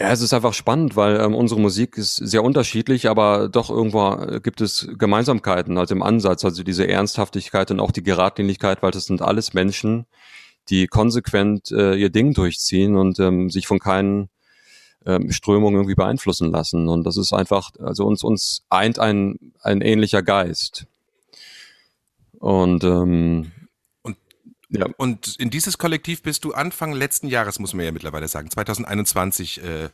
ja, 0.00 0.10
es 0.10 0.20
ist 0.22 0.34
einfach 0.34 0.54
spannend, 0.54 0.96
weil 0.96 1.20
ähm, 1.20 1.34
unsere 1.34 1.60
Musik 1.60 1.96
ist 1.96 2.16
sehr 2.16 2.42
unterschiedlich, 2.42 3.08
aber 3.08 3.48
doch 3.48 3.70
irgendwo 3.70 4.14
äh, 4.14 4.40
gibt 4.40 4.60
es 4.60 4.88
Gemeinsamkeiten, 4.98 5.78
also 5.78 5.94
im 5.94 6.02
Ansatz, 6.02 6.44
also 6.44 6.64
diese 6.64 6.88
Ernsthaftigkeit 6.88 7.70
und 7.70 7.78
auch 7.78 7.92
die 7.92 8.02
Geradlinigkeit, 8.02 8.82
weil 8.82 8.90
das 8.90 9.04
sind 9.04 9.22
alles 9.22 9.54
Menschen, 9.54 10.06
die 10.68 10.88
konsequent 10.88 11.70
äh, 11.70 11.94
ihr 11.94 12.10
Ding 12.10 12.34
durchziehen 12.34 12.96
und 12.96 13.20
ähm, 13.20 13.50
sich 13.50 13.68
von 13.68 13.78
keinen 13.78 14.30
ähm, 15.06 15.30
Strömungen 15.30 15.76
irgendwie 15.76 15.94
beeinflussen 15.94 16.50
lassen. 16.50 16.88
Und 16.88 17.04
das 17.04 17.16
ist 17.16 17.32
einfach, 17.32 17.70
also 17.78 18.04
uns, 18.04 18.24
uns 18.24 18.64
eint 18.70 18.98
ein, 18.98 19.52
ein 19.62 19.80
ähnlicher 19.80 20.22
Geist. 20.22 20.86
Und 22.40 22.82
ähm, 22.82 23.52
ja. 24.74 24.86
Und 24.96 25.36
in 25.38 25.50
dieses 25.50 25.78
Kollektiv 25.78 26.22
bist 26.22 26.44
du 26.44 26.52
Anfang 26.52 26.92
letzten 26.92 27.28
Jahres, 27.28 27.58
muss 27.58 27.74
man 27.74 27.84
ja 27.84 27.92
mittlerweile 27.92 28.28
sagen, 28.28 28.50
2021 28.50 29.62
äh, 29.62 29.88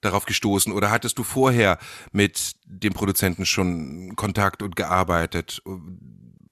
darauf 0.00 0.26
gestoßen 0.26 0.72
oder 0.72 0.90
hattest 0.90 1.18
du 1.18 1.22
vorher 1.22 1.78
mit 2.12 2.54
dem 2.66 2.92
Produzenten 2.92 3.46
schon 3.46 4.16
Kontakt 4.16 4.62
und 4.62 4.76
gearbeitet? 4.76 5.62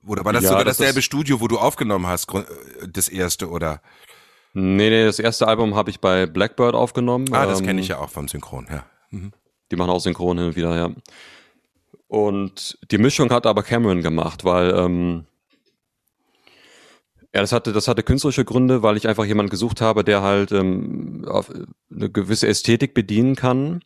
Oder 0.07 0.25
war 0.25 0.33
das 0.33 0.45
ja, 0.45 0.51
sogar 0.51 0.65
das 0.65 0.79
dasselbe 0.79 1.03
Studio, 1.03 1.41
wo 1.41 1.49
du 1.49 1.59
aufgenommen 1.59 2.07
hast, 2.07 2.33
das 2.89 3.09
erste 3.09 3.51
oder? 3.51 3.81
Nee, 4.55 4.91
nee, 4.91 5.05
das 5.05 5.19
erste 5.19 5.49
Album 5.49 5.75
habe 5.75 5.91
ich 5.91 6.01
bei 6.01 6.27
Blackbird 6.27 6.75
aufgenommen. 6.75 7.33
Ah, 7.33 7.47
das 7.47 7.61
ähm, 7.61 7.67
kenne 7.67 7.81
ich 7.81 7.89
ja 7.89 7.99
auch 7.99 8.11
vom 8.11 8.29
Synchron, 8.29 8.67
ja. 8.71 8.85
Mhm. 9.11 9.33
Die 9.71 9.77
machen 9.77 9.91
auch 9.91 10.01
Synchron 10.01 10.39
hin 10.39 10.49
und 10.49 10.57
wieder, 10.57 10.77
ja. 10.77 10.91
Und 12.09 12.79
die 12.91 12.99
Mischung 12.99 13.31
hat 13.31 13.47
aber 13.47 13.63
Cameron 13.63 14.03
gemacht, 14.03 14.45
weil 14.45 14.75
ähm, 14.77 15.25
ja, 17.35 17.41
das 17.41 17.53
hatte, 17.53 17.73
das 17.73 17.89
hatte 17.89 18.03
künstlerische 18.03 18.45
Gründe, 18.45 18.83
weil 18.83 18.97
ich 18.97 19.09
einfach 19.09 19.25
jemanden 19.25 19.51
gesucht 19.51 19.81
habe, 19.81 20.05
der 20.05 20.23
halt 20.23 20.53
ähm, 20.53 21.25
auf 21.27 21.51
eine 21.91 22.11
gewisse 22.11 22.47
Ästhetik 22.47 22.93
bedienen 22.93 23.37
kann. 23.37 23.83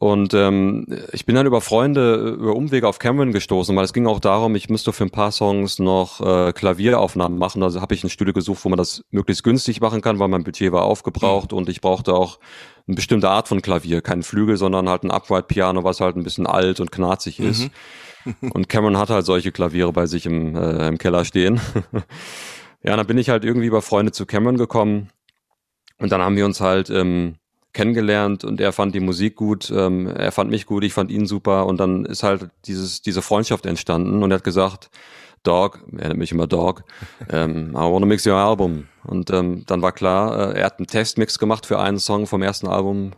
Und 0.00 0.32
ähm, 0.32 0.86
ich 1.12 1.26
bin 1.26 1.34
dann 1.34 1.46
über 1.46 1.60
Freunde, 1.60 2.36
über 2.38 2.54
Umwege 2.54 2.86
auf 2.86 3.00
Cameron 3.00 3.32
gestoßen, 3.32 3.74
weil 3.74 3.84
es 3.84 3.92
ging 3.92 4.06
auch 4.06 4.20
darum, 4.20 4.54
ich 4.54 4.68
müsste 4.68 4.92
für 4.92 5.04
ein 5.04 5.10
paar 5.10 5.32
Songs 5.32 5.80
noch 5.80 6.20
äh, 6.20 6.52
Klavieraufnahmen 6.52 7.36
machen. 7.36 7.64
Also 7.64 7.80
habe 7.80 7.94
ich 7.94 8.04
ein 8.04 8.10
Studio 8.10 8.32
gesucht, 8.32 8.64
wo 8.64 8.68
man 8.68 8.76
das 8.76 9.02
möglichst 9.10 9.42
günstig 9.42 9.80
machen 9.80 10.00
kann, 10.00 10.20
weil 10.20 10.28
mein 10.28 10.44
Budget 10.44 10.70
war 10.70 10.84
aufgebraucht 10.84 11.50
mhm. 11.50 11.58
und 11.58 11.68
ich 11.68 11.80
brauchte 11.80 12.14
auch 12.14 12.38
eine 12.86 12.94
bestimmte 12.94 13.28
Art 13.28 13.48
von 13.48 13.60
Klavier, 13.60 14.00
kein 14.00 14.22
Flügel, 14.22 14.56
sondern 14.56 14.88
halt 14.88 15.02
ein 15.02 15.10
Upright 15.10 15.48
Piano, 15.48 15.82
was 15.82 16.00
halt 16.00 16.16
ein 16.16 16.22
bisschen 16.22 16.46
alt 16.46 16.78
und 16.78 16.92
knarzig 16.92 17.40
ist. 17.40 17.64
Mhm. 17.64 17.70
Und 18.40 18.68
Cameron 18.68 18.98
hat 18.98 19.10
halt 19.10 19.26
solche 19.26 19.52
Klaviere 19.52 19.92
bei 19.92 20.06
sich 20.06 20.26
im, 20.26 20.56
äh, 20.56 20.88
im 20.88 20.98
Keller 20.98 21.24
stehen. 21.24 21.60
ja, 22.82 22.96
dann 22.96 23.06
bin 23.06 23.18
ich 23.18 23.28
halt 23.28 23.44
irgendwie 23.44 23.66
über 23.66 23.82
Freunde 23.82 24.12
zu 24.12 24.26
Cameron 24.26 24.56
gekommen. 24.56 25.10
Und 25.98 26.12
dann 26.12 26.20
haben 26.20 26.36
wir 26.36 26.44
uns 26.44 26.60
halt 26.60 26.90
ähm, 26.90 27.36
kennengelernt 27.72 28.44
und 28.44 28.60
er 28.60 28.72
fand 28.72 28.94
die 28.94 29.00
Musik 29.00 29.36
gut, 29.36 29.70
ähm, 29.70 30.06
er 30.06 30.32
fand 30.32 30.50
mich 30.50 30.66
gut, 30.66 30.84
ich 30.84 30.92
fand 30.92 31.10
ihn 31.10 31.26
super 31.26 31.66
und 31.66 31.78
dann 31.78 32.04
ist 32.06 32.22
halt 32.22 32.50
dieses, 32.64 33.02
diese 33.02 33.20
Freundschaft 33.20 33.66
entstanden 33.66 34.22
und 34.22 34.30
er 34.30 34.36
hat 34.36 34.44
gesagt, 34.44 34.90
Dog, 35.42 35.84
er 35.96 36.08
nennt 36.08 36.18
mich 36.18 36.32
immer 36.32 36.46
Dog, 36.46 36.84
ähm, 37.30 37.70
I 37.70 37.74
wanna 37.74 38.06
mix 38.06 38.26
your 38.26 38.34
album. 38.34 38.88
Und 39.04 39.30
ähm, 39.30 39.64
dann 39.66 39.82
war 39.82 39.92
klar, 39.92 40.54
äh, 40.54 40.58
er 40.60 40.66
hat 40.66 40.78
einen 40.78 40.86
Testmix 40.86 41.38
gemacht 41.38 41.66
für 41.66 41.78
einen 41.78 41.98
Song 41.98 42.26
vom 42.26 42.42
ersten 42.42 42.68
Album, 42.68 43.12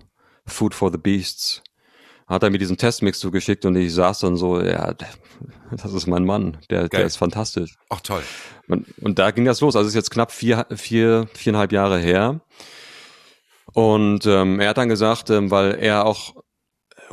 Food 0.47 0.75
for 0.75 0.91
the 0.91 0.99
Beasts 0.99 1.63
hat 2.31 2.45
er 2.45 2.51
mir 2.51 2.59
diesen 2.59 2.77
Testmix 2.77 3.19
zugeschickt 3.19 3.67
und 3.67 3.77
ich 3.77 3.93
saß 3.93 4.21
dann 4.21 4.37
so, 4.37 4.61
ja, 4.61 4.95
das 5.73 5.93
ist 5.93 6.07
mein 6.07 6.25
Mann, 6.25 6.59
der, 6.71 6.89
der 6.89 7.05
ist 7.05 7.17
fantastisch. 7.17 7.75
Ach 7.89 8.01
toll. 8.01 8.23
Und, 8.69 8.87
und 9.03 9.19
da 9.19 9.33
ging 9.33 9.45
das 9.45 9.61
los. 9.61 9.75
Also 9.75 9.87
es 9.87 9.93
ist 9.93 9.97
jetzt 9.97 10.11
knapp 10.11 10.31
vier, 10.31 10.67
vier, 10.75 11.27
viereinhalb 11.35 11.73
Jahre 11.73 11.99
her. 11.99 12.41
Und 13.73 14.27
ähm, 14.27 14.61
er 14.61 14.71
hat 14.71 14.79
dann 14.79 14.89
gesagt, 14.89 15.31
ähm, 15.31 15.51
weil 15.51 15.75
er 15.81 16.07
auch 16.07 16.35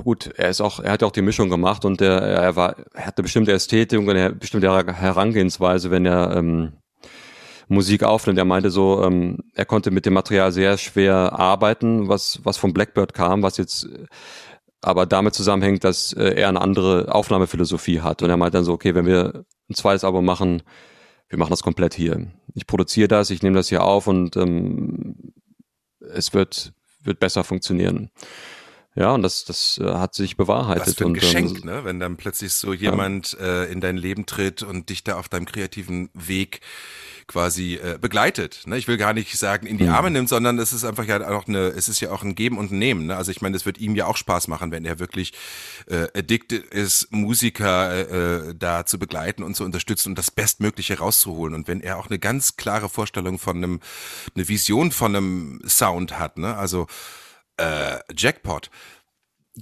gut, 0.04 0.32
er 0.38 0.50
ist 0.50 0.62
auch, 0.62 0.80
er 0.80 0.92
hat 0.92 1.02
ja 1.02 1.08
auch 1.08 1.12
die 1.12 1.24
Mischung 1.24 1.50
gemacht 1.50 1.84
und 1.84 2.00
der, 2.00 2.22
er 2.22 2.56
war, 2.56 2.76
er 2.94 3.08
hat 3.08 3.18
eine 3.18 3.24
bestimmte 3.24 3.52
Ästhetik 3.52 3.98
und 3.98 4.10
eine 4.10 4.34
bestimmte 4.34 4.68
Herangehensweise, 4.68 5.90
wenn 5.90 6.06
er 6.06 6.36
ähm, 6.36 6.74
Musik 7.68 8.04
aufnimmt. 8.04 8.40
Er 8.40 8.46
meinte 8.46 8.70
so, 8.70 9.04
ähm, 9.04 9.40
er 9.54 9.66
konnte 9.66 9.92
mit 9.92 10.06
dem 10.06 10.14
Material 10.14 10.52
sehr 10.52 10.78
schwer 10.78 11.34
arbeiten, 11.34 12.08
was 12.08 12.40
was 12.44 12.58
von 12.58 12.74
Blackbird 12.74 13.14
kam, 13.14 13.44
was 13.44 13.58
jetzt 13.58 13.88
aber 14.82 15.06
damit 15.06 15.34
zusammenhängt, 15.34 15.84
dass 15.84 16.14
äh, 16.14 16.34
er 16.36 16.50
eine 16.50 16.62
andere 16.62 17.14
Aufnahmephilosophie 17.14 18.02
hat. 18.02 18.22
Und 18.22 18.30
er 18.30 18.38
meint 18.38 18.54
dann 18.54 18.64
so, 18.64 18.74
okay, 18.74 18.96
wenn 18.96 19.06
wir 19.06 19.46
ein 19.70 19.76
zweites 19.76 20.04
Album 20.04 20.26
machen, 20.26 20.64
wir 21.30 21.38
machen 21.38 21.50
das 21.50 21.64
komplett 21.64 21.94
hier. 21.94 22.32
Ich 22.54 22.68
produziere 22.68 23.08
das, 23.08 23.30
ich 23.30 23.44
nehme 23.44 23.56
das 23.56 23.70
hier 23.70 23.84
auf 23.84 24.08
und 24.08 24.38
ähm, 24.38 25.34
es 26.00 26.34
wird, 26.34 26.74
wird 27.04 27.20
besser 27.20 27.44
funktionieren. 27.44 28.12
Ja, 28.96 29.14
und 29.14 29.22
das, 29.22 29.46
das 29.46 29.78
äh, 29.78 29.94
hat 29.94 30.16
sich 30.16 30.38
bewahrheitet. 30.38 30.88
Was 30.88 30.96
für 30.96 31.04
ein 31.04 31.08
und, 31.08 31.14
Geschenk, 31.14 31.60
ähm, 31.60 31.66
ne? 31.66 31.86
wenn 31.86 32.00
dann 32.00 32.18
plötzlich 32.18 32.54
so 32.54 32.74
jemand 32.74 33.38
äh, 33.40 33.66
in 33.66 33.80
dein 33.80 33.96
Leben 33.96 34.26
tritt 34.26 34.64
und 34.64 34.90
dich 34.90 35.04
da 35.04 35.20
auf 35.20 35.30
deinem 35.30 35.46
kreativen 35.46 36.10
Weg 36.14 36.62
quasi 37.28 37.76
äh, 37.76 37.98
begleitet. 38.00 38.62
Ne? 38.66 38.78
Ich 38.78 38.88
will 38.88 38.98
gar 38.98 39.14
nicht 39.14 39.38
sagen, 39.38 39.68
in 39.68 39.78
die 39.78 39.84
Mhm. 39.84 39.92
Arme 39.92 40.12
nimmt, 40.12 40.30
sondern 40.30 40.58
es 40.60 40.72
ist 40.72 40.86
einfach 40.86 41.06
ja 41.06 41.28
auch 41.30 41.48
eine, 41.48 41.68
es 41.68 41.90
ist 41.90 42.00
ja 42.00 42.12
auch 42.12 42.24
ein 42.24 42.36
Geben 42.36 42.58
und 42.58 42.72
ein 42.72 42.80
Nehmen. 42.80 43.08
Ne? 43.08 43.18
Also 43.18 43.32
ich 43.32 43.42
meine, 43.42 43.58
es 43.58 43.66
wird 43.66 43.78
ihm 43.78 43.96
ja 43.96 44.06
auch 44.06 44.18
Spaß 44.18 44.48
machen, 44.48 44.72
wenn 44.72 44.86
er 44.86 45.00
wirklich 45.00 45.34
äh, 45.88 46.08
addicted 46.18 46.66
ist, 46.66 47.12
Musiker 47.12 48.48
äh, 48.50 48.56
da 48.56 48.86
zu 48.86 48.98
begleiten 48.98 49.44
und 49.44 49.56
zu 49.56 49.66
unterstützen 49.66 50.10
und 50.10 50.18
das 50.18 50.32
Bestmögliche 50.32 51.00
rauszuholen. 51.00 51.54
Und 51.54 51.68
wenn 51.68 51.82
er 51.82 51.98
auch 51.98 52.08
eine 52.08 52.20
ganz 52.20 52.56
klare 52.56 52.90
Vorstellung 52.90 53.40
von 53.40 53.58
einem, 53.58 53.80
eine 54.36 54.48
Vision 54.48 54.92
von 54.92 55.16
einem 55.16 55.62
Sound 55.68 56.18
hat, 56.18 56.38
ne? 56.38 56.56
Also 56.56 56.88
äh, 57.58 58.00
Jackpot. 58.16 58.70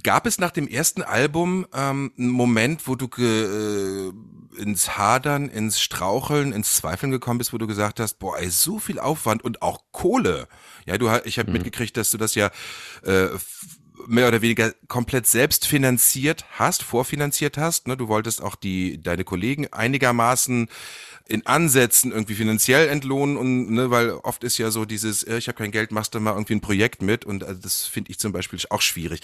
Gab 0.02 0.26
es 0.26 0.38
nach 0.38 0.50
dem 0.50 0.68
ersten 0.68 1.02
Album 1.02 1.66
ähm, 1.72 2.12
einen 2.18 2.28
Moment, 2.28 2.86
wo 2.86 2.96
du 2.96 3.08
ge, 3.08 4.08
äh, 4.08 4.12
ins 4.60 4.96
Hadern, 4.96 5.48
ins 5.48 5.80
Straucheln, 5.80 6.52
ins 6.52 6.74
Zweifeln 6.76 7.12
gekommen 7.12 7.38
bist, 7.38 7.52
wo 7.52 7.58
du 7.58 7.66
gesagt 7.66 8.00
hast, 8.00 8.18
boah, 8.18 8.38
ey, 8.38 8.50
so 8.50 8.78
viel 8.78 8.98
Aufwand 8.98 9.44
und 9.44 9.62
auch 9.62 9.82
Kohle. 9.92 10.48
Ja, 10.86 10.98
du, 10.98 11.10
ich 11.24 11.38
habe 11.38 11.50
mitgekriegt, 11.50 11.96
dass 11.96 12.10
du 12.10 12.18
das 12.18 12.34
ja 12.34 12.50
äh, 13.04 13.28
mehr 14.06 14.28
oder 14.28 14.42
weniger 14.42 14.72
komplett 14.88 15.26
selbst 15.26 15.66
finanziert 15.66 16.44
hast, 16.52 16.82
vorfinanziert 16.82 17.58
hast. 17.58 17.88
Ne? 17.88 17.96
Du 17.96 18.08
wolltest 18.08 18.42
auch 18.42 18.54
die 18.54 19.02
deine 19.02 19.24
Kollegen 19.24 19.72
einigermaßen 19.72 20.68
in 21.28 21.44
Ansätzen 21.46 22.12
irgendwie 22.12 22.34
finanziell 22.34 22.88
entlohnen 22.88 23.36
und 23.36 23.70
ne, 23.70 23.90
weil 23.90 24.10
oft 24.10 24.44
ist 24.44 24.58
ja 24.58 24.70
so 24.70 24.84
dieses, 24.84 25.24
äh, 25.24 25.38
ich 25.38 25.48
habe 25.48 25.58
kein 25.58 25.72
Geld, 25.72 25.90
machst 25.90 26.14
du 26.14 26.20
mal 26.20 26.32
irgendwie 26.32 26.54
ein 26.54 26.60
Projekt 26.60 27.02
mit 27.02 27.24
und 27.24 27.44
also 27.44 27.60
das 27.60 27.82
finde 27.82 28.10
ich 28.10 28.18
zum 28.18 28.32
Beispiel 28.32 28.60
auch 28.70 28.82
schwierig. 28.82 29.20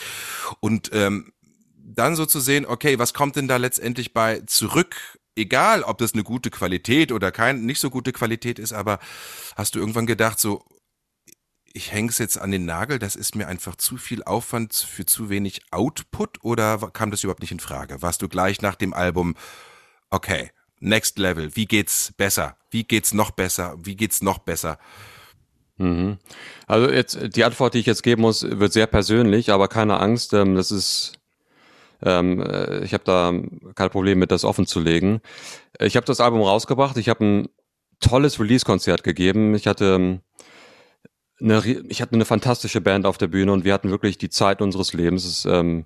Und 0.61 0.91
ähm, 0.93 1.33
dann 1.77 2.17
so 2.17 2.27
zu 2.27 2.41
sehen, 2.41 2.67
okay, 2.67 2.99
was 2.99 3.15
kommt 3.15 3.37
denn 3.37 3.49
da 3.49 3.57
letztendlich 3.57 4.13
bei 4.13 4.41
zurück? 4.47 5.19
Egal, 5.37 5.83
ob 5.83 5.99
das 5.99 6.13
eine 6.13 6.25
gute 6.25 6.51
Qualität 6.51 7.13
oder 7.13 7.33
kein 7.33 7.65
nicht 7.65 7.81
so 7.81 7.89
gute 7.89 8.13
Qualität 8.13 8.59
ist, 8.59 8.73
aber 8.73 8.99
hast 9.57 9.75
du 9.75 9.79
irgendwann 9.79 10.07
gedacht, 10.07 10.39
so 10.39 10.65
ich 11.75 11.93
hänge 11.93 12.11
es 12.11 12.19
jetzt 12.19 12.39
an 12.39 12.51
den 12.51 12.67
Nagel, 12.67 12.99
das 12.99 13.17
ist 13.17 13.35
mir 13.35 13.49
einfach 13.49 13.77
zu 13.77 13.97
viel 13.97 14.23
Aufwand 14.25 14.75
für 14.75 15.07
zu 15.07 15.31
wenig 15.31 15.63
Output 15.71 16.45
oder 16.45 16.79
kam 16.93 17.11
das 17.11 17.25
überhaupt 17.25 17.41
nicht 17.41 17.53
in 17.53 17.61
Frage? 17.61 18.03
Warst 18.03 18.21
du 18.23 18.29
gleich 18.29 18.61
nach 18.61 18.75
dem 18.75 18.93
Album, 18.93 19.37
okay, 20.11 20.51
next 20.83 21.18
level, 21.18 21.55
wie 21.55 21.66
geht's 21.66 22.12
besser? 22.16 22.57
Wie 22.70 22.85
geht's 22.85 23.14
noch 23.14 23.30
besser? 23.30 23.76
Wie 23.83 23.97
geht's 23.97 24.22
noch 24.22 24.39
besser? 24.39 24.78
Mhm. 25.78 26.18
Also 26.66 26.91
jetzt 26.91 27.37
die 27.37 27.45
Antwort, 27.45 27.74
die 27.74 27.78
ich 27.78 27.87
jetzt 27.87 28.03
geben 28.03 28.22
muss, 28.22 28.43
wird 28.43 28.72
sehr 28.72 28.87
persönlich, 28.87 29.51
aber 29.51 29.68
keine 29.68 30.01
Angst. 30.01 30.35
Ähm, 30.35 30.55
das 30.55 30.70
ist, 30.70 31.14
ähm, 32.03 32.41
äh, 32.41 32.85
ich 32.85 32.95
habe 32.95 33.05
da 33.05 33.33
kein 33.74 33.91
Problem 33.91 34.18
mit, 34.18 34.30
das 34.30 34.45
offen 34.45 34.66
zu 34.66 34.80
legen. 34.80 35.20
Ich 35.80 35.97
habe 35.97 36.07
das 36.07 36.20
Album 36.20 36.43
rausgebracht. 36.43 36.97
Ich 36.99 37.09
habe 37.09 37.24
ein 37.24 37.49
tolles 38.01 38.39
Release-Konzert 38.39 39.05
gegeben. 39.05 39.55
Ich 39.55 39.66
hatte 39.66 39.95
ähm, 39.95 40.20
eine, 41.41 41.62
ich 41.89 42.03
hatte 42.03 42.14
eine 42.14 42.24
fantastische 42.24 42.80
Band 42.80 43.07
auf 43.07 43.18
der 43.18 43.28
Bühne 43.28 43.53
und 43.53 43.64
wir 43.64 43.72
hatten 43.72 43.91
wirklich 43.91 44.18
die 44.18 44.30
Zeit 44.30 44.61
unseres 44.61 44.93
Lebens. 44.93 45.24
Es, 45.24 45.45
ähm, 45.45 45.85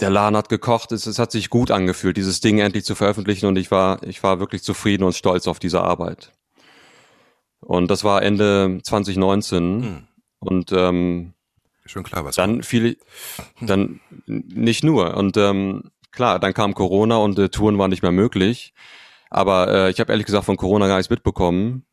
der 0.00 0.10
Laden 0.10 0.36
hat 0.36 0.48
gekocht. 0.48 0.92
Es, 0.92 1.06
es 1.06 1.18
hat 1.18 1.30
sich 1.30 1.50
gut 1.50 1.70
angefühlt, 1.70 2.16
dieses 2.16 2.40
Ding 2.40 2.58
endlich 2.58 2.84
zu 2.84 2.94
veröffentlichen 2.94 3.46
und 3.46 3.56
ich 3.56 3.70
war, 3.70 4.02
ich 4.02 4.22
war 4.22 4.40
wirklich 4.40 4.62
zufrieden 4.62 5.04
und 5.04 5.14
stolz 5.14 5.48
auf 5.48 5.58
diese 5.58 5.82
Arbeit. 5.82 6.32
Und 7.60 7.90
das 7.90 8.04
war 8.04 8.22
Ende 8.22 8.80
2019. 8.82 9.82
Hm. 9.82 10.08
Und 10.38 10.72
ähm, 10.72 11.34
Schon 11.86 12.02
klar, 12.02 12.24
was 12.24 12.36
dann 12.36 12.62
viele, 12.62 12.96
dann 13.60 14.00
nicht 14.26 14.82
nur. 14.82 15.16
Und 15.16 15.36
ähm, 15.36 15.90
klar, 16.10 16.40
dann 16.40 16.52
kam 16.52 16.74
Corona 16.74 17.16
und 17.18 17.38
äh, 17.38 17.48
Touren 17.48 17.78
waren 17.78 17.90
nicht 17.90 18.02
mehr 18.02 18.12
möglich. 18.12 18.74
Aber 19.30 19.68
äh, 19.72 19.90
ich 19.90 20.00
habe 20.00 20.12
ehrlich 20.12 20.26
gesagt 20.26 20.46
von 20.46 20.56
Corona 20.56 20.88
gar 20.88 20.96
nichts 20.96 21.10
mitbekommen, 21.10 21.86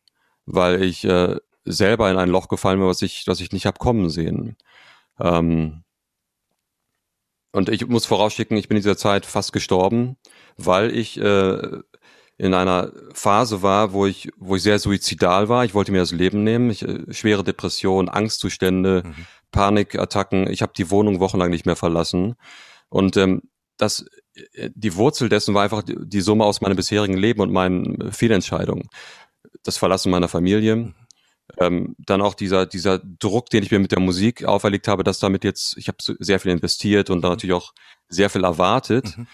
weil 0.46 0.82
ich 0.82 1.04
äh, 1.04 1.36
selber 1.64 2.10
in 2.10 2.18
ein 2.18 2.28
Loch 2.28 2.48
gefallen 2.48 2.80
bin, 2.80 2.88
was 2.88 3.02
ich, 3.02 3.24
was 3.26 3.40
ich 3.40 3.52
nicht 3.52 3.66
hab 3.66 3.78
kommen 3.78 4.10
sehen. 4.10 4.56
Ähm, 5.20 5.83
und 7.54 7.68
ich 7.68 7.86
muss 7.86 8.04
vorausschicken, 8.06 8.56
ich 8.56 8.68
bin 8.68 8.76
in 8.76 8.82
dieser 8.82 8.96
Zeit 8.96 9.26
fast 9.26 9.52
gestorben, 9.52 10.16
weil 10.56 10.94
ich 10.94 11.18
äh, 11.20 11.78
in 12.36 12.52
einer 12.52 12.92
Phase 13.12 13.62
war, 13.62 13.92
wo 13.92 14.06
ich, 14.06 14.30
wo 14.36 14.56
ich 14.56 14.62
sehr 14.62 14.80
suizidal 14.80 15.48
war. 15.48 15.64
Ich 15.64 15.72
wollte 15.74 15.92
mir 15.92 15.98
das 15.98 16.10
Leben 16.10 16.42
nehmen. 16.42 16.70
Ich, 16.70 16.82
äh, 16.82 17.12
schwere 17.12 17.44
Depression, 17.44 18.08
Angstzustände, 18.08 19.02
Mhm. 19.04 19.14
Panikattacken. 19.52 20.50
Ich 20.50 20.62
habe 20.62 20.72
die 20.76 20.90
Wohnung 20.90 21.20
wochenlang 21.20 21.50
nicht 21.50 21.64
mehr 21.64 21.76
verlassen. 21.76 22.34
Und 22.88 23.16
ähm, 23.16 23.42
das, 23.76 24.04
äh, 24.54 24.70
die 24.74 24.96
Wurzel 24.96 25.28
dessen 25.28 25.54
war 25.54 25.62
einfach 25.62 25.84
die, 25.84 25.96
die 26.00 26.20
Summe 26.22 26.44
aus 26.44 26.60
meinem 26.60 26.74
bisherigen 26.76 27.16
Leben 27.16 27.40
und 27.40 27.52
meinen 27.52 28.00
äh, 28.00 28.10
Fehlentscheidungen. 28.10 28.88
Das 29.62 29.76
Verlassen 29.78 30.10
meiner 30.10 30.28
Familie. 30.28 30.92
Ähm, 31.58 31.94
dann 31.98 32.22
auch 32.22 32.34
dieser, 32.34 32.66
dieser 32.66 32.98
Druck, 32.98 33.50
den 33.50 33.62
ich 33.62 33.70
mir 33.70 33.78
mit 33.78 33.92
der 33.92 34.00
Musik 34.00 34.44
auferlegt 34.44 34.88
habe, 34.88 35.04
dass 35.04 35.18
damit 35.18 35.44
jetzt, 35.44 35.76
ich 35.76 35.88
habe 35.88 35.98
sehr 36.00 36.40
viel 36.40 36.50
investiert 36.52 37.10
und 37.10 37.22
da 37.22 37.28
natürlich 37.28 37.54
auch 37.54 37.72
sehr 38.08 38.30
viel 38.30 38.44
erwartet. 38.44 39.16
Mhm. 39.16 39.26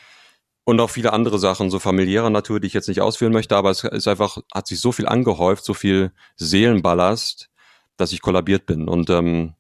Und 0.65 0.79
auch 0.79 0.91
viele 0.91 1.13
andere 1.13 1.39
Sachen, 1.39 1.71
so 1.71 1.79
familiärer 1.79 2.31
Natur, 2.31 2.61
die 2.61 2.67
ich 2.67 2.75
jetzt 2.75 2.89
nicht 2.89 3.01
ausführen 3.01 3.33
möchte, 3.33 3.57
aber 3.57 3.71
es 3.71 3.83
ist 3.83 4.07
einfach, 4.07 4.39
hat 4.55 4.67
sich 4.69 4.81
so 4.81 4.93
viel 4.93 5.09
angehäuft, 5.09 5.65
so 5.65 5.75
viel 5.75 6.13
Seelenballast, 6.37 7.49
dass 7.97 8.13
ich 8.13 8.21
kollabiert 8.21 8.67
bin. 8.67 8.87
Und 8.87 9.11
ähm, 9.11 9.55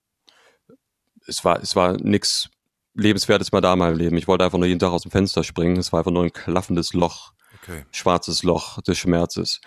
es 1.27 1.45
war, 1.45 1.61
es 1.63 1.75
war 1.75 1.95
nix 1.95 2.51
Lebenswertes 2.95 3.51
mehr 3.53 3.61
da 3.61 3.73
in 3.73 3.79
meinem 3.79 3.97
Leben. 3.97 4.17
Ich 4.19 4.29
wollte 4.29 4.45
einfach 4.45 4.59
nur 4.59 4.67
jeden 4.67 4.79
Tag 4.79 4.91
aus 4.91 5.03
dem 5.03 5.11
Fenster 5.11 5.43
springen. 5.43 5.79
Es 5.79 5.93
war 5.93 6.01
einfach 6.01 6.13
nur 6.13 6.25
ein 6.25 6.33
klaffendes 6.33 6.93
Loch, 6.93 7.33
Okay. 7.63 7.85
schwarzes 7.93 8.43
Loch 8.43 8.81
des 8.83 8.99
Schmerzes. 8.99 9.61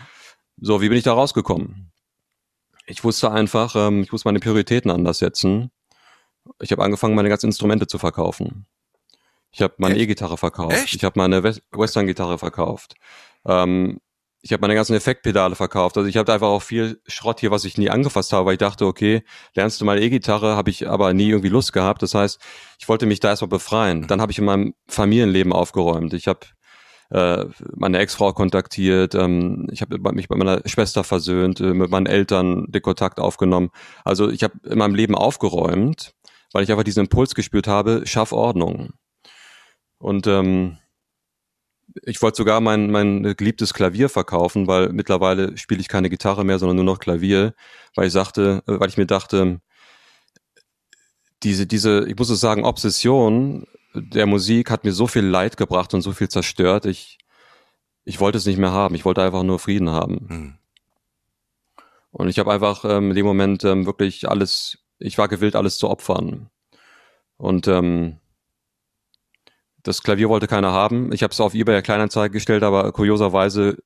So, 0.58 0.82
wie 0.82 0.90
bin 0.90 0.98
ich 0.98 1.04
da 1.04 1.14
rausgekommen? 1.14 1.92
Ich 2.86 3.04
wusste 3.04 3.32
einfach, 3.32 3.76
ähm, 3.76 4.04
ich 4.04 4.12
muss 4.12 4.26
meine 4.26 4.40
Prioritäten 4.40 4.92
anders 4.92 5.20
setzen. 5.20 5.72
Ich 6.62 6.72
habe 6.72 6.84
angefangen, 6.84 7.16
meine 7.16 7.30
ganzen 7.30 7.46
Instrumente 7.48 7.88
zu 7.88 7.98
verkaufen. 7.98 8.66
Ich 9.52 9.62
habe 9.62 9.76
meine? 9.78 9.98
E-Gitarre 9.98 10.38
verkauft. 10.38 10.76
Echt? 10.76 10.96
Ich 10.96 11.04
habe 11.04 11.18
meine 11.20 11.44
Wes- 11.44 11.62
Western-Gitarre 11.72 12.38
verkauft. 12.38 12.96
Ähm, 13.46 14.00
ich 14.42 14.52
habe 14.52 14.60
meine 14.60 14.76
ganzen 14.76 14.94
Effektpedale 14.94 15.56
verkauft. 15.56 15.96
Also 15.96 16.10
ich 16.10 16.18
habe 16.18 16.34
einfach 16.34 16.48
auch 16.48 16.62
viel 16.62 17.00
Schrott 17.08 17.40
hier, 17.40 17.52
was 17.52 17.64
ich 17.64 17.78
nie 17.78 17.90
angefasst 17.90 18.34
habe, 18.34 18.48
weil 18.48 18.54
ich 18.54 18.60
dachte, 18.60 18.86
okay, 18.86 19.24
lernst 19.54 19.80
du 19.80 19.86
mal 19.86 20.02
E-Gitarre, 20.02 20.58
habe 20.58 20.70
ich 20.70 20.90
aber 20.90 21.14
nie 21.14 21.30
irgendwie 21.30 21.48
Lust 21.50 21.72
gehabt. 21.72 22.02
Das 22.02 22.14
heißt, 22.14 22.42
ich 22.78 22.90
wollte 22.90 23.06
mich 23.06 23.22
da 23.22 23.30
erstmal 23.30 23.48
befreien. 23.48 24.06
Dann 24.08 24.20
habe 24.20 24.34
ich 24.34 24.40
in 24.40 24.46
meinem 24.46 24.74
Familienleben 24.90 25.54
aufgeräumt. 25.54 26.14
Ich 26.14 26.28
habe 26.28 26.42
äh, 27.14 27.46
meine 27.76 28.00
Ex-Frau 28.00 28.34
kontaktiert, 28.34 29.14
ähm, 29.14 29.68
ich 29.72 29.82
habe 29.82 30.00
mich 30.14 30.28
bei 30.28 30.36
meiner 30.36 30.62
Schwester 30.66 31.04
versöhnt, 31.04 31.60
äh, 31.60 31.76
mit 31.76 31.92
meinen 31.92 32.08
Eltern 32.08 32.66
den 32.72 32.82
Kontakt 32.82 33.20
aufgenommen. 33.20 33.70
Also 34.04 34.32
ich 34.32 34.44
habe 34.44 34.56
in 34.64 34.80
meinem 34.80 34.96
Leben 34.96 35.14
aufgeräumt, 35.14 36.16
weil 36.54 36.64
ich 36.64 36.72
einfach 36.72 36.84
diesen 36.84 37.02
Impuls 37.02 37.36
gespürt 37.36 37.68
habe, 37.68 38.02
schaff 38.06 38.32
Ordnung. 38.32 38.94
Und 40.00 40.26
ähm, 40.26 40.80
ich 42.02 42.20
wollte 42.24 42.38
sogar 42.38 42.62
mein, 42.62 42.90
mein 42.90 43.36
geliebtes 43.38 43.76
Klavier 43.76 44.10
verkaufen, 44.10 44.66
weil 44.66 44.90
mittlerweile 44.90 45.56
spiele 45.56 45.82
ich 45.82 45.90
keine 45.90 46.10
Gitarre 46.10 46.44
mehr, 46.44 46.58
sondern 46.58 46.78
nur 46.78 46.86
noch 46.86 47.00
Klavier, 47.00 47.54
weil 47.96 48.08
ich 48.08 48.14
sagte, 48.14 48.64
äh, 48.66 48.80
weil 48.80 48.90
ich 48.90 48.98
mir 48.98 49.06
dachte, 49.06 49.62
diese, 51.44 51.68
diese, 51.68 52.08
ich 52.08 52.18
muss 52.18 52.32
es 52.32 52.40
sagen, 52.40 52.66
Obsession 52.66 53.68
der 53.94 54.26
Musik 54.26 54.70
hat 54.70 54.84
mir 54.84 54.92
so 54.92 55.08
viel 55.08 55.26
Leid 55.26 55.58
gebracht 55.58 55.94
und 55.94 56.02
so 56.02 56.12
viel 56.12 56.30
zerstört. 56.30 56.86
Ich, 56.86 57.18
ich 58.06 58.20
wollte 58.20 58.38
es 58.38 58.46
nicht 58.46 58.58
mehr 58.58 58.72
haben. 58.72 58.96
Ich 58.96 59.06
wollte 59.06 59.22
einfach 59.22 59.44
nur 59.44 59.60
Frieden 59.60 59.90
haben. 59.90 60.28
Hm. 60.30 60.58
Und 62.12 62.30
ich 62.30 62.40
habe 62.40 62.52
einfach 62.52 62.86
ähm, 62.86 63.10
in 63.10 63.16
dem 63.16 63.26
Moment 63.26 63.64
ähm, 63.64 63.86
wirklich 63.86 64.30
alles, 64.30 64.78
ich 65.00 65.18
war 65.18 65.28
gewillt, 65.28 65.56
alles 65.56 65.78
zu 65.78 65.90
opfern. 65.90 66.50
Und 67.38 67.68
ähm, 67.68 68.20
das 69.82 70.02
Klavier 70.02 70.30
wollte 70.30 70.48
keiner 70.48 70.72
haben. 70.72 71.12
Ich 71.12 71.24
habe 71.24 71.32
es 71.32 71.42
auf 71.42 71.54
eBay 71.54 71.82
Kleinanzeige 71.82 72.32
gestellt, 72.32 72.64
aber 72.64 72.92
kurioserweise 72.92 73.78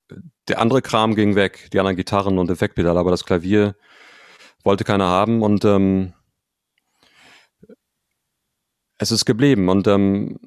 der 0.48 0.60
andere 0.60 0.82
Kram 0.82 1.16
ging 1.16 1.36
weg, 1.36 1.70
die 1.74 1.80
anderen 1.80 1.98
Gitarren 1.98 2.38
und 2.38 2.50
Effektpedale, 2.52 3.00
aber 3.00 3.12
das 3.12 3.26
Klavier 3.26 3.76
wollte 4.64 4.84
keiner 4.84 5.08
haben 5.08 5.42
und 5.42 5.66
ähm, 5.66 6.14
es 8.98 9.12
ist 9.12 9.26
geblieben 9.26 9.70
und 9.70 9.88
ähm, 9.88 10.38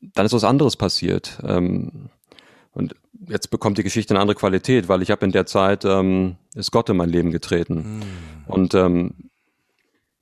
dann 0.00 0.26
ist 0.26 0.32
was 0.32 0.44
anderes 0.44 0.76
passiert. 0.76 1.38
Ähm, 1.44 2.10
und 2.72 2.94
jetzt 3.28 3.50
bekommt 3.50 3.78
die 3.78 3.82
Geschichte 3.82 4.12
eine 4.14 4.20
andere 4.20 4.36
Qualität, 4.36 4.88
weil 4.88 5.02
ich 5.02 5.10
habe 5.10 5.24
in 5.24 5.32
der 5.32 5.46
Zeit 5.46 5.84
ähm, 5.84 6.36
ist 6.54 6.70
Gott 6.70 6.88
in 6.88 6.96
mein 6.96 7.08
Leben 7.08 7.30
getreten. 7.30 7.84
Hm. 7.84 8.02
Und 8.46 8.74
ähm, 8.74 9.30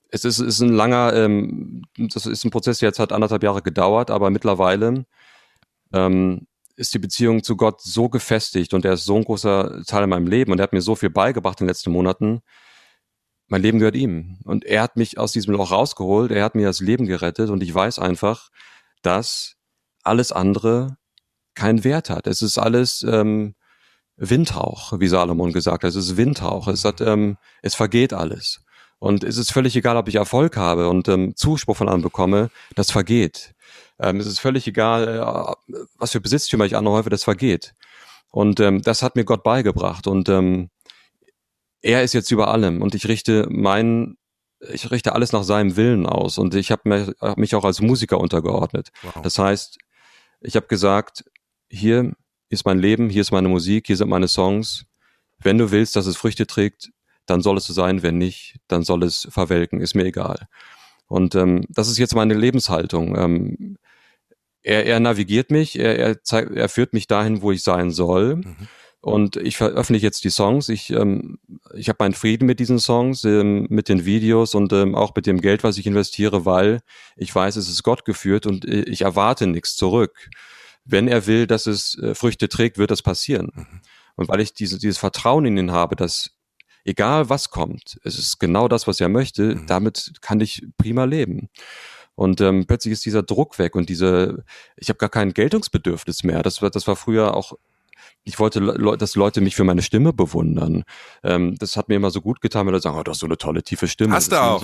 es 0.08 0.24
ist, 0.24 0.38
ist 0.38 0.60
ein 0.60 0.72
langer, 0.72 1.14
ähm, 1.14 1.82
das 1.96 2.26
ist 2.26 2.44
ein 2.44 2.50
Prozess, 2.50 2.78
der 2.78 2.90
jetzt 2.90 2.98
hat 2.98 3.12
anderthalb 3.12 3.42
Jahre 3.42 3.62
gedauert, 3.62 4.10
aber 4.10 4.30
mittlerweile 4.30 5.06
ähm, 5.92 6.46
ist 6.76 6.94
die 6.94 6.98
Beziehung 6.98 7.42
zu 7.42 7.56
Gott 7.56 7.80
so 7.80 8.08
gefestigt 8.08 8.74
und 8.74 8.84
er 8.84 8.94
ist 8.94 9.04
so 9.04 9.16
ein 9.16 9.24
großer 9.24 9.82
Teil 9.86 10.04
in 10.04 10.10
meinem 10.10 10.26
Leben 10.26 10.52
und 10.52 10.58
er 10.58 10.64
hat 10.64 10.72
mir 10.72 10.82
so 10.82 10.94
viel 10.94 11.10
beigebracht 11.10 11.60
in 11.60 11.64
den 11.64 11.70
letzten 11.70 11.92
Monaten. 11.92 12.42
Mein 13.52 13.60
Leben 13.60 13.78
gehört 13.78 13.96
ihm. 13.96 14.38
Und 14.44 14.64
er 14.64 14.80
hat 14.80 14.96
mich 14.96 15.18
aus 15.18 15.32
diesem 15.32 15.52
Loch 15.52 15.72
rausgeholt, 15.72 16.32
er 16.32 16.42
hat 16.42 16.54
mir 16.54 16.66
das 16.66 16.80
Leben 16.80 17.04
gerettet 17.04 17.50
und 17.50 17.62
ich 17.62 17.72
weiß 17.74 17.98
einfach, 17.98 18.48
dass 19.02 19.56
alles 20.02 20.32
andere 20.32 20.96
keinen 21.54 21.84
Wert 21.84 22.08
hat. 22.08 22.26
Es 22.26 22.40
ist 22.40 22.56
alles 22.56 23.04
ähm, 23.06 23.54
Windhauch, 24.16 24.98
wie 25.00 25.06
Salomon 25.06 25.52
gesagt 25.52 25.84
hat. 25.84 25.90
Es 25.90 25.96
ist 25.96 26.16
Windhauch. 26.16 26.66
Es 26.66 26.86
hat, 26.86 27.02
ähm, 27.02 27.36
es 27.60 27.74
vergeht 27.74 28.14
alles. 28.14 28.62
Und 28.98 29.22
es 29.22 29.36
ist 29.36 29.52
völlig 29.52 29.76
egal, 29.76 29.98
ob 29.98 30.08
ich 30.08 30.14
Erfolg 30.14 30.56
habe 30.56 30.88
und 30.88 31.08
ähm, 31.08 31.36
Zuspruch 31.36 31.76
von 31.76 31.88
anderen 31.88 32.04
bekomme, 32.04 32.50
das 32.74 32.90
vergeht. 32.90 33.54
Ähm, 33.98 34.18
es 34.18 34.26
ist 34.26 34.40
völlig 34.40 34.66
egal, 34.66 35.08
äh, 35.08 35.76
was 35.98 36.12
für 36.12 36.22
Besitztümer 36.22 36.64
ich 36.64 36.74
anhäufe, 36.74 37.10
das 37.10 37.22
vergeht. 37.22 37.74
Und 38.30 38.60
ähm, 38.60 38.80
das 38.80 39.02
hat 39.02 39.14
mir 39.14 39.26
Gott 39.26 39.42
beigebracht. 39.42 40.06
Und 40.06 40.30
ähm, 40.30 40.70
er 41.82 42.02
ist 42.02 42.14
jetzt 42.14 42.30
über 42.30 42.48
allem. 42.48 42.80
Und 42.80 42.94
ich 42.94 43.08
richte 43.08 43.46
meinen 43.50 44.16
ich 44.70 44.90
richte 44.90 45.14
alles 45.14 45.32
nach 45.32 45.42
seinem 45.42 45.76
Willen 45.76 46.06
aus 46.06 46.38
und 46.38 46.54
ich 46.54 46.70
habe 46.70 47.16
mich 47.36 47.54
auch 47.54 47.64
als 47.64 47.80
Musiker 47.80 48.18
untergeordnet. 48.18 48.90
Wow. 49.02 49.22
Das 49.22 49.38
heißt, 49.38 49.78
ich 50.40 50.56
habe 50.56 50.66
gesagt, 50.66 51.24
hier 51.68 52.12
ist 52.48 52.64
mein 52.66 52.78
Leben, 52.78 53.08
hier 53.10 53.22
ist 53.22 53.32
meine 53.32 53.48
Musik, 53.48 53.86
hier 53.86 53.96
sind 53.96 54.08
meine 54.08 54.28
Songs. 54.28 54.84
Wenn 55.38 55.58
du 55.58 55.70
willst, 55.70 55.96
dass 55.96 56.06
es 56.06 56.16
Früchte 56.16 56.46
trägt, 56.46 56.90
dann 57.26 57.40
soll 57.40 57.56
es 57.56 57.66
so 57.66 57.72
sein. 57.72 58.02
Wenn 58.02 58.18
nicht, 58.18 58.56
dann 58.68 58.82
soll 58.82 59.02
es 59.02 59.26
verwelken. 59.30 59.80
Ist 59.80 59.94
mir 59.94 60.04
egal. 60.04 60.48
Und 61.06 61.34
ähm, 61.34 61.64
das 61.68 61.88
ist 61.88 61.98
jetzt 61.98 62.14
meine 62.14 62.34
Lebenshaltung. 62.34 63.16
Ähm, 63.16 63.78
er, 64.62 64.86
er 64.86 65.00
navigiert 65.00 65.50
mich, 65.50 65.78
er, 65.78 65.98
er, 65.98 66.22
zeigt, 66.22 66.52
er 66.52 66.68
führt 66.68 66.92
mich 66.92 67.06
dahin, 67.06 67.42
wo 67.42 67.50
ich 67.50 67.62
sein 67.62 67.90
soll. 67.90 68.36
Mhm. 68.36 68.68
Und 69.02 69.36
ich 69.36 69.56
veröffentliche 69.56 70.06
jetzt 70.06 70.22
die 70.22 70.30
Songs. 70.30 70.68
Ich, 70.68 70.90
ähm, 70.90 71.40
ich 71.74 71.88
habe 71.88 71.96
meinen 71.98 72.14
Frieden 72.14 72.46
mit 72.46 72.60
diesen 72.60 72.78
Songs, 72.78 73.24
ähm, 73.24 73.66
mit 73.68 73.88
den 73.88 74.04
Videos 74.04 74.54
und 74.54 74.72
ähm, 74.72 74.94
auch 74.94 75.12
mit 75.16 75.26
dem 75.26 75.40
Geld, 75.40 75.64
was 75.64 75.76
ich 75.76 75.88
investiere, 75.88 76.46
weil 76.46 76.82
ich 77.16 77.34
weiß, 77.34 77.56
es 77.56 77.68
ist 77.68 77.82
Gott 77.82 78.04
geführt 78.04 78.46
und 78.46 78.64
äh, 78.64 78.82
ich 78.82 79.02
erwarte 79.02 79.48
nichts 79.48 79.74
zurück. 79.74 80.30
Wenn 80.84 81.08
er 81.08 81.26
will, 81.26 81.48
dass 81.48 81.66
es 81.66 81.98
äh, 81.98 82.14
Früchte 82.14 82.48
trägt, 82.48 82.78
wird 82.78 82.92
das 82.92 83.02
passieren. 83.02 83.50
Mhm. 83.52 83.80
Und 84.14 84.28
weil 84.28 84.40
ich 84.40 84.54
diese, 84.54 84.78
dieses 84.78 84.98
Vertrauen 84.98 85.46
in 85.46 85.56
ihn 85.56 85.72
habe, 85.72 85.96
dass 85.96 86.30
egal 86.84 87.28
was 87.28 87.50
kommt, 87.50 87.98
es 88.04 88.16
ist 88.16 88.38
genau 88.38 88.68
das, 88.68 88.86
was 88.86 89.00
er 89.00 89.08
möchte, 89.08 89.56
mhm. 89.56 89.66
damit 89.66 90.12
kann 90.20 90.38
ich 90.38 90.64
prima 90.78 91.04
leben. 91.04 91.48
Und 92.14 92.40
ähm, 92.40 92.66
plötzlich 92.68 92.92
ist 92.92 93.04
dieser 93.04 93.24
Druck 93.24 93.58
weg 93.58 93.74
und 93.74 93.88
diese, 93.88 94.44
ich 94.76 94.90
habe 94.90 94.98
gar 94.98 95.08
kein 95.08 95.34
Geltungsbedürfnis 95.34 96.22
mehr. 96.22 96.44
Das 96.44 96.62
war, 96.62 96.70
das 96.70 96.86
war 96.86 96.94
früher 96.94 97.34
auch 97.34 97.54
ich 98.24 98.38
wollte, 98.38 98.60
dass 98.98 99.16
Leute 99.16 99.40
mich 99.40 99.56
für 99.56 99.64
meine 99.64 99.82
Stimme 99.82 100.12
bewundern. 100.12 100.84
Ähm, 101.22 101.56
das 101.58 101.76
hat 101.76 101.88
mir 101.88 101.96
immer 101.96 102.10
so 102.10 102.20
gut 102.20 102.40
getan, 102.40 102.66
wenn 102.66 102.72
Leute 102.72 102.82
sagen, 102.82 102.98
oh, 102.98 103.02
du 103.02 103.10
hast 103.10 103.20
so 103.20 103.26
eine 103.26 103.38
tolle, 103.38 103.62
tiefe 103.62 103.88
Stimme. 103.88 104.14
Hast 104.14 104.32
du 104.32 104.40
auch. 104.40 104.62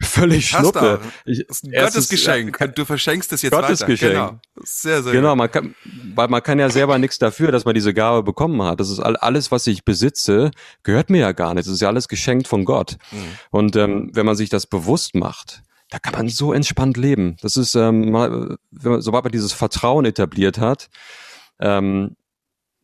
Völlig 0.00 0.52
Hast 0.52 0.60
schnuppe. 0.60 1.00
Ich, 1.24 1.44
das 1.46 1.58
ist 1.58 1.64
ein 1.64 1.72
Gottesgeschenk. 1.72 2.74
Du 2.74 2.84
verschenkst 2.84 3.32
es 3.32 3.42
jetzt 3.42 3.52
Gottesgeschenk. 3.52 4.12
Genau. 4.12 4.40
Sehr, 4.62 5.02
sehr 5.02 5.12
Genau, 5.12 5.34
man 5.34 5.50
kann, 5.50 5.74
weil 6.14 6.28
man 6.28 6.42
kann 6.42 6.58
ja 6.58 6.70
selber 6.70 6.98
nichts 6.98 7.18
dafür, 7.18 7.50
dass 7.50 7.64
man 7.64 7.74
diese 7.74 7.94
Gabe 7.94 8.22
bekommen 8.22 8.62
hat. 8.62 8.80
Das 8.80 8.90
ist 8.90 9.00
alles, 9.00 9.50
was 9.50 9.66
ich 9.66 9.84
besitze, 9.84 10.50
gehört 10.82 11.10
mir 11.10 11.18
ja 11.18 11.32
gar 11.32 11.54
nicht. 11.54 11.66
Das 11.66 11.74
ist 11.74 11.80
ja 11.80 11.88
alles 11.88 12.06
geschenkt 12.06 12.46
von 12.46 12.64
Gott. 12.64 12.96
Mhm. 13.10 13.16
Und 13.50 13.76
ähm, 13.76 14.10
wenn 14.12 14.26
man 14.26 14.36
sich 14.36 14.50
das 14.50 14.66
bewusst 14.66 15.14
macht, 15.14 15.62
da 15.90 15.98
kann 15.98 16.12
man 16.12 16.28
so 16.28 16.52
entspannt 16.52 16.96
leben. 16.96 17.36
Das 17.40 17.56
ist, 17.56 17.74
ähm, 17.74 18.10
man, 18.10 18.56
sobald 18.70 19.24
man 19.24 19.32
dieses 19.32 19.52
Vertrauen 19.52 20.04
etabliert 20.04 20.58
hat, 20.58 20.90
ähm, 21.60 22.14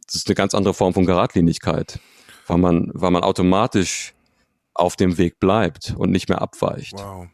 das 0.07 0.17
ist 0.17 0.29
eine 0.29 0.35
ganz 0.35 0.55
andere 0.55 0.75
Form 0.75 0.95
von 0.95 1.07
Geradlinigkeit, 1.07 2.01
weil 2.47 2.59
man, 2.59 2.91
weil 2.95 3.11
man 3.11 3.23
automatisch 3.23 4.15
auf 4.75 4.97
dem 4.97 5.19
Weg 5.19 5.39
bleibt 5.39 5.95
und 5.97 6.11
nicht 6.11 6.29
mehr 6.29 6.43
abweicht. 6.43 6.95
Wow. 6.95 7.29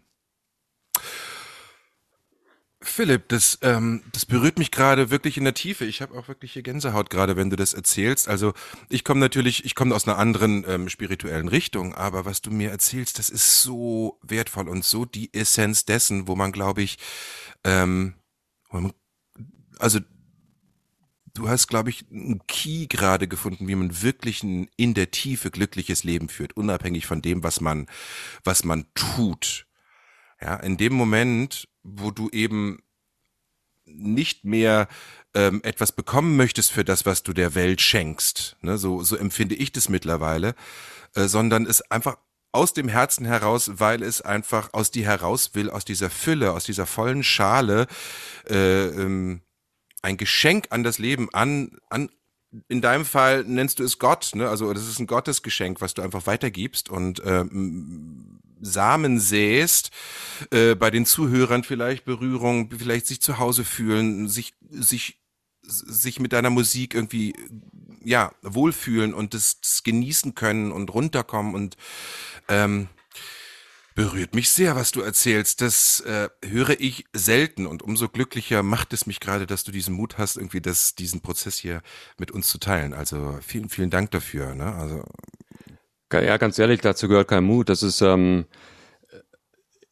Philipp, 2.83 3.29
das, 3.29 3.59
ähm, 3.61 4.03
das 4.13 4.25
berührt 4.25 4.59
mich 4.59 4.71
gerade 4.71 5.11
wirklich 5.11 5.37
in 5.37 5.45
der 5.45 5.53
Tiefe. 5.53 5.85
Ich 5.85 6.01
habe 6.01 6.19
auch 6.19 6.29
wirklich 6.29 6.55
hier 6.55 6.63
Gänsehaut 6.63 7.11
gerade, 7.11 7.37
wenn 7.37 7.51
du 7.51 7.57
das 7.57 7.75
erzählst. 7.75 8.27
Also 8.27 8.55
ich 8.89 9.05
komme 9.05 9.21
natürlich, 9.21 9.67
ich 9.67 9.75
komme 9.75 9.95
aus 9.95 10.09
einer 10.09 10.17
anderen 10.17 10.65
ähm, 10.67 10.89
spirituellen 10.89 11.49
Richtung, 11.49 11.95
aber 11.95 12.25
was 12.25 12.41
du 12.41 12.51
mir 12.51 12.71
erzählst, 12.71 13.19
das 13.19 13.29
ist 13.29 13.61
so 13.61 14.19
wertvoll 14.23 14.67
und 14.67 14.83
so 14.83 15.05
die 15.05 15.33
Essenz 15.35 15.85
dessen, 15.85 16.27
wo 16.27 16.37
man, 16.37 16.53
glaube 16.53 16.81
ich, 16.81 16.97
ähm, 17.65 18.15
also 19.79 20.01
du 21.35 21.49
hast, 21.49 21.69
glaube 21.69 21.91
ich, 21.91 22.05
einen 22.11 22.47
Key 22.47 22.87
gerade 22.87 23.29
gefunden, 23.29 23.69
wie 23.69 23.75
man 23.75 24.03
wirklich 24.03 24.43
ein 24.43 24.69
in 24.77 24.95
der 24.95 25.11
Tiefe 25.11 25.51
glückliches 25.51 26.05
Leben 26.05 26.29
führt, 26.29 26.57
unabhängig 26.57 27.07
von 27.07 27.23
dem, 27.23 27.43
was 27.43 27.61
man, 27.61 27.87
was 28.45 28.65
man 28.65 28.87
tut. 28.95 29.67
Ja, 30.41 30.57
in 30.57 30.77
dem 30.77 30.95
Moment, 30.95 31.69
wo 31.83 32.11
du 32.11 32.29
eben 32.31 32.79
nicht 33.85 34.45
mehr 34.45 34.89
ähm, 35.35 35.61
etwas 35.65 35.93
bekommen 35.93 36.37
möchtest 36.37 36.73
für 36.73 36.85
das, 36.85 37.07
was 37.07 37.23
du 37.23 37.33
der 37.33 37.55
Welt 37.55 37.81
schenkst, 37.81 38.57
ne, 38.61 38.79
so, 38.79 39.03
so 39.03 39.17
empfinde 39.17 39.55
ich 39.55 39.73
das 39.73 39.89
mittlerweile, 39.89 40.55
äh, 41.15 41.27
sondern 41.27 41.67
es 41.67 41.83
einfach 41.91 42.17
aus 42.53 42.73
dem 42.73 42.89
Herzen 42.89 43.27
heraus, 43.27 43.73
weil 43.75 44.03
es 44.03 44.23
einfach 44.23 44.71
aus 44.73 44.91
dir 44.91 45.05
heraus 45.05 45.55
will, 45.55 45.71
aus 45.71 45.85
dieser 45.85 46.11
Fülle, 46.11 46.53
aus 46.53 46.65
dieser 46.65 46.87
vollen 46.87 47.23
Schale, 47.23 47.87
äh, 48.49 48.87
ähm, 48.87 49.43
ein 50.03 50.17
Geschenk 50.17 50.67
an 50.71 50.83
das 50.83 50.99
Leben, 50.99 51.29
an, 51.33 51.79
an, 51.89 52.11
in 52.69 52.81
deinem 52.81 53.05
Fall 53.05 53.45
nennst 53.45 53.79
du 53.79 53.85
es 53.85 53.99
Gott, 53.99 54.31
ne? 54.35 54.49
Also 54.49 54.73
das 54.73 54.89
ist 54.89 54.99
ein 54.99 55.07
Gottesgeschenk, 55.07 55.81
was 55.81 55.95
du 55.95 56.03
einfach 56.03 56.27
weitergibst 56.27 56.89
und 56.89 57.23
ähm, 57.25 58.41
Samen 58.61 59.21
säst, 59.21 59.91
äh, 60.51 60.75
bei 60.75 60.91
den 60.91 61.07
Zuhörern 61.07 61.65
vielleicht 61.65 62.05
Berührung, 62.05 62.71
vielleicht 62.77 63.07
sich 63.07 63.21
zu 63.21 63.39
Hause 63.39 63.65
fühlen, 63.65 64.29
sich, 64.29 64.55
sich, 64.71 65.19
sich 65.63 66.21
mit 66.21 66.33
deiner 66.33 66.51
Musik 66.51 66.95
irgendwie 66.95 67.35
ja 68.05 68.33
wohlfühlen 68.43 69.15
und 69.15 69.35
das, 69.35 69.61
das 69.61 69.83
genießen 69.83 70.35
können 70.35 70.73
und 70.73 70.93
runterkommen 70.93 71.55
und 71.55 71.77
ähm, 72.49 72.89
Berührt 74.01 74.35
mich 74.35 74.49
sehr, 74.49 74.77
was 74.77 74.93
du 74.93 75.03
erzählst. 75.03 75.61
Das 75.61 76.01
äh, 76.01 76.31
höre 76.43 76.81
ich 76.81 77.05
selten 77.13 77.67
und 77.67 77.83
umso 77.83 78.09
glücklicher 78.09 78.63
macht 78.63 78.95
es 78.95 79.05
mich 79.05 79.21
gerade, 79.21 79.47
dass 79.47 79.63
du 79.63 79.73
diesen 79.73 79.95
Mut 79.95 80.17
hast, 80.17 80.39
irgendwie 80.39 80.63
das, 80.63 80.95
diesen 80.95 81.21
Prozess 81.21 81.59
hier 81.59 81.83
mit 82.17 82.31
uns 82.31 82.49
zu 82.49 82.57
teilen. 82.57 82.95
Also 82.95 83.39
vielen, 83.43 83.69
vielen 83.69 83.91
Dank 83.91 84.11
dafür. 84.13 84.55
Ne? 84.55 84.75
Also 84.75 85.05
ja, 86.15 86.39
ganz 86.39 86.59
ehrlich, 86.59 86.81
dazu 86.81 87.09
gehört 87.09 87.29
kein 87.29 87.45
Mut. 87.45 87.69
Das 87.69 87.83
ist, 87.83 88.01
ähm, 88.01 88.47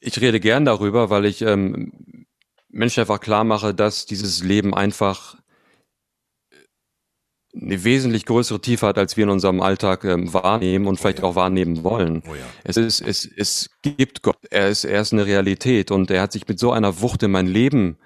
ich 0.00 0.18
rede 0.22 0.40
gern 0.40 0.64
darüber, 0.64 1.10
weil 1.10 1.26
ich 1.26 1.42
ähm, 1.42 2.26
Menschen 2.70 3.00
einfach 3.00 3.20
klar 3.20 3.44
mache, 3.44 3.74
dass 3.74 4.06
dieses 4.06 4.42
Leben 4.42 4.74
einfach 4.74 5.36
eine 7.60 7.84
wesentlich 7.84 8.24
größere 8.26 8.60
Tiefe 8.60 8.86
hat, 8.86 8.98
als 8.98 9.16
wir 9.16 9.24
in 9.24 9.30
unserem 9.30 9.60
Alltag 9.60 10.04
ähm, 10.04 10.32
wahrnehmen 10.32 10.86
und 10.86 10.98
vielleicht 10.98 11.20
oh 11.20 11.22
ja. 11.22 11.28
auch 11.28 11.34
wahrnehmen 11.34 11.82
wollen. 11.82 12.22
Oh 12.28 12.34
ja. 12.34 12.40
Es 12.64 12.76
ist, 12.76 13.00
es, 13.00 13.28
es 13.36 13.70
gibt 13.82 14.22
Gott. 14.22 14.36
Er 14.50 14.68
ist, 14.68 14.84
er 14.84 15.00
ist 15.00 15.12
eine 15.12 15.26
Realität 15.26 15.90
und 15.90 16.10
er 16.10 16.22
hat 16.22 16.32
sich 16.32 16.46
mit 16.46 16.58
so 16.58 16.72
einer 16.72 17.00
Wucht 17.00 17.22
in 17.22 17.30
mein 17.30 17.46
Leben, 17.46 17.98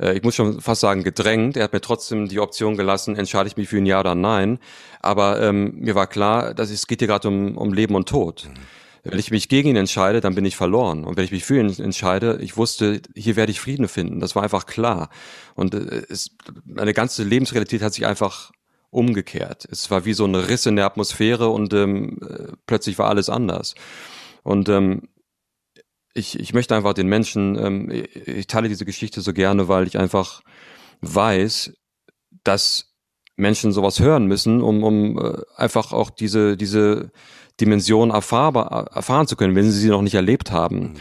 äh, 0.00 0.16
ich 0.16 0.22
muss 0.22 0.34
schon 0.34 0.60
fast 0.60 0.80
sagen, 0.80 1.02
gedrängt. 1.02 1.56
Er 1.56 1.64
hat 1.64 1.72
mir 1.72 1.80
trotzdem 1.80 2.28
die 2.28 2.40
Option 2.40 2.76
gelassen, 2.76 3.16
entscheide 3.16 3.48
ich 3.48 3.56
mich 3.56 3.68
für 3.68 3.78
ein 3.78 3.86
Ja 3.86 4.00
oder 4.00 4.14
Nein. 4.14 4.58
Aber 5.00 5.40
ähm, 5.42 5.74
mir 5.76 5.94
war 5.94 6.06
klar, 6.06 6.54
dass 6.54 6.70
es 6.70 6.86
geht 6.86 7.00
hier 7.00 7.08
gerade 7.08 7.28
um, 7.28 7.56
um 7.56 7.72
Leben 7.72 7.94
und 7.94 8.08
Tod. 8.08 8.48
Mhm. 8.48 8.60
Wenn 9.08 9.20
ich 9.20 9.30
mich 9.30 9.48
gegen 9.48 9.68
ihn 9.68 9.76
entscheide, 9.76 10.20
dann 10.20 10.34
bin 10.34 10.44
ich 10.44 10.56
verloren. 10.56 11.04
Und 11.04 11.16
wenn 11.16 11.24
ich 11.24 11.30
mich 11.30 11.44
für 11.44 11.60
ihn 11.60 11.72
entscheide, 11.78 12.38
ich 12.42 12.56
wusste, 12.56 13.00
hier 13.14 13.36
werde 13.36 13.52
ich 13.52 13.60
Frieden 13.60 13.86
finden. 13.86 14.18
Das 14.18 14.34
war 14.34 14.42
einfach 14.42 14.66
klar. 14.66 15.10
Und 15.54 15.74
äh, 15.74 16.02
es, 16.08 16.30
meine 16.64 16.92
ganze 16.92 17.22
Lebensrealität 17.22 17.82
hat 17.82 17.94
sich 17.94 18.06
einfach 18.06 18.50
umgekehrt. 18.90 19.66
Es 19.70 19.90
war 19.90 20.04
wie 20.04 20.14
so 20.14 20.24
ein 20.24 20.34
Riss 20.34 20.66
in 20.66 20.76
der 20.76 20.86
Atmosphäre 20.86 21.48
und 21.48 21.72
ähm, 21.74 22.18
äh, 22.22 22.52
plötzlich 22.66 22.98
war 22.98 23.08
alles 23.08 23.28
anders. 23.28 23.74
Und 24.42 24.68
ähm, 24.68 25.08
ich, 26.14 26.38
ich 26.38 26.54
möchte 26.54 26.74
einfach 26.74 26.94
den 26.94 27.08
Menschen, 27.08 27.58
ähm, 27.58 27.90
ich 27.90 28.46
teile 28.46 28.68
diese 28.68 28.84
Geschichte 28.84 29.20
so 29.20 29.32
gerne, 29.32 29.68
weil 29.68 29.86
ich 29.86 29.98
einfach 29.98 30.40
weiß, 31.02 31.72
dass 32.42 32.94
Menschen 33.36 33.72
sowas 33.72 34.00
hören 34.00 34.26
müssen, 34.26 34.62
um, 34.62 34.82
um 34.82 35.18
äh, 35.18 35.42
einfach 35.56 35.92
auch 35.92 36.10
diese, 36.10 36.56
diese 36.56 37.10
Dimension 37.60 38.10
erfahrbar, 38.10 38.88
erfahren 38.94 39.26
zu 39.26 39.36
können, 39.36 39.54
wenn 39.54 39.70
sie 39.70 39.78
sie 39.78 39.88
noch 39.88 40.02
nicht 40.02 40.14
erlebt 40.14 40.50
haben. 40.50 40.78
Mhm. 40.78 40.94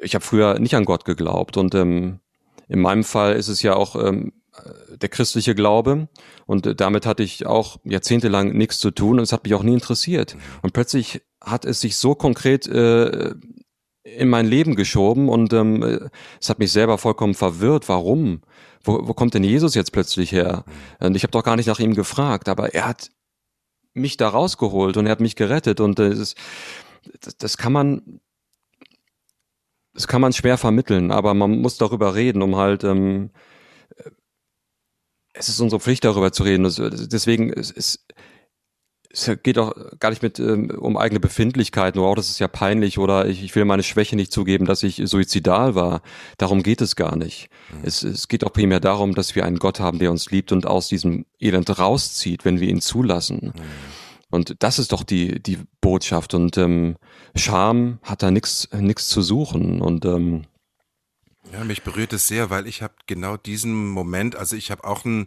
Ich 0.00 0.14
habe 0.14 0.24
früher 0.24 0.58
nicht 0.60 0.76
an 0.76 0.84
Gott 0.84 1.04
geglaubt 1.04 1.56
und 1.56 1.74
ähm, 1.74 2.20
in 2.68 2.80
meinem 2.80 3.02
Fall 3.02 3.34
ist 3.34 3.48
es 3.48 3.62
ja 3.62 3.74
auch 3.74 3.96
ähm, 3.96 4.32
der 4.96 5.08
christliche 5.08 5.54
Glaube 5.54 6.08
und 6.46 6.80
damit 6.80 7.06
hatte 7.06 7.22
ich 7.22 7.46
auch 7.46 7.78
jahrzehntelang 7.84 8.52
nichts 8.52 8.78
zu 8.78 8.90
tun 8.90 9.18
und 9.18 9.22
es 9.22 9.32
hat 9.32 9.44
mich 9.44 9.54
auch 9.54 9.62
nie 9.62 9.74
interessiert. 9.74 10.36
Und 10.62 10.72
plötzlich 10.72 11.22
hat 11.42 11.64
es 11.64 11.80
sich 11.80 11.96
so 11.96 12.14
konkret 12.14 12.66
äh, 12.66 13.34
in 14.04 14.28
mein 14.28 14.46
Leben 14.46 14.74
geschoben 14.74 15.28
und 15.28 15.52
ähm, 15.52 16.10
es 16.40 16.48
hat 16.48 16.58
mich 16.58 16.72
selber 16.72 16.98
vollkommen 16.98 17.34
verwirrt. 17.34 17.88
Warum? 17.88 18.42
Wo, 18.82 19.06
wo 19.06 19.14
kommt 19.14 19.34
denn 19.34 19.44
Jesus 19.44 19.74
jetzt 19.74 19.92
plötzlich 19.92 20.32
her? 20.32 20.64
Und 21.00 21.16
ich 21.16 21.22
habe 21.22 21.30
doch 21.30 21.44
gar 21.44 21.56
nicht 21.56 21.66
nach 21.66 21.80
ihm 21.80 21.94
gefragt, 21.94 22.48
aber 22.48 22.74
er 22.74 22.88
hat 22.88 23.10
mich 23.94 24.16
da 24.16 24.28
rausgeholt 24.28 24.96
und 24.96 25.06
er 25.06 25.12
hat 25.12 25.20
mich 25.20 25.36
gerettet 25.36 25.80
und 25.80 25.98
äh, 25.98 26.10
das, 26.10 26.34
das 27.38 27.56
kann 27.56 27.72
man, 27.72 28.20
das 29.94 30.06
kann 30.06 30.20
man 30.20 30.32
schwer 30.32 30.58
vermitteln, 30.58 31.10
aber 31.10 31.34
man 31.34 31.60
muss 31.60 31.78
darüber 31.78 32.14
reden, 32.14 32.42
um 32.42 32.56
halt, 32.56 32.84
ähm, 32.84 33.30
es 35.38 35.48
ist 35.48 35.60
unsere 35.60 35.80
Pflicht, 35.80 36.04
darüber 36.04 36.32
zu 36.32 36.42
reden. 36.42 36.64
Deswegen, 36.64 37.52
es, 37.52 37.70
es, 37.70 38.04
es 39.10 39.30
geht 39.42 39.58
auch 39.58 39.74
gar 40.00 40.10
nicht 40.10 40.22
mit 40.22 40.38
ähm, 40.38 40.70
um 40.70 40.96
eigene 40.96 41.20
Befindlichkeiten 41.20 42.00
auch 42.00 42.14
das 42.14 42.28
ist 42.28 42.40
ja 42.40 42.48
peinlich 42.48 42.98
oder 42.98 43.26
ich, 43.26 43.42
ich 43.42 43.54
will 43.54 43.64
meine 43.64 43.82
Schwäche 43.82 44.16
nicht 44.16 44.32
zugeben, 44.32 44.66
dass 44.66 44.82
ich 44.82 45.00
suizidal 45.04 45.74
war. 45.74 46.02
Darum 46.36 46.62
geht 46.62 46.80
es 46.80 46.96
gar 46.96 47.16
nicht. 47.16 47.48
Mhm. 47.72 47.78
Es, 47.84 48.02
es 48.02 48.28
geht 48.28 48.44
auch 48.44 48.52
primär 48.52 48.80
darum, 48.80 49.14
dass 49.14 49.34
wir 49.34 49.44
einen 49.44 49.58
Gott 49.58 49.80
haben, 49.80 49.98
der 49.98 50.10
uns 50.10 50.30
liebt 50.30 50.52
und 50.52 50.66
aus 50.66 50.88
diesem 50.88 51.24
Elend 51.40 51.78
rauszieht, 51.78 52.44
wenn 52.44 52.60
wir 52.60 52.68
ihn 52.68 52.80
zulassen. 52.80 53.52
Mhm. 53.54 53.62
Und 54.30 54.56
das 54.58 54.78
ist 54.78 54.92
doch 54.92 55.04
die 55.04 55.42
die 55.42 55.58
Botschaft. 55.80 56.34
Und 56.34 56.58
ähm, 56.58 56.96
Scham 57.34 57.98
hat 58.02 58.22
da 58.22 58.30
nichts 58.30 58.68
nichts 58.78 59.08
zu 59.08 59.22
suchen. 59.22 59.80
Und 59.80 60.04
ähm, 60.04 60.42
ja, 61.52 61.64
mich 61.64 61.82
berührt 61.82 62.12
es 62.12 62.26
sehr, 62.26 62.50
weil 62.50 62.66
ich 62.66 62.82
habe 62.82 62.94
genau 63.06 63.36
diesen 63.36 63.88
Moment, 63.88 64.36
also 64.36 64.56
ich 64.56 64.70
habe 64.70 64.84
auch 64.84 65.04
ein, 65.04 65.26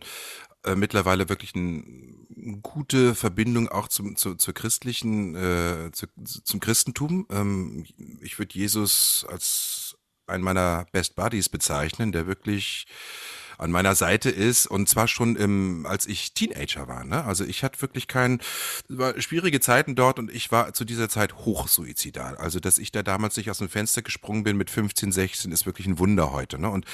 äh, 0.64 0.76
mittlerweile 0.76 1.30
wirklich 1.30 1.56
eine 1.56 1.84
gute 2.62 3.16
Verbindung 3.16 3.70
auch 3.70 3.88
zum, 3.88 4.16
zu, 4.16 4.36
zur 4.36 4.54
christlichen, 4.54 5.36
äh, 5.36 5.92
zu, 5.92 6.08
zum 6.24 6.60
Christentum. 6.60 7.28
Ähm, 7.32 7.86
ich 8.22 8.38
würde 8.40 8.58
Jesus 8.58 9.26
als 9.30 9.98
einen 10.28 10.44
meiner 10.44 10.86
Best 10.92 11.16
Buddies 11.16 11.50
bezeichnen, 11.50 12.12
der 12.12 12.28
wirklich 12.28 12.86
an 13.62 13.72
meiner 13.72 13.96
Seite 13.96 14.30
ist 14.30 14.66
und 14.66 14.90
zwar 14.90 15.08
schon 15.08 15.36
im, 15.36 15.86
als 15.86 16.08
ich 16.08 16.34
Teenager 16.34 16.88
war. 16.88 17.04
Ne? 17.04 17.24
Also 17.24 17.46
ich 17.46 17.64
hatte 17.64 17.82
wirklich 17.82 18.08
kein, 18.08 18.42
war 18.90 19.20
schwierige 19.22 19.60
Zeiten 19.60 19.96
dort 19.96 20.18
und 20.18 20.34
ich 20.34 20.52
war 20.52 20.74
zu 20.74 20.84
dieser 20.84 21.10
Zeit 21.10 21.36
hochsuizidal. 21.36 22.38
Also 22.38 22.60
dass 22.60 22.80
ich 22.80 22.92
da 22.92 23.04
damals 23.04 23.38
nicht 23.38 23.52
aus 23.52 23.60
dem 23.60 23.70
Fenster 23.70 24.02
gesprungen 24.02 24.44
bin 24.44 24.58
mit 24.58 24.72
15, 24.72 25.12
16 25.12 25.52
ist 25.52 25.66
wirklich 25.66 25.86
ein 25.86 26.00
Wunder 26.00 26.32
heute. 26.32 26.60
Ne? 26.60 26.70
Und 26.70 26.86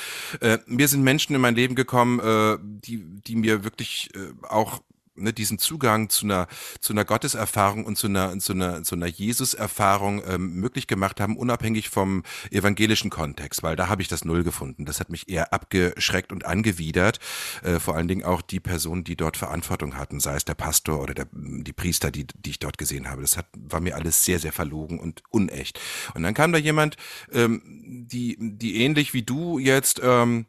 äh, 0.42 0.58
mir 0.66 0.88
sind 0.90 1.04
Menschen 1.04 1.36
in 1.36 1.42
mein 1.42 1.56
Leben 1.56 1.76
gekommen, 1.76 2.20
äh, 2.20 2.58
die, 2.62 3.04
die 3.22 3.38
mir 3.38 3.64
wirklich 3.64 4.10
äh, 4.16 4.34
auch 4.48 4.82
ne, 5.18 5.34
diesen 5.34 5.60
Zugang 5.60 6.10
zu 6.10 6.26
einer 6.26 6.48
zu 6.80 6.94
einer 6.94 7.06
Gotteserfahrung 7.06 7.86
und 7.86 7.98
zu 7.98 8.08
einer 8.08 8.38
zu 8.40 8.54
einer 8.54 8.84
zu 8.84 8.96
einer 8.96 9.08
Jesus-Erfahrung 9.08 10.24
ähm, 10.28 10.54
möglich 10.54 10.88
gemacht 10.88 11.20
haben, 11.20 11.38
unabhängig 11.38 11.90
vom 11.90 12.24
evangelischen 12.52 13.10
Kontext, 13.10 13.64
weil 13.64 13.76
da 13.76 13.88
habe 13.88 14.02
ich 14.02 14.08
das 14.08 14.26
Null 14.26 14.44
gefunden. 14.44 14.86
Das 14.86 15.00
hat 15.00 15.10
mich 15.10 15.30
eher 15.30 15.54
abgeschreckt 15.54 16.32
und 16.32 16.46
angewidert. 16.46 17.20
Äh, 17.64 17.80
vor 17.80 17.96
allen 17.96 18.08
Dingen 18.08 18.24
auch 18.24 18.42
die 18.42 18.60
Personen, 18.60 19.04
die 19.04 19.16
dort 19.16 19.38
Verantwortung 19.38 19.98
hatten, 19.98 20.20
sei 20.20 20.36
es 20.36 20.46
der 20.46 20.56
Pastor 20.56 21.02
oder 21.02 21.14
der, 21.14 21.28
die 21.32 21.74
Priester, 21.74 22.12
die 22.12 22.28
die 22.28 22.52
ich 22.52 22.60
dort 22.60 22.78
gesehen 22.78 23.10
habe. 23.10 23.22
Das 23.22 23.38
hat 23.38 23.48
war 23.54 23.80
mir 23.80 23.96
alles 23.96 24.24
sehr 24.24 24.40
sehr 24.40 24.54
verlogen 24.54 25.00
und 25.00 25.24
unecht. 25.30 25.80
Und 26.14 26.24
dann 26.24 26.34
kam 26.34 26.52
da 26.52 26.58
jemand, 26.58 26.98
ähm, 27.32 27.62
die 28.10 28.38
die 28.40 28.84
ähnlich 28.84 29.14
wie 29.14 29.24
du 29.24 29.60
jetzt 29.60 30.00
ähm, 30.04 30.46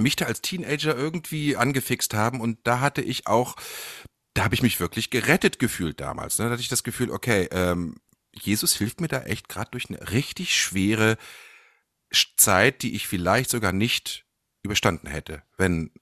mich 0.00 0.16
da 0.16 0.26
als 0.26 0.40
Teenager 0.40 0.96
irgendwie 0.96 1.56
angefixt 1.56 2.14
haben 2.14 2.40
und 2.40 2.58
da 2.64 2.80
hatte 2.80 3.02
ich 3.02 3.26
auch, 3.26 3.56
da 4.34 4.44
habe 4.44 4.54
ich 4.54 4.62
mich 4.62 4.80
wirklich 4.80 5.10
gerettet 5.10 5.58
gefühlt 5.58 6.00
damals. 6.00 6.38
Ne? 6.38 6.46
Da 6.46 6.52
hatte 6.52 6.62
ich 6.62 6.68
das 6.68 6.84
Gefühl, 6.84 7.10
okay, 7.10 7.48
ähm, 7.50 7.96
Jesus 8.32 8.76
hilft 8.76 9.00
mir 9.00 9.08
da 9.08 9.22
echt 9.22 9.48
gerade 9.48 9.70
durch 9.70 9.88
eine 9.88 10.10
richtig 10.10 10.54
schwere 10.60 11.16
Zeit, 12.36 12.82
die 12.82 12.94
ich 12.94 13.06
vielleicht 13.06 13.50
sogar 13.50 13.72
nicht 13.72 14.24
überstanden 14.62 15.08
hätte, 15.08 15.42
wenn 15.56 15.92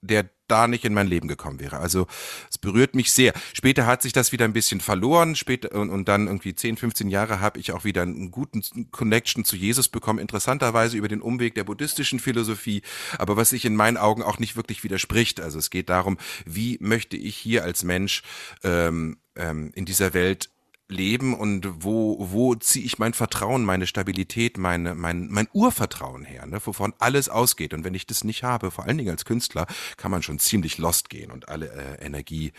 der 0.00 0.28
da 0.52 0.68
nicht 0.68 0.84
in 0.84 0.92
mein 0.92 1.06
Leben 1.06 1.28
gekommen 1.28 1.58
wäre. 1.60 1.78
Also 1.78 2.06
es 2.50 2.58
berührt 2.58 2.94
mich 2.94 3.10
sehr. 3.10 3.32
Später 3.54 3.86
hat 3.86 4.02
sich 4.02 4.12
das 4.12 4.32
wieder 4.32 4.44
ein 4.44 4.52
bisschen 4.52 4.80
verloren. 4.80 5.34
Später 5.34 5.72
und, 5.72 5.88
und 5.88 6.08
dann 6.08 6.26
irgendwie 6.26 6.54
10, 6.54 6.76
15 6.76 7.08
Jahre 7.08 7.40
habe 7.40 7.58
ich 7.58 7.72
auch 7.72 7.84
wieder 7.84 8.02
einen 8.02 8.30
guten 8.30 8.62
Connection 8.90 9.44
zu 9.46 9.56
Jesus 9.56 9.88
bekommen. 9.88 10.18
Interessanterweise 10.18 10.98
über 10.98 11.08
den 11.08 11.22
Umweg 11.22 11.54
der 11.54 11.64
buddhistischen 11.64 12.20
Philosophie, 12.20 12.82
aber 13.18 13.36
was 13.38 13.50
sich 13.50 13.64
in 13.64 13.74
meinen 13.74 13.96
Augen 13.96 14.22
auch 14.22 14.38
nicht 14.38 14.54
wirklich 14.56 14.84
widerspricht. 14.84 15.40
Also 15.40 15.58
es 15.58 15.70
geht 15.70 15.88
darum, 15.88 16.18
wie 16.44 16.76
möchte 16.80 17.16
ich 17.16 17.36
hier 17.36 17.64
als 17.64 17.82
Mensch 17.82 18.22
ähm, 18.62 19.16
ähm, 19.36 19.72
in 19.74 19.86
dieser 19.86 20.12
Welt 20.12 20.50
leben 20.88 21.34
und 21.34 21.84
wo, 21.84 22.16
wo 22.20 22.54
ziehe 22.54 22.84
ich 22.84 22.98
mein 22.98 23.14
Vertrauen, 23.14 23.64
meine 23.64 23.86
Stabilität, 23.86 24.58
meine, 24.58 24.94
mein, 24.94 25.28
mein 25.28 25.48
Urvertrauen 25.52 26.24
her, 26.24 26.46
ne, 26.46 26.60
wovon 26.64 26.94
alles 26.98 27.28
ausgeht. 27.28 27.74
Und 27.74 27.84
wenn 27.84 27.94
ich 27.94 28.06
das 28.06 28.24
nicht 28.24 28.42
habe, 28.42 28.70
vor 28.70 28.84
allen 28.84 28.98
Dingen 28.98 29.10
als 29.10 29.24
Künstler, 29.24 29.66
kann 29.96 30.10
man 30.10 30.22
schon 30.22 30.38
ziemlich 30.38 30.78
lost 30.78 31.08
gehen 31.08 31.30
und 31.30 31.48
alle 31.48 31.70
äh, 31.70 32.04
Energie 32.04 32.52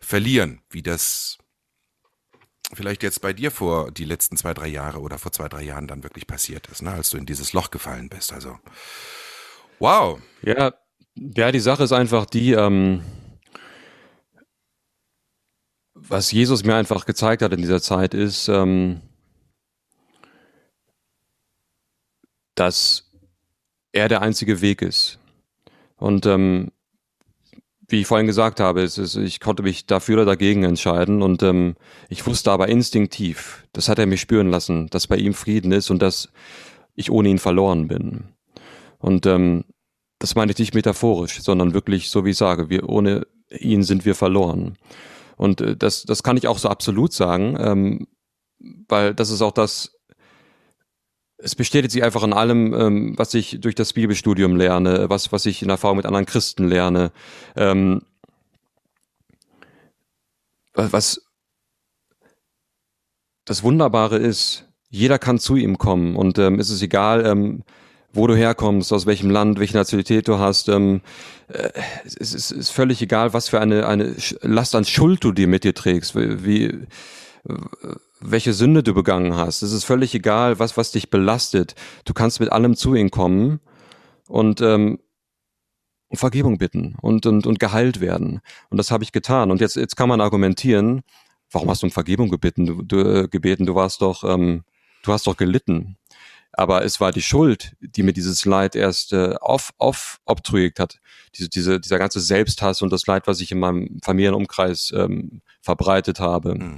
verlieren, 0.00 0.60
wie 0.70 0.82
das 0.82 1.38
vielleicht 2.72 3.02
jetzt 3.02 3.20
bei 3.20 3.32
dir 3.32 3.50
vor 3.50 3.90
die 3.90 4.04
letzten 4.04 4.36
zwei, 4.36 4.54
drei 4.54 4.68
Jahre 4.68 5.00
oder 5.00 5.18
vor 5.18 5.32
zwei, 5.32 5.48
drei 5.48 5.62
Jahren 5.62 5.86
dann 5.86 6.02
wirklich 6.02 6.26
passiert 6.26 6.66
ist, 6.68 6.82
ne, 6.82 6.92
als 6.92 7.10
du 7.10 7.16
in 7.16 7.26
dieses 7.26 7.52
Loch 7.52 7.70
gefallen 7.70 8.08
bist. 8.08 8.32
Also, 8.32 8.58
wow. 9.78 10.20
Ja, 10.42 10.74
ja, 11.14 11.52
die 11.52 11.60
Sache 11.60 11.84
ist 11.84 11.92
einfach 11.92 12.24
die, 12.26 12.52
ähm, 12.52 13.02
was 16.10 16.32
Jesus 16.32 16.64
mir 16.64 16.74
einfach 16.74 17.06
gezeigt 17.06 17.40
hat 17.40 17.52
in 17.52 17.62
dieser 17.62 17.80
Zeit 17.80 18.14
ist, 18.14 18.48
ähm, 18.48 19.00
dass 22.56 23.10
er 23.92 24.08
der 24.08 24.20
einzige 24.20 24.60
Weg 24.60 24.82
ist. 24.82 25.20
Und 25.96 26.26
ähm, 26.26 26.72
wie 27.88 28.00
ich 28.00 28.06
vorhin 28.06 28.26
gesagt 28.26 28.58
habe, 28.60 28.82
ist, 28.82 28.98
ich 28.98 29.40
konnte 29.40 29.62
mich 29.62 29.86
dafür 29.86 30.16
oder 30.16 30.24
dagegen 30.24 30.64
entscheiden 30.64 31.22
und 31.22 31.42
ähm, 31.42 31.76
ich 32.08 32.26
wusste 32.26 32.50
aber 32.50 32.68
instinktiv, 32.68 33.66
das 33.72 33.88
hat 33.88 33.98
er 33.98 34.06
mich 34.06 34.20
spüren 34.20 34.50
lassen, 34.50 34.88
dass 34.88 35.06
bei 35.06 35.16
ihm 35.16 35.34
Frieden 35.34 35.70
ist 35.72 35.90
und 35.90 36.02
dass 36.02 36.28
ich 36.94 37.10
ohne 37.10 37.28
ihn 37.28 37.38
verloren 37.38 37.86
bin. 37.86 38.24
Und 38.98 39.26
ähm, 39.26 39.64
das 40.18 40.34
meine 40.34 40.52
ich 40.52 40.58
nicht 40.58 40.74
metaphorisch, 40.74 41.40
sondern 41.40 41.72
wirklich 41.72 42.10
so 42.10 42.24
wie 42.24 42.30
ich 42.30 42.36
sage, 42.36 42.68
wir 42.68 42.88
ohne 42.88 43.26
ihn 43.48 43.84
sind 43.84 44.04
wir 44.04 44.14
verloren. 44.14 44.76
Und 45.40 45.62
äh, 45.62 45.74
das, 45.74 46.02
das 46.02 46.22
kann 46.22 46.36
ich 46.36 46.48
auch 46.48 46.58
so 46.58 46.68
absolut 46.68 47.14
sagen, 47.14 47.56
ähm, 47.58 48.06
weil 48.88 49.14
das 49.14 49.30
ist 49.30 49.40
auch 49.40 49.52
das, 49.52 49.98
es 51.38 51.54
bestätigt 51.54 51.92
sich 51.92 52.04
einfach 52.04 52.22
in 52.22 52.34
allem, 52.34 52.74
ähm, 52.74 53.14
was 53.16 53.32
ich 53.32 53.58
durch 53.58 53.74
das 53.74 53.94
Bibelstudium 53.94 54.54
lerne, 54.56 55.08
was, 55.08 55.32
was 55.32 55.46
ich 55.46 55.62
in 55.62 55.70
Erfahrung 55.70 55.96
mit 55.96 56.04
anderen 56.04 56.26
Christen 56.26 56.68
lerne. 56.68 57.10
Ähm, 57.56 58.02
was 60.74 61.22
das 63.46 63.62
Wunderbare 63.62 64.18
ist, 64.18 64.68
jeder 64.90 65.18
kann 65.18 65.38
zu 65.38 65.56
ihm 65.56 65.78
kommen 65.78 66.16
und 66.16 66.38
ähm, 66.38 66.60
es 66.60 66.68
ist 66.68 66.82
egal, 66.82 67.24
ähm, 67.24 67.64
wo 68.12 68.26
du 68.26 68.34
herkommst, 68.34 68.92
aus 68.92 69.06
welchem 69.06 69.30
Land, 69.30 69.58
welche 69.58 69.76
Nationalität 69.76 70.28
du 70.28 70.38
hast. 70.38 70.68
Ähm, 70.68 71.00
äh, 71.48 71.70
es, 72.04 72.34
ist, 72.34 72.50
ist 72.50 72.70
völlig 72.70 73.00
egal, 73.02 73.32
was 73.32 73.48
für 73.48 73.60
eine, 73.60 73.86
eine 73.86 74.16
Last 74.42 74.74
an 74.74 74.84
Schuld 74.84 75.22
du 75.24 75.32
dir 75.32 75.46
mit 75.46 75.64
dir 75.64 75.74
trägst, 75.74 76.14
wie, 76.16 76.86
welche 78.20 78.52
Sünde 78.52 78.82
du 78.82 78.94
begangen 78.94 79.36
hast. 79.36 79.62
Es 79.62 79.72
ist 79.72 79.84
völlig 79.84 80.14
egal, 80.14 80.58
was, 80.58 80.76
was 80.76 80.92
dich 80.92 81.10
belastet. 81.10 81.74
Du 82.04 82.12
kannst 82.12 82.40
mit 82.40 82.52
allem 82.52 82.76
zu 82.76 82.94
ihm 82.94 83.10
kommen 83.10 83.60
und 84.28 84.60
ähm, 84.60 84.98
um 86.08 86.16
Vergebung 86.16 86.58
bitten 86.58 86.96
und, 87.00 87.24
und, 87.26 87.46
und 87.46 87.60
geheilt 87.60 88.00
werden. 88.00 88.40
Und 88.68 88.78
das 88.78 88.90
habe 88.90 89.04
ich 89.04 89.12
getan. 89.12 89.50
Und 89.50 89.60
jetzt, 89.60 89.76
jetzt 89.76 89.96
kann 89.96 90.08
man 90.08 90.20
argumentieren, 90.20 91.02
warum 91.50 91.70
hast 91.70 91.82
du 91.82 91.86
um 91.86 91.92
Vergebung 91.92 92.30
gebeten? 92.30 92.66
Du, 92.66 92.82
du, 92.82 92.98
äh, 92.98 93.28
gebeten? 93.28 93.64
du 93.64 93.74
warst 93.74 94.02
doch, 94.02 94.24
ähm, 94.24 94.64
du 95.04 95.12
hast 95.12 95.26
doch 95.26 95.36
gelitten. 95.36 95.96
Aber 96.52 96.84
es 96.84 97.00
war 97.00 97.12
die 97.12 97.22
Schuld, 97.22 97.76
die 97.80 98.02
mir 98.02 98.12
dieses 98.12 98.44
Leid 98.44 98.74
erst 98.74 99.12
äh, 99.12 99.34
auf, 99.40 99.70
auf 99.78 100.20
obtruiert 100.24 100.80
hat. 100.80 101.00
Diese, 101.36 101.48
diese, 101.48 101.80
dieser 101.80 101.98
ganze 101.98 102.20
Selbsthass 102.20 102.82
und 102.82 102.90
das 102.92 103.06
Leid, 103.06 103.26
was 103.26 103.40
ich 103.40 103.52
in 103.52 103.60
meinem 103.60 104.00
Familienumkreis 104.02 104.92
ähm, 104.96 105.42
verbreitet 105.62 106.18
habe. 106.18 106.56
Mhm. 106.56 106.76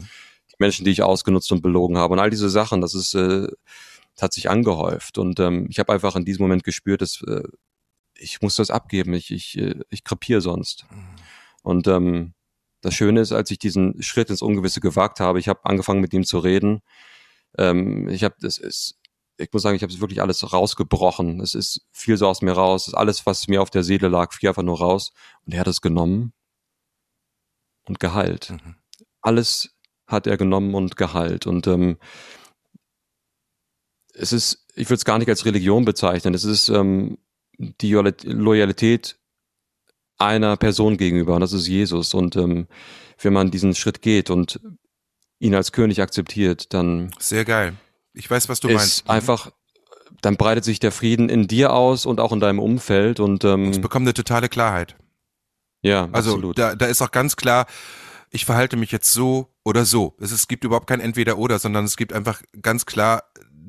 Die 0.51 0.57
Menschen, 0.59 0.85
die 0.85 0.91
ich 0.91 1.03
ausgenutzt 1.03 1.51
und 1.53 1.63
belogen 1.63 1.97
habe. 1.97 2.13
Und 2.13 2.21
all 2.21 2.31
diese 2.31 2.51
Sachen, 2.51 2.83
das 2.83 2.95
ist, 2.95 3.15
äh, 3.15 3.49
das 4.15 4.23
hat 4.23 4.33
sich 4.35 4.51
angehäuft. 4.51 5.17
Und 5.17 5.41
ähm, 5.41 5.67
ich 5.71 5.79
habe 5.79 5.93
einfach 5.93 6.17
in 6.17 6.27
diesem 6.27 6.43
Moment 6.43 6.65
gespürt, 6.65 7.01
dass 7.01 7.23
äh, 7.27 7.43
ich 8.15 8.43
muss 8.43 8.57
das 8.57 8.71
abgeben. 8.71 9.15
Ich, 9.15 9.31
ich, 9.31 9.57
äh, 9.59 9.81
ich 9.89 10.05
krepiere 10.05 10.43
sonst. 10.43 10.85
Mhm. 10.91 11.17
Und 11.63 11.89
ähm, 11.89 12.35
das 12.83 12.95
Schöne 12.95 13.21
ist, 13.21 13.33
als 13.33 13.51
ich 13.51 13.59
diesen 13.59 14.03
Schritt 14.03 14.29
ins 14.29 14.43
Ungewisse 14.43 14.81
gewagt 14.81 15.21
habe, 15.21 15.39
ich 15.39 15.49
habe 15.49 15.65
angefangen 15.65 16.01
mit 16.01 16.13
ihm 16.13 16.25
zu 16.25 16.39
reden. 16.39 16.83
Ähm, 17.57 18.09
ich 18.09 18.25
habe, 18.25 18.35
das 18.41 18.59
ist, 18.59 18.99
ich 19.39 19.53
muss 19.53 19.63
sagen, 19.63 19.77
ich 19.77 19.83
habe 19.83 20.01
wirklich 20.01 20.21
alles 20.21 20.53
rausgebrochen. 20.53 21.41
Es 21.41 21.55
ist 21.55 21.87
viel 21.91 22.17
so 22.17 22.29
aus 22.29 22.43
mir 22.43 22.53
raus. 22.53 22.83
Es 22.83 22.89
ist 22.89 22.95
alles, 22.95 23.27
was 23.27 23.49
mir 23.49 23.63
auf 23.63 23.71
der 23.71 23.83
Seele 23.83 24.09
lag, 24.09 24.33
fiel 24.33 24.49
einfach 24.49 24.63
nur 24.63 24.79
raus. 24.79 25.13
Und 25.45 25.55
er 25.55 25.61
hat 25.61 25.69
es 25.69 25.81
genommen 25.81 26.33
und 27.85 28.01
geheilt. 28.01 28.51
Mhm. 28.51 28.77
Alles 29.21 29.75
hat 30.07 30.27
er 30.27 30.37
genommen 30.37 30.75
und 30.75 30.97
geheilt. 30.97 31.47
Und 31.47 31.67
ähm, 31.67 31.99
es 34.15 34.33
ist, 34.33 34.67
ich 34.75 34.87
würde 34.89 34.97
es 34.97 35.05
gar 35.05 35.19
nicht 35.19 35.29
als 35.29 35.45
Religion 35.45 35.85
bezeichnen. 35.85 36.35
Es 36.35 36.45
ist 36.45 36.69
ähm, 36.69 37.19
die 37.59 37.93
Loyalität 37.93 39.19
einer 40.19 40.57
Person 40.57 40.97
gegenüber, 40.97 41.35
und 41.35 41.41
das 41.41 41.53
ist 41.53 41.67
Jesus. 41.67 42.15
Und 42.15 42.37
ähm, 42.37 42.69
wenn 43.19 43.33
man 43.33 43.51
diesen 43.51 43.75
Schritt 43.75 44.03
geht 44.03 44.31
und 44.31 44.61
ihn 45.39 45.55
als 45.55 45.73
König 45.73 46.01
akzeptiert, 46.01 46.73
dann 46.75 47.11
Sehr 47.19 47.45
geil. 47.45 47.75
Ich 48.15 48.31
weiß, 48.31 48.49
was 48.49 48.61
du 48.61 48.69
ist 48.69 48.75
meinst. 48.75 49.11
einfach, 49.11 49.51
dann 50.21 50.37
breitet 50.37 50.65
sich 50.65 50.79
der 50.81 50.93
Frieden 50.93 51.29
in 51.29 51.49
dir 51.49 51.73
aus 51.73 52.07
und 52.07 52.21
auch 52.21 52.33
in 52.33 52.41
deinem 52.41 52.59
Umfeld 52.59 53.21
und 53.21 53.45
ähm, 53.45 53.71
Es 53.71 53.81
bekommt 53.81 54.05
eine 54.05 54.15
totale 54.15 54.49
Klarheit. 54.49 54.97
ja, 55.83 56.09
Also 56.13 56.31
absolut. 56.33 56.59
da, 56.59 56.75
da 56.75 56.87
ist 56.87 57.03
auch 57.03 57.11
ganz 57.11 57.37
klar, 57.37 57.67
ich 58.31 58.45
verhalte 58.45 58.77
mich 58.77 58.93
jetzt 58.93 59.13
so 59.13 59.49
oder 59.65 59.85
so. 59.85 60.17
Es, 60.21 60.31
es 60.33 60.49
gibt 60.49 60.65
überhaupt 60.65 60.87
kein 60.87 61.01
Entweder-Oder, 61.01 61.59
sondern 61.59 61.85
es 61.85 61.97
gibt 61.97 62.13
einfach 62.13 62.43
ganz 62.61 62.87
klar, 62.87 63.25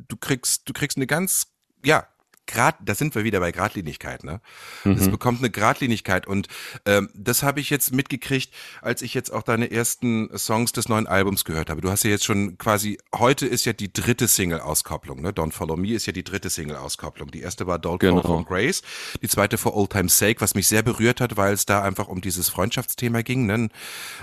du 0.07 0.15
kriegst, 0.17 0.67
du 0.67 0.73
kriegst 0.73 0.97
eine 0.97 1.07
ganz, 1.07 1.47
ja, 1.83 2.07
Grad, 2.45 2.75
da 2.83 2.93
sind 2.93 3.15
wir 3.15 3.23
wieder 3.23 3.39
bei 3.39 3.51
Gradlinigkeit, 3.53 4.23
ne? 4.25 4.41
Es 4.83 5.07
Mhm. 5.07 5.11
bekommt 5.11 5.39
eine 5.39 5.49
Gradlinigkeit 5.49 6.27
und 6.27 6.47
ähm, 6.85 7.09
das 7.13 7.41
habe 7.41 7.61
ich 7.61 7.69
jetzt 7.69 7.93
mitgekriegt, 7.93 8.53
als 8.81 9.01
ich 9.01 9.13
jetzt 9.13 9.31
auch 9.31 9.43
deine 9.43 9.71
ersten 9.71 10.29
Songs 10.37 10.73
des 10.73 10.89
neuen 10.89 11.07
Albums 11.07 11.45
gehört 11.45 11.69
habe. 11.69 11.79
Du 11.81 11.89
hast 11.89 12.03
ja 12.03 12.09
jetzt 12.09 12.25
schon 12.25 12.57
quasi, 12.57 12.97
heute 13.15 13.45
ist 13.47 13.63
ja 13.65 13.71
die 13.73 13.91
dritte 13.93 14.27
Single-Auskopplung, 14.27 15.21
ne? 15.21 15.31
Don't 15.31 15.51
Follow 15.53 15.77
Me 15.77 15.93
ist 15.93 16.05
ja 16.05 16.11
die 16.13 16.23
dritte 16.25 16.49
Single-Auskopplung. 16.49 17.31
Die 17.31 17.41
erste 17.41 17.65
war 17.65 17.77
Don't 17.77 17.99
Genau. 17.99 18.15
Fall 18.21 18.23
from 18.31 18.45
Grace, 18.45 18.81
die 19.21 19.29
zweite 19.29 19.57
For 19.57 19.75
Old 19.75 19.91
Time's 19.91 20.17
Sake, 20.17 20.41
was 20.41 20.53
mich 20.53 20.67
sehr 20.67 20.83
berührt 20.83 21.21
hat, 21.21 21.37
weil 21.37 21.53
es 21.53 21.65
da 21.65 21.81
einfach 21.81 22.09
um 22.09 22.19
dieses 22.19 22.49
Freundschaftsthema 22.49 23.21
ging. 23.21 23.45
Ne? 23.45 23.69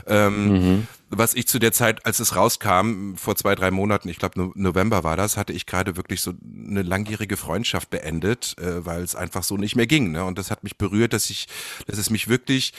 Ähm, 0.07 0.49
Mhm. 0.77 0.87
Was 1.13 1.35
ich 1.35 1.49
zu 1.49 1.59
der 1.59 1.73
Zeit, 1.73 2.07
als 2.07 2.21
es 2.21 2.37
rauskam, 2.37 3.17
vor 3.17 3.35
zwei, 3.35 3.57
drei 3.57 3.73
Monaten, 3.73 4.09
ich 4.09 4.19
glaube 4.19 4.39
no 4.39 4.53
November 4.55 5.03
war 5.03 5.17
das, 5.17 5.37
hatte 5.37 5.53
ich 5.53 5.67
gerade 5.67 5.97
wirklich 5.97 6.21
so 6.21 6.35
eine 6.45 6.83
langjährige 6.83 7.37
Freundschaft 7.37 7.91
beendet, 7.91 8.57
äh, 8.59 8.87
weil 8.87 9.03
es 9.03 9.17
einfach 9.17 9.43
so 9.43 9.57
nicht 9.57 9.75
mehr 9.75 9.89
ging. 9.89 10.13
Ne? 10.13 10.25
Und 10.25 10.39
das 10.39 10.53
hat 10.53 10.63
mich 10.63 10.79
berührt, 10.79 11.13
dass 11.13 11.29
ich, 11.29 11.49
dass 11.87 11.99
es 11.99 12.11
mich 12.11 12.29
wirklich 12.29 12.73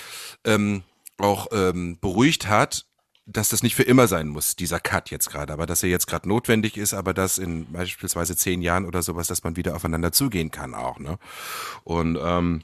ähm, 0.45 0.83
auch 1.17 1.47
ähm, 1.51 1.97
beruhigt 1.99 2.47
hat, 2.47 2.85
dass 3.25 3.49
das 3.49 3.63
nicht 3.63 3.75
für 3.75 3.83
immer 3.83 4.07
sein 4.07 4.29
muss, 4.29 4.55
dieser 4.55 4.79
Cut 4.79 5.11
jetzt 5.11 5.29
gerade, 5.29 5.51
aber 5.51 5.65
dass 5.65 5.83
er 5.83 5.89
jetzt 5.89 6.07
gerade 6.07 6.27
notwendig 6.27 6.77
ist, 6.77 6.93
aber 6.93 7.13
dass 7.13 7.37
in 7.37 7.71
beispielsweise 7.71 8.37
zehn 8.37 8.61
Jahren 8.61 8.85
oder 8.85 9.01
sowas, 9.03 9.27
dass 9.27 9.43
man 9.43 9.57
wieder 9.57 9.75
aufeinander 9.75 10.13
zugehen 10.13 10.51
kann 10.51 10.73
auch. 10.73 10.99
Ne? 10.99 11.19
Und 11.83 12.17
ähm, 12.21 12.63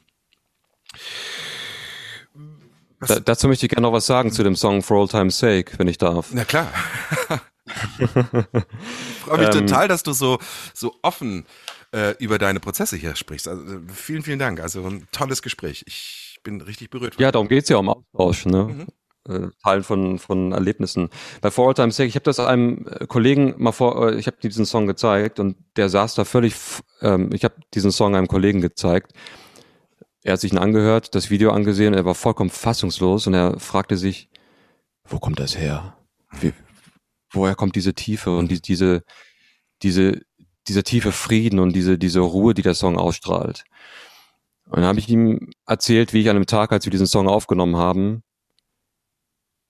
Da, 2.99 3.19
dazu 3.19 3.47
möchte 3.47 3.65
ich 3.65 3.69
gerne 3.69 3.87
noch 3.87 3.93
was 3.93 4.05
sagen 4.05 4.31
zu 4.31 4.43
dem 4.43 4.55
Song 4.55 4.81
For 4.81 5.01
All 5.01 5.07
Time's 5.07 5.37
Sake, 5.37 5.77
wenn 5.77 5.87
ich 5.87 5.97
darf. 5.97 6.29
Na 6.31 6.45
klar. 6.45 6.71
ich 7.99 8.09
freue 8.09 9.37
mich 9.37 9.55
Ähm, 9.55 9.67
total, 9.67 9.87
dass 9.87 10.03
du 10.03 10.13
so, 10.13 10.39
so 10.73 10.95
offen 11.03 11.45
äh, 11.93 12.15
über 12.19 12.39
deine 12.39 12.59
Prozesse 12.59 12.95
hier 12.95 13.15
sprichst. 13.15 13.47
Also, 13.47 13.63
vielen, 13.93 14.23
vielen 14.23 14.39
Dank. 14.39 14.59
Also 14.59 14.83
ein 14.85 15.07
tolles 15.11 15.41
Gespräch. 15.41 15.83
Ich 15.85 16.39
bin 16.43 16.61
richtig 16.61 16.89
berührt. 16.89 17.19
Ja, 17.19 17.31
darum 17.31 17.47
geht's 17.47 17.69
ja 17.69 17.77
um 17.77 17.89
Austausch, 17.89 18.45
ne? 18.45 18.63
Mhm. 18.63 18.87
Äh, 19.29 19.49
Teilen 19.63 19.83
von, 19.83 20.19
von 20.19 20.51
Erlebnissen. 20.53 21.09
Bei 21.41 21.51
For 21.51 21.67
All 21.67 21.73
Time's 21.73 21.97
Sake, 21.97 22.07
ich 22.07 22.15
habe 22.15 22.23
das 22.23 22.39
einem 22.39 22.87
äh, 22.87 23.05
Kollegen 23.05 23.55
mal 23.57 23.73
vor, 23.73 24.09
äh, 24.09 24.15
ich 24.15 24.27
habe 24.27 24.37
diesen 24.41 24.65
Song 24.65 24.87
gezeigt 24.87 25.39
und 25.39 25.57
der 25.75 25.89
saß 25.89 26.15
da 26.15 26.25
völlig, 26.25 26.55
ähm, 27.01 27.31
ich 27.33 27.43
habe 27.43 27.55
diesen 27.73 27.91
Song 27.91 28.15
einem 28.15 28.27
Kollegen 28.27 28.61
gezeigt. 28.61 29.11
Er 30.27 30.33
hat 30.33 30.41
sich 30.41 30.51
ihn 30.51 30.57
angehört, 30.57 31.15
das 31.15 31.29
Video 31.29 31.51
angesehen, 31.51 31.93
er 31.93 32.03
war 32.03 32.13
vollkommen 32.13 32.49
fassungslos 32.49 33.27
und 33.27 33.33
er 33.33 33.57
fragte 33.61 33.95
sich, 33.95 34.29
wo 35.05 35.19
kommt 35.19 35.39
das 35.39 35.57
her? 35.57 35.95
Wie, 36.41 36.51
woher 37.31 37.55
kommt 37.55 37.77
diese 37.77 37.93
Tiefe 37.93 38.35
und 38.35 38.51
die, 38.51 38.61
diese, 38.61 39.05
diese, 39.83 40.19
dieser 40.67 40.83
tiefe 40.83 41.13
Frieden 41.13 41.59
und 41.59 41.71
diese, 41.71 41.97
diese 41.97 42.19
Ruhe, 42.19 42.53
die 42.53 42.61
der 42.61 42.73
Song 42.73 42.97
ausstrahlt? 42.97 43.63
Und 44.65 44.81
dann 44.81 44.83
habe 44.83 44.99
ich 44.99 45.07
ihm 45.07 45.51
erzählt, 45.65 46.11
wie 46.11 46.19
ich 46.19 46.29
an 46.29 46.35
dem 46.35 46.45
Tag, 46.45 46.73
als 46.73 46.85
wir 46.85 46.91
diesen 46.91 47.07
Song 47.07 47.29
aufgenommen 47.29 47.77
haben, 47.77 48.21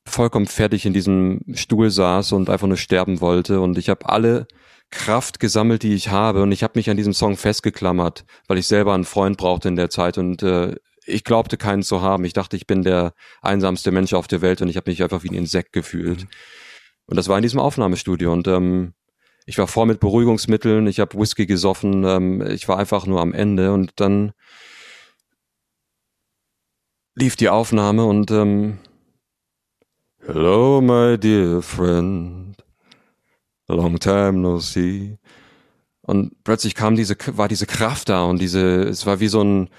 vollkommen 0.07 0.47
fertig 0.47 0.87
in 0.87 0.93
diesem 0.93 1.41
Stuhl 1.53 1.91
saß 1.91 2.31
und 2.31 2.49
einfach 2.49 2.65
nur 2.65 2.77
sterben 2.77 3.21
wollte. 3.21 3.61
Und 3.61 3.77
ich 3.77 3.89
habe 3.89 4.09
alle 4.09 4.47
Kraft 4.89 5.39
gesammelt, 5.39 5.83
die 5.83 5.93
ich 5.93 6.09
habe. 6.09 6.41
Und 6.41 6.51
ich 6.51 6.63
habe 6.63 6.73
mich 6.75 6.89
an 6.89 6.97
diesem 6.97 7.13
Song 7.13 7.37
festgeklammert, 7.37 8.25
weil 8.47 8.57
ich 8.57 8.67
selber 8.67 8.93
einen 8.93 9.05
Freund 9.05 9.37
brauchte 9.37 9.67
in 9.67 9.75
der 9.75 9.89
Zeit. 9.89 10.17
Und 10.17 10.43
äh, 10.43 10.75
ich 11.05 11.23
glaubte, 11.23 11.57
keinen 11.57 11.83
zu 11.83 12.01
haben. 12.01 12.25
Ich 12.25 12.33
dachte, 12.33 12.55
ich 12.55 12.67
bin 12.67 12.83
der 12.83 13.13
einsamste 13.41 13.91
Mensch 13.91 14.13
auf 14.13 14.27
der 14.27 14.41
Welt 14.41 14.61
und 14.61 14.69
ich 14.69 14.77
habe 14.77 14.89
mich 14.89 15.03
einfach 15.03 15.23
wie 15.23 15.29
ein 15.29 15.35
Insekt 15.35 15.73
gefühlt. 15.73 16.27
Und 17.05 17.15
das 17.15 17.27
war 17.27 17.37
in 17.37 17.43
diesem 17.43 17.59
Aufnahmestudio. 17.59 18.31
Und 18.31 18.47
ähm, 18.47 18.93
ich 19.45 19.57
war 19.57 19.67
voll 19.67 19.85
mit 19.85 19.99
Beruhigungsmitteln, 19.99 20.87
ich 20.87 20.99
habe 20.99 21.17
Whisky 21.17 21.45
gesoffen, 21.45 22.03
ähm, 22.03 22.41
ich 22.47 22.67
war 22.67 22.77
einfach 22.77 23.05
nur 23.05 23.21
am 23.21 23.33
Ende. 23.33 23.73
Und 23.73 23.91
dann 23.95 24.33
lief 27.15 27.35
die 27.35 27.49
Aufnahme 27.49 28.05
und 28.05 28.29
ähm, 28.31 28.77
Hello, 30.25 30.81
my 30.81 31.17
dear 31.17 31.61
friend. 31.61 32.46
A 33.67 33.73
long 33.73 33.99
time 33.99 34.33
no 34.33 34.59
see. 34.59 35.17
Und 36.01 36.43
plötzlich 36.43 36.73
kam 36.73 36.95
diese, 36.95 37.15
war 37.33 37.47
diese 37.47 37.65
Kraft 37.65 38.09
da 38.09 38.23
und 38.23 38.39
diese, 38.39 38.83
es 38.83 39.05
war 39.05 39.19
wie 39.19 39.27
so 39.27 39.43
ein, 39.43 39.69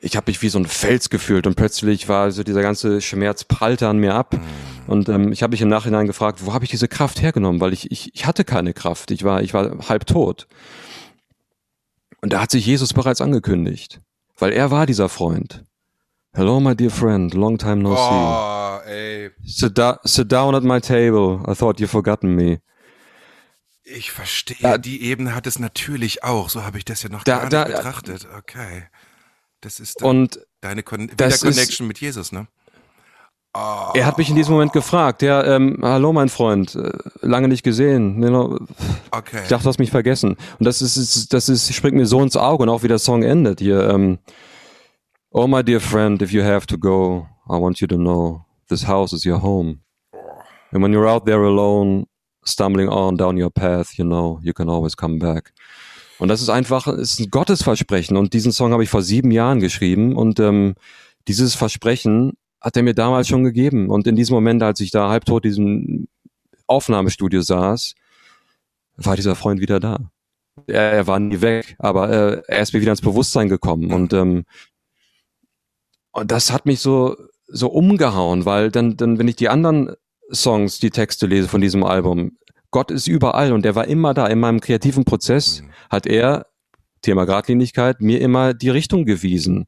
ich 0.00 0.16
habe 0.16 0.30
mich 0.30 0.40
wie 0.40 0.48
so 0.48 0.58
ein 0.58 0.66
Fels 0.66 1.10
gefühlt 1.10 1.46
und 1.46 1.54
plötzlich 1.54 2.08
war 2.08 2.30
so 2.30 2.42
dieser 2.42 2.62
ganze 2.62 3.00
Schmerz 3.00 3.44
prallte 3.44 3.88
an 3.88 3.98
mir 3.98 4.14
ab. 4.14 4.38
Und 4.86 5.08
ähm, 5.08 5.32
ich 5.32 5.42
habe 5.42 5.52
mich 5.52 5.60
im 5.60 5.68
Nachhinein 5.68 6.06
gefragt, 6.06 6.46
wo 6.46 6.54
habe 6.54 6.64
ich 6.64 6.70
diese 6.70 6.88
Kraft 6.88 7.20
hergenommen? 7.20 7.60
Weil 7.60 7.72
ich, 7.72 7.90
ich, 7.90 8.14
ich 8.14 8.26
hatte 8.26 8.44
keine 8.44 8.72
Kraft. 8.72 9.10
Ich 9.10 9.24
war, 9.24 9.42
ich 9.42 9.52
war 9.52 9.88
halb 9.88 10.06
tot. 10.06 10.46
Und 12.22 12.32
da 12.32 12.40
hat 12.40 12.50
sich 12.50 12.64
Jesus 12.64 12.92
bereits 12.92 13.20
angekündigt. 13.20 14.00
Weil 14.38 14.52
er 14.52 14.70
war 14.70 14.86
dieser 14.86 15.08
Freund. 15.08 15.64
Hello, 16.32 16.60
my 16.60 16.76
dear 16.76 16.90
friend. 16.90 17.34
Long 17.34 17.58
time 17.58 17.76
no 17.76 17.94
see. 17.94 18.00
Oh, 18.00 18.78
ey. 18.86 19.30
Sit, 19.42 19.78
da 19.78 19.98
sit 20.04 20.30
down 20.30 20.54
at 20.54 20.62
my 20.62 20.80
table. 20.80 21.42
I 21.46 21.54
thought 21.54 21.80
you'd 21.80 21.88
forgotten 21.88 22.34
me. 22.34 22.60
Ich 23.88 24.10
verstehe. 24.10 24.56
Ja. 24.60 24.78
Die 24.78 25.02
Ebene 25.02 25.34
hat 25.34 25.46
es 25.46 25.60
natürlich 25.60 26.24
auch. 26.24 26.48
So 26.48 26.64
habe 26.64 26.76
ich 26.78 26.84
das 26.84 27.02
ja 27.04 27.08
noch 27.08 27.22
Da- 27.22 27.38
gar 27.42 27.50
da- 27.50 27.64
nicht 27.66 27.76
betrachtet. 27.76 28.26
Okay. 28.36 28.84
Das 29.60 29.78
ist 29.80 30.02
Und 30.02 30.40
deine 30.60 30.82
Con 30.82 31.06
das 31.06 31.12
wieder 31.16 31.26
ist- 31.28 31.40
Connection 31.42 31.86
mit 31.86 32.00
Jesus, 32.00 32.32
ne? 32.32 32.48
Oh, 33.54 33.92
er 33.94 34.04
hat 34.04 34.18
mich 34.18 34.28
in 34.28 34.36
diesem 34.36 34.52
Moment 34.52 34.74
gefragt, 34.74 35.22
ja, 35.22 35.42
ähm, 35.42 35.78
hallo 35.82 36.12
mein 36.12 36.28
Freund, 36.28 36.74
äh, 36.74 36.90
lange 37.22 37.48
nicht 37.48 37.62
gesehen. 37.62 38.16
Know, 38.16 38.58
okay. 39.12 39.40
ich 39.44 39.48
dachte, 39.48 39.62
du 39.62 39.68
hast 39.70 39.78
mich 39.78 39.90
vergessen. 39.90 40.36
Und 40.58 40.66
das 40.66 40.82
ist, 40.82 40.98
ist, 40.98 41.32
das 41.32 41.48
ist, 41.48 41.72
springt 41.74 41.96
mir 41.96 42.04
so 42.06 42.20
ins 42.22 42.36
Auge 42.36 42.64
und 42.64 42.68
auch 42.68 42.82
wie 42.82 42.88
der 42.88 42.98
Song 42.98 43.22
endet 43.22 43.60
hier. 43.60 43.88
Ähm, 43.88 44.18
oh 45.30 45.46
my 45.46 45.64
dear 45.64 45.80
friend, 45.80 46.20
if 46.20 46.32
you 46.32 46.42
have 46.42 46.66
to 46.66 46.76
go, 46.76 47.26
I 47.48 47.52
want 47.52 47.80
you 47.80 47.86
to 47.86 47.96
know 47.96 48.44
this 48.68 48.86
house 48.86 49.14
is 49.14 49.24
your 49.24 49.40
home. 49.40 49.78
And 50.72 50.82
when 50.82 50.92
you're 50.92 51.08
out 51.08 51.24
there 51.24 51.40
alone, 51.42 52.06
stumbling 52.46 52.88
on 52.88 53.16
down 53.16 53.40
your 53.40 53.50
path, 53.50 53.96
you 53.98 54.04
know, 54.04 54.40
you 54.42 54.52
can 54.52 54.68
always 54.68 54.96
come 54.96 55.18
back. 55.18 55.52
Und 56.18 56.28
das 56.28 56.40
ist 56.40 56.48
einfach, 56.48 56.86
ist 56.86 57.20
ein 57.20 57.30
Gottesversprechen. 57.30 58.16
Und 58.16 58.32
diesen 58.32 58.52
Song 58.52 58.72
habe 58.72 58.82
ich 58.82 58.88
vor 58.88 59.02
sieben 59.02 59.30
Jahren 59.30 59.60
geschrieben. 59.60 60.16
Und 60.16 60.40
ähm, 60.40 60.74
dieses 61.28 61.54
Versprechen 61.54 62.32
hat 62.60 62.76
er 62.76 62.82
mir 62.82 62.94
damals 62.94 63.28
schon 63.28 63.44
gegeben. 63.44 63.90
Und 63.90 64.06
in 64.06 64.16
diesem 64.16 64.34
Moment, 64.34 64.62
als 64.62 64.80
ich 64.80 64.90
da 64.90 65.10
halbtot 65.10 65.44
in 65.44 65.50
diesem 65.50 66.08
Aufnahmestudio 66.66 67.42
saß, 67.42 67.94
war 68.96 69.16
dieser 69.16 69.34
Freund 69.34 69.60
wieder 69.60 69.78
da. 69.78 70.10
Er, 70.66 70.92
er 70.92 71.06
war 71.06 71.18
nie 71.18 71.42
weg, 71.42 71.76
aber 71.78 72.10
äh, 72.10 72.42
er 72.48 72.62
ist 72.62 72.72
mir 72.72 72.80
wieder 72.80 72.92
ins 72.92 73.02
Bewusstsein 73.02 73.48
gekommen. 73.48 73.92
Und, 73.92 74.14
ähm, 74.14 74.44
und 76.12 76.30
das 76.30 76.50
hat 76.50 76.64
mich 76.64 76.80
so, 76.80 77.14
so 77.46 77.68
umgehauen, 77.68 78.46
weil 78.46 78.70
dann, 78.70 78.96
dann, 78.96 79.18
wenn 79.18 79.28
ich 79.28 79.36
die 79.36 79.50
anderen 79.50 79.94
Songs, 80.32 80.78
die 80.78 80.90
Texte 80.90 81.26
lese 81.26 81.48
von 81.48 81.60
diesem 81.60 81.84
Album, 81.84 82.36
Gott 82.70 82.90
ist 82.90 83.06
überall 83.06 83.52
und 83.52 83.64
der 83.64 83.74
war 83.74 83.86
immer 83.86 84.12
da. 84.12 84.26
In 84.26 84.40
meinem 84.40 84.60
kreativen 84.60 85.04
Prozess 85.04 85.62
hat 85.88 86.06
er, 86.06 86.46
Thema 87.00 87.24
Gradlinigkeit, 87.24 88.00
mir 88.00 88.20
immer 88.20 88.52
die 88.54 88.70
Richtung 88.70 89.04
gewiesen. 89.04 89.66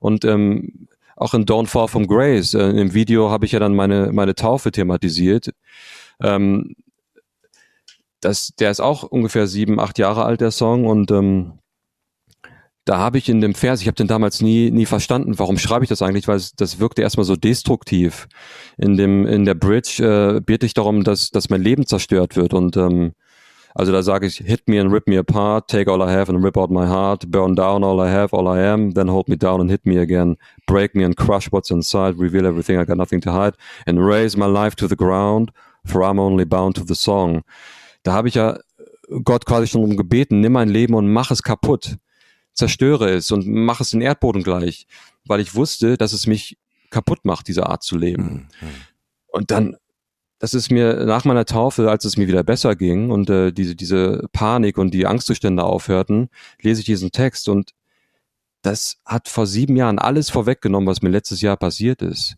Und 0.00 0.24
ähm, 0.24 0.88
auch 1.16 1.34
in 1.34 1.44
Don't 1.44 1.68
Fall 1.68 1.88
from 1.88 2.06
Grace, 2.06 2.54
äh, 2.54 2.70
im 2.70 2.94
Video 2.94 3.30
habe 3.30 3.46
ich 3.46 3.52
ja 3.52 3.60
dann 3.60 3.74
meine, 3.74 4.12
meine 4.12 4.34
Taufe 4.34 4.72
thematisiert. 4.72 5.50
Ähm, 6.20 6.74
das, 8.20 8.52
der 8.58 8.70
ist 8.70 8.80
auch 8.80 9.04
ungefähr 9.04 9.46
sieben, 9.46 9.80
acht 9.80 9.98
Jahre 9.98 10.24
alt, 10.24 10.40
der 10.40 10.50
Song. 10.50 10.86
Und 10.86 11.10
ähm, 11.10 11.59
da 12.90 12.98
habe 12.98 13.18
ich 13.18 13.28
in 13.28 13.40
dem 13.40 13.54
Vers, 13.54 13.80
ich 13.80 13.86
habe 13.86 13.94
den 13.94 14.08
damals 14.08 14.40
nie, 14.40 14.72
nie 14.72 14.84
verstanden, 14.84 15.38
warum 15.38 15.58
schreibe 15.58 15.84
ich 15.84 15.88
das 15.88 16.02
eigentlich, 16.02 16.26
weil 16.26 16.38
es, 16.38 16.56
das 16.56 16.80
wirkte 16.80 17.02
erstmal 17.02 17.22
so 17.22 17.36
destruktiv. 17.36 18.26
In 18.78 18.96
dem, 18.96 19.28
in 19.28 19.44
der 19.44 19.54
Bridge 19.54 20.02
äh, 20.02 20.40
bete 20.40 20.66
ich 20.66 20.74
darum, 20.74 21.04
dass, 21.04 21.30
dass 21.30 21.50
mein 21.50 21.62
Leben 21.62 21.86
zerstört 21.86 22.34
wird. 22.34 22.52
Und 22.52 22.76
ähm, 22.76 23.12
also 23.76 23.92
da 23.92 24.02
sage 24.02 24.26
ich, 24.26 24.38
hit 24.38 24.66
me 24.66 24.80
and 24.80 24.92
rip 24.92 25.06
me 25.06 25.16
apart, 25.16 25.70
take 25.70 25.88
all 25.88 26.02
I 26.02 26.10
have 26.10 26.32
and 26.32 26.44
rip 26.44 26.56
out 26.56 26.68
my 26.72 26.84
heart, 26.84 27.30
burn 27.30 27.54
down 27.54 27.84
all 27.84 28.04
I 28.04 28.10
have, 28.10 28.34
all 28.36 28.48
I 28.48 28.60
am, 28.60 28.92
then 28.92 29.08
hold 29.08 29.28
me 29.28 29.36
down 29.36 29.60
and 29.60 29.70
hit 29.70 29.86
me 29.86 29.96
again, 29.96 30.36
break 30.66 30.96
me 30.96 31.04
and 31.04 31.16
crush 31.16 31.46
what's 31.52 31.70
inside, 31.70 32.18
reveal 32.18 32.44
everything 32.44 32.76
I 32.76 32.84
got 32.84 32.96
nothing 32.96 33.20
to 33.20 33.30
hide, 33.30 33.54
and 33.86 34.04
raise 34.04 34.36
my 34.36 34.46
life 34.46 34.74
to 34.74 34.88
the 34.88 34.96
ground, 34.96 35.52
for 35.86 36.02
I'm 36.02 36.18
only 36.18 36.44
bound 36.44 36.74
to 36.74 36.84
the 36.84 36.96
song. 36.96 37.42
Da 38.02 38.14
habe 38.14 38.26
ich 38.26 38.34
ja 38.34 38.58
Gott 39.22 39.46
quasi 39.46 39.68
schon 39.68 39.84
um 39.84 39.96
gebeten, 39.96 40.40
nimm 40.40 40.54
mein 40.54 40.68
Leben 40.68 40.94
und 40.94 41.08
mach 41.08 41.30
es 41.30 41.44
kaputt, 41.44 41.98
zerstöre 42.54 43.10
es 43.10 43.30
und 43.30 43.46
mach 43.46 43.80
es 43.80 43.90
den 43.90 44.00
Erdboden 44.00 44.42
gleich, 44.42 44.86
weil 45.24 45.40
ich 45.40 45.54
wusste, 45.54 45.96
dass 45.96 46.12
es 46.12 46.26
mich 46.26 46.58
kaputt 46.90 47.24
macht, 47.24 47.48
diese 47.48 47.66
Art 47.66 47.82
zu 47.82 47.96
leben. 47.96 48.48
Mhm. 48.60 48.68
Und 49.28 49.50
dann 49.50 49.76
das 50.40 50.54
ist 50.54 50.70
mir 50.70 51.04
nach 51.04 51.26
meiner 51.26 51.44
Taufe, 51.44 51.90
als 51.90 52.06
es 52.06 52.16
mir 52.16 52.26
wieder 52.26 52.42
besser 52.42 52.74
ging 52.74 53.10
und 53.10 53.28
äh, 53.28 53.52
diese, 53.52 53.76
diese 53.76 54.26
Panik 54.32 54.78
und 54.78 54.94
die 54.94 55.06
Angstzustände 55.06 55.62
aufhörten, 55.62 56.30
lese 56.62 56.80
ich 56.80 56.86
diesen 56.86 57.12
Text 57.12 57.48
und 57.48 57.72
das 58.62 58.96
hat 59.04 59.28
vor 59.28 59.46
sieben 59.46 59.76
Jahren 59.76 59.98
alles 59.98 60.30
vorweggenommen, 60.30 60.88
was 60.88 61.02
mir 61.02 61.10
letztes 61.10 61.42
Jahr 61.42 61.58
passiert 61.58 62.00
ist. 62.00 62.36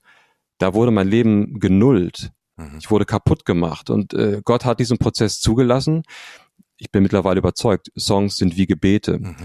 Da 0.59 0.75
wurde 0.75 0.91
mein 0.91 1.07
Leben 1.07 1.61
genullt. 1.61 2.33
Mhm. 2.57 2.79
Ich 2.81 2.91
wurde 2.91 3.05
kaputt 3.05 3.45
gemacht 3.45 3.89
und 3.89 4.15
äh, 4.15 4.43
Gott 4.45 4.65
hat 4.65 4.81
diesen 4.81 4.99
Prozess 4.99 5.41
zugelassen. 5.41 6.03
Ich 6.79 6.91
bin 6.91 7.05
mittlerweile 7.05 7.39
überzeugt, 7.39 7.93
Songs 7.97 8.37
sind 8.37 8.57
wie 8.57 8.67
Gebete. 8.67 9.19
Mhm. 9.21 9.37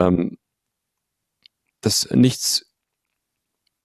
Ähm, 0.00 0.38
das 1.80 2.08
nichts, 2.12 2.66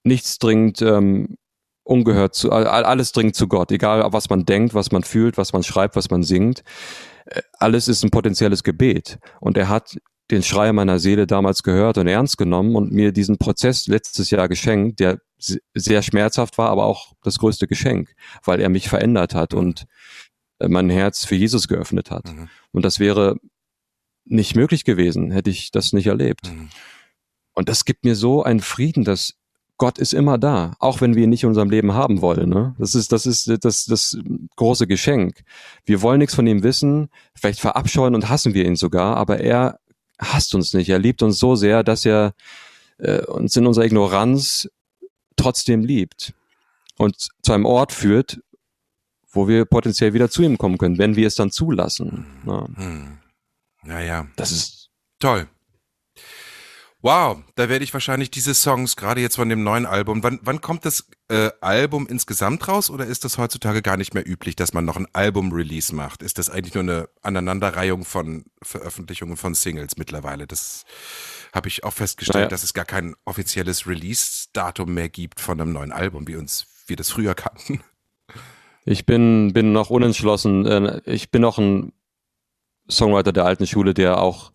nichts 0.04 0.38
dringend 0.40 0.82
ähm, 0.82 1.38
ungehört 1.84 2.36
zu, 2.36 2.52
alles 2.52 3.12
dringt 3.12 3.36
zu 3.36 3.48
Gott, 3.48 3.72
egal 3.72 4.06
was 4.12 4.30
man 4.30 4.46
denkt, 4.46 4.74
was 4.74 4.92
man 4.92 5.04
fühlt, 5.04 5.38
was 5.38 5.54
man 5.54 5.64
schreibt, 5.64 5.96
was 5.96 6.10
man 6.10 6.24
singt. 6.24 6.64
Äh, 7.26 7.42
alles 7.54 7.88
ist 7.88 8.04
ein 8.04 8.12
potenzielles 8.12 8.64
Gebet. 8.64 9.20
Und 9.40 9.58
er 9.58 9.70
hat 9.70 9.98
den 10.30 10.44
Schrei 10.44 10.74
meiner 10.74 11.00
Seele 11.00 11.26
damals 11.26 11.64
gehört 11.64 11.98
und 11.98 12.08
ernst 12.08 12.38
genommen 12.38 12.76
und 12.76 12.92
mir 12.92 13.14
diesen 13.14 13.38
Prozess 13.38 13.88
letztes 13.88 14.30
Jahr 14.30 14.50
geschenkt, 14.50 15.00
der 15.00 15.20
sehr 15.74 16.02
schmerzhaft 16.02 16.58
war, 16.58 16.70
aber 16.70 16.86
auch 16.86 17.14
das 17.24 17.38
größte 17.38 17.68
Geschenk, 17.68 18.14
weil 18.44 18.60
er 18.60 18.70
mich 18.70 18.90
verändert 18.90 19.36
hat 19.36 19.54
und 19.54 19.86
äh, 20.60 20.68
mein 20.68 20.90
Herz 20.90 21.26
für 21.26 21.36
Jesus 21.36 21.68
geöffnet 21.68 22.12
hat. 22.12 22.28
Mhm. 22.28 22.50
Und 22.72 22.84
das 22.84 23.00
wäre 23.00 23.38
nicht 24.30 24.56
möglich 24.56 24.84
gewesen, 24.84 25.32
hätte 25.32 25.50
ich 25.50 25.72
das 25.72 25.94
nicht 25.94 26.08
erlebt. 26.08 26.52
Mhm. 26.52 26.70
Und 27.54 27.70
das 27.70 27.86
gibt 27.86 28.06
mir 28.06 28.16
so 28.16 28.44
einen 28.44 28.60
Frieden, 28.60 29.04
dass 29.04 29.34
Gott 29.78 30.00
ist 30.00 30.14
immer 30.14 30.38
da, 30.38 30.74
auch 30.80 31.02
wenn 31.02 31.16
wir 31.16 31.24
ihn 31.24 31.30
nicht 31.30 31.44
in 31.44 31.50
unserem 31.50 31.70
Leben 31.70 31.94
haben 31.94 32.22
wollen. 32.22 32.50
Ne? 32.50 32.76
Das 32.80 32.96
ist 32.96 33.12
das 33.12 33.26
ist 33.26 33.64
das 33.64 33.86
das 33.86 34.18
große 34.56 34.88
Geschenk. 34.88 35.44
Wir 35.86 36.02
wollen 36.02 36.18
nichts 36.18 36.34
von 36.34 36.48
ihm 36.48 36.64
wissen, 36.64 37.10
vielleicht 37.36 37.60
verabscheuen 37.60 38.16
und 38.16 38.28
hassen 38.28 38.54
wir 38.56 38.66
ihn 38.66 38.76
sogar, 38.76 39.18
aber 39.18 39.40
er 39.40 39.80
hasst 40.20 40.56
uns 40.56 40.74
nicht. 40.74 40.90
Er 40.90 41.00
liebt 41.00 41.22
uns 41.22 41.38
so 41.38 41.56
sehr, 41.56 41.84
dass 41.84 42.06
er 42.06 42.34
äh, 42.98 43.22
uns 43.26 43.56
in 43.56 43.68
unserer 43.68 43.86
Ignoranz 43.86 44.68
trotzdem 45.36 45.84
liebt 45.84 46.34
und 46.98 47.30
zu 47.44 47.54
einem 47.54 47.66
Ort 47.66 47.94
führt, 47.94 48.40
wo 49.30 49.48
wir 49.48 49.66
potenziell 49.66 50.14
wieder 50.14 50.32
zu 50.32 50.42
ihm 50.42 50.58
kommen 50.58 50.80
können, 50.80 50.98
wenn 50.98 51.16
wir 51.16 51.28
es 51.28 51.36
dann 51.36 51.52
zulassen. 51.52 52.26
Ne? 52.44 52.66
Hm. 52.76 53.18
Naja. 53.88 54.28
Das 54.36 54.52
ist 54.52 54.90
toll. 55.20 55.48
Wow, 57.02 57.38
da 57.56 57.70
werde 57.70 57.86
ich 57.86 57.94
wahrscheinlich 57.94 58.32
diese 58.32 58.54
Songs, 58.54 58.98
gerade 58.98 59.22
jetzt 59.22 59.36
von 59.36 59.48
dem 59.48 59.64
neuen 59.64 59.86
Album, 59.86 60.24
wann, 60.24 60.40
wann 60.42 60.60
kommt 60.60 60.84
das 60.84 61.08
äh, 61.30 61.52
Album 61.62 62.06
insgesamt 62.06 62.68
raus 62.68 62.90
oder 62.90 63.06
ist 63.06 63.24
das 63.24 63.38
heutzutage 63.38 63.82
gar 63.82 63.96
nicht 63.96 64.14
mehr 64.14 64.28
üblich, 64.28 64.58
dass 64.58 64.74
man 64.74 64.84
noch 64.84 64.98
ein 64.98 65.08
Album-Release 65.14 65.96
macht? 65.96 66.22
Ist 66.22 66.38
das 66.38 66.50
eigentlich 66.50 66.74
nur 66.74 66.84
eine 66.84 67.10
Aneinanderreihung 67.22 68.04
von 68.04 68.46
Veröffentlichungen 68.62 69.38
von 69.38 69.54
Singles 69.54 69.96
mittlerweile? 69.96 70.48
Das 70.48 70.84
habe 71.54 71.70
ich 71.70 71.86
auch 71.86 71.94
festgestellt, 71.94 72.36
naja. 72.36 72.50
dass 72.50 72.64
es 72.64 72.74
gar 72.74 72.86
kein 72.86 73.16
offizielles 73.24 73.88
Release-Datum 73.88 74.94
mehr 74.94 75.08
gibt 75.08 75.40
von 75.40 75.62
einem 75.62 75.72
neuen 75.72 75.94
Album, 75.94 76.28
wie 76.28 76.36
uns 76.36 76.66
wir 76.88 76.98
das 76.98 77.12
früher 77.12 77.36
kannten. 77.36 77.82
Ich 78.86 79.06
bin, 79.06 79.54
bin 79.54 79.72
noch 79.72 79.90
unentschlossen. 79.92 80.66
Äh, 80.66 81.02
ich 81.06 81.30
bin 81.30 81.42
noch 81.42 81.58
ein 81.58 81.94
Songwriter 82.90 83.34
der 83.34 83.46
alten 83.46 83.68
Schule, 83.68 83.94
der 83.94 84.22
auch 84.22 84.52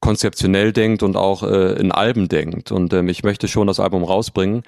konzeptionell 0.00 0.72
denkt 0.72 1.02
und 1.02 1.16
auch 1.16 1.42
äh, 1.42 1.74
in 1.74 1.92
Alben 1.92 2.28
denkt. 2.28 2.72
Und 2.72 2.92
ähm, 2.92 3.08
ich 3.08 3.22
möchte 3.22 3.48
schon 3.48 3.68
das 3.68 3.80
Album 3.80 4.04
rausbringen. 4.04 4.64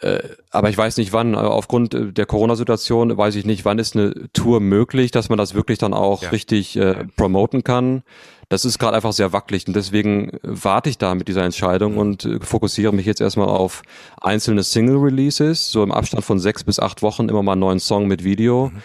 Äh, 0.00 0.20
aber 0.50 0.70
ich 0.70 0.78
weiß 0.78 0.96
nicht 0.96 1.12
wann. 1.12 1.34
Aufgrund 1.34 1.94
äh, 1.94 2.12
der 2.12 2.26
Corona-Situation 2.26 3.16
weiß 3.16 3.34
ich 3.34 3.44
nicht, 3.44 3.64
wann 3.64 3.78
ist 3.78 3.96
eine 3.96 4.14
Tour 4.32 4.60
möglich, 4.60 5.10
dass 5.10 5.28
man 5.28 5.38
das 5.38 5.54
wirklich 5.54 5.78
dann 5.78 5.92
auch 5.92 6.22
ja. 6.22 6.28
richtig 6.30 6.76
äh, 6.76 7.04
promoten 7.16 7.64
kann. 7.64 8.02
Das 8.50 8.64
ist 8.64 8.78
gerade 8.78 8.96
einfach 8.96 9.12
sehr 9.12 9.32
wackelig 9.32 9.66
und 9.66 9.74
deswegen 9.74 10.38
warte 10.42 10.90
ich 10.90 10.98
da 10.98 11.14
mit 11.14 11.28
dieser 11.28 11.44
Entscheidung 11.44 11.96
und 11.96 12.24
äh, 12.26 12.38
fokussiere 12.40 12.92
mich 12.92 13.06
jetzt 13.06 13.22
erstmal 13.22 13.48
auf 13.48 13.82
einzelne 14.20 14.62
Single-Releases, 14.62 15.70
so 15.70 15.82
im 15.82 15.92
Abstand 15.92 16.24
von 16.24 16.38
sechs 16.38 16.64
bis 16.64 16.78
acht 16.78 17.02
Wochen 17.02 17.28
immer 17.28 17.42
mal 17.42 17.52
einen 17.52 17.60
neuen 17.60 17.80
Song 17.80 18.06
mit 18.06 18.22
Video. 18.22 18.70
Mhm 18.74 18.82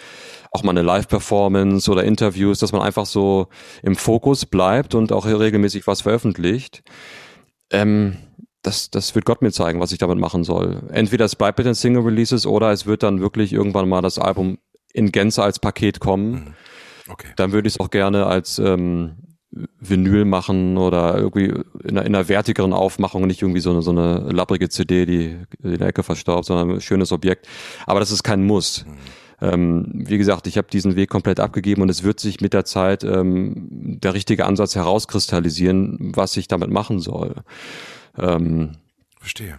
auch 0.52 0.64
mal 0.64 0.72
eine 0.72 0.82
Live-Performance 0.82 1.92
oder 1.92 2.04
Interviews, 2.04 2.60
dass 2.60 2.72
man 2.72 2.82
einfach 2.82 3.06
so 3.06 3.48
im 3.84 3.96
Fokus 3.96 4.46
bleibt 4.46 4.96
und 4.96 5.12
auch 5.12 5.26
regelmäßig 5.26 5.86
was 5.88 6.02
veröffentlicht. 6.02 6.84
Ähm, 7.72 8.18
das, 8.62 8.90
das 8.90 9.16
wird 9.16 9.26
Gott 9.26 9.42
mir 9.42 9.52
zeigen, 9.52 9.80
was 9.80 9.92
ich 9.92 10.00
damit 10.00 10.18
machen 10.18 10.44
soll. 10.44 10.82
Entweder 10.92 11.26
es 11.26 11.36
bleibt 11.36 11.60
mit 11.60 11.68
den 11.68 11.76
Single-Releases 11.76 12.46
oder 12.46 12.72
es 12.72 12.86
wird 12.86 13.04
dann 13.04 13.22
wirklich 13.22 13.54
irgendwann 13.54 13.88
mal 13.88 14.02
das 14.02 14.20
Album 14.20 14.58
in 14.92 15.12
Gänze 15.12 15.44
als 15.44 15.60
Paket 15.60 16.00
kommen. 16.00 16.32
Mhm. 16.32 16.54
Okay. 17.12 17.28
Dann 17.38 17.52
würde 17.52 17.68
ich 17.68 17.76
es 17.76 17.80
auch 17.80 17.90
gerne 17.90 18.26
als 18.26 18.60
ähm, 18.60 19.38
Vinyl 19.52 20.26
machen 20.26 20.78
oder 20.78 21.18
irgendwie 21.18 21.54
in 21.84 21.92
einer, 21.92 22.06
in 22.06 22.16
einer 22.16 22.28
wertigeren 22.28 22.74
Aufmachung, 22.74 23.26
nicht 23.28 23.42
irgendwie 23.42 23.62
so 23.62 23.72
eine, 23.72 23.82
so 23.82 23.92
eine 23.92 24.32
labbrige 24.32 24.70
CD, 24.70 25.06
die 25.06 25.38
in 25.64 25.78
der 25.78 25.88
Ecke 25.88 26.04
verstaubt, 26.04 26.46
sondern 26.46 26.72
ein 26.72 26.82
schönes 26.82 27.12
Objekt. 27.12 27.48
Aber 27.86 28.00
das 28.00 28.12
ist 28.12 28.24
kein 28.24 28.44
Muss. 28.44 28.86
Mhm 28.86 28.98
ähm, 29.42 29.86
wie 29.94 30.18
gesagt, 30.18 30.48
ich 30.48 30.58
habe 30.58 30.68
diesen 30.70 30.96
Weg 30.96 31.10
komplett 31.10 31.40
abgegeben 31.40 31.82
und 31.82 31.90
es 31.90 32.04
wird 32.04 32.20
sich 32.20 32.42
mit 32.42 32.54
der 32.54 32.66
Zeit 32.66 33.04
ähm, 33.04 34.00
der 34.02 34.14
richtige 34.14 34.46
Ansatz 34.46 34.76
herauskristallisieren, 34.76 36.12
was 36.16 36.36
ich 36.38 36.48
damit 36.48 36.70
machen 36.70 37.00
soll. 37.00 37.36
Ähm, 38.18 38.74
Verstehe. 39.20 39.58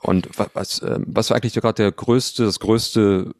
Und 0.00 0.28
was, 0.54 0.80
äh, 0.80 0.98
was 1.06 1.32
eigentlich 1.32 1.54
gerade 1.54 1.82
der 1.82 1.92
größte, 1.92 2.44
das 2.44 2.60
größte 2.60 3.34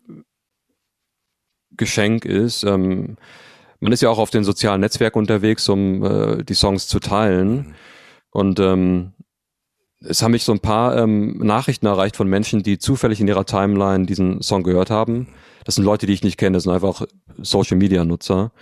Geschenk 1.77 2.25
ist, 2.25 2.65
ähm, 2.65 3.17
man 3.81 3.93
ist 3.93 4.01
ja 4.01 4.09
auch 4.09 4.19
auf 4.19 4.31
den 4.31 4.45
sozialen 4.45 4.81
Netzwerken 4.81 5.19
unterwegs, 5.19 5.69
um 5.69 6.03
äh, 6.03 6.43
die 6.43 6.55
Songs 6.55 6.89
zu 6.89 7.01
teilen. 7.01 7.55
Mhm. 7.55 7.75
Und 8.31 8.61
ähm, 8.61 9.13
es 10.07 10.23
haben 10.23 10.33
mich 10.33 10.45
so 10.45 10.53
ein 10.53 10.61
paar 10.61 10.97
ähm, 10.97 11.39
Nachrichten 11.39 11.87
erreicht 11.87 12.17
von 12.17 12.29
Menschen, 12.29 12.63
die 12.63 12.79
zufällig 12.79 13.21
in 13.21 13.29
ihrer 13.29 13.47
Timeline 13.47 14.07
diesen 14.07 14.43
Song 14.43 14.63
gehört 14.63 14.91
haben. 14.91 15.29
Das 15.65 15.77
sind 15.77 15.85
Leute, 15.85 16.07
die 16.07 16.13
ich 16.13 16.23
nicht 16.23 16.37
kenne, 16.37 16.57
das 16.57 16.65
sind 16.65 16.73
einfach 16.73 17.07
Social 17.39 17.77
Media 17.77 18.05
Nutzer. 18.05 18.53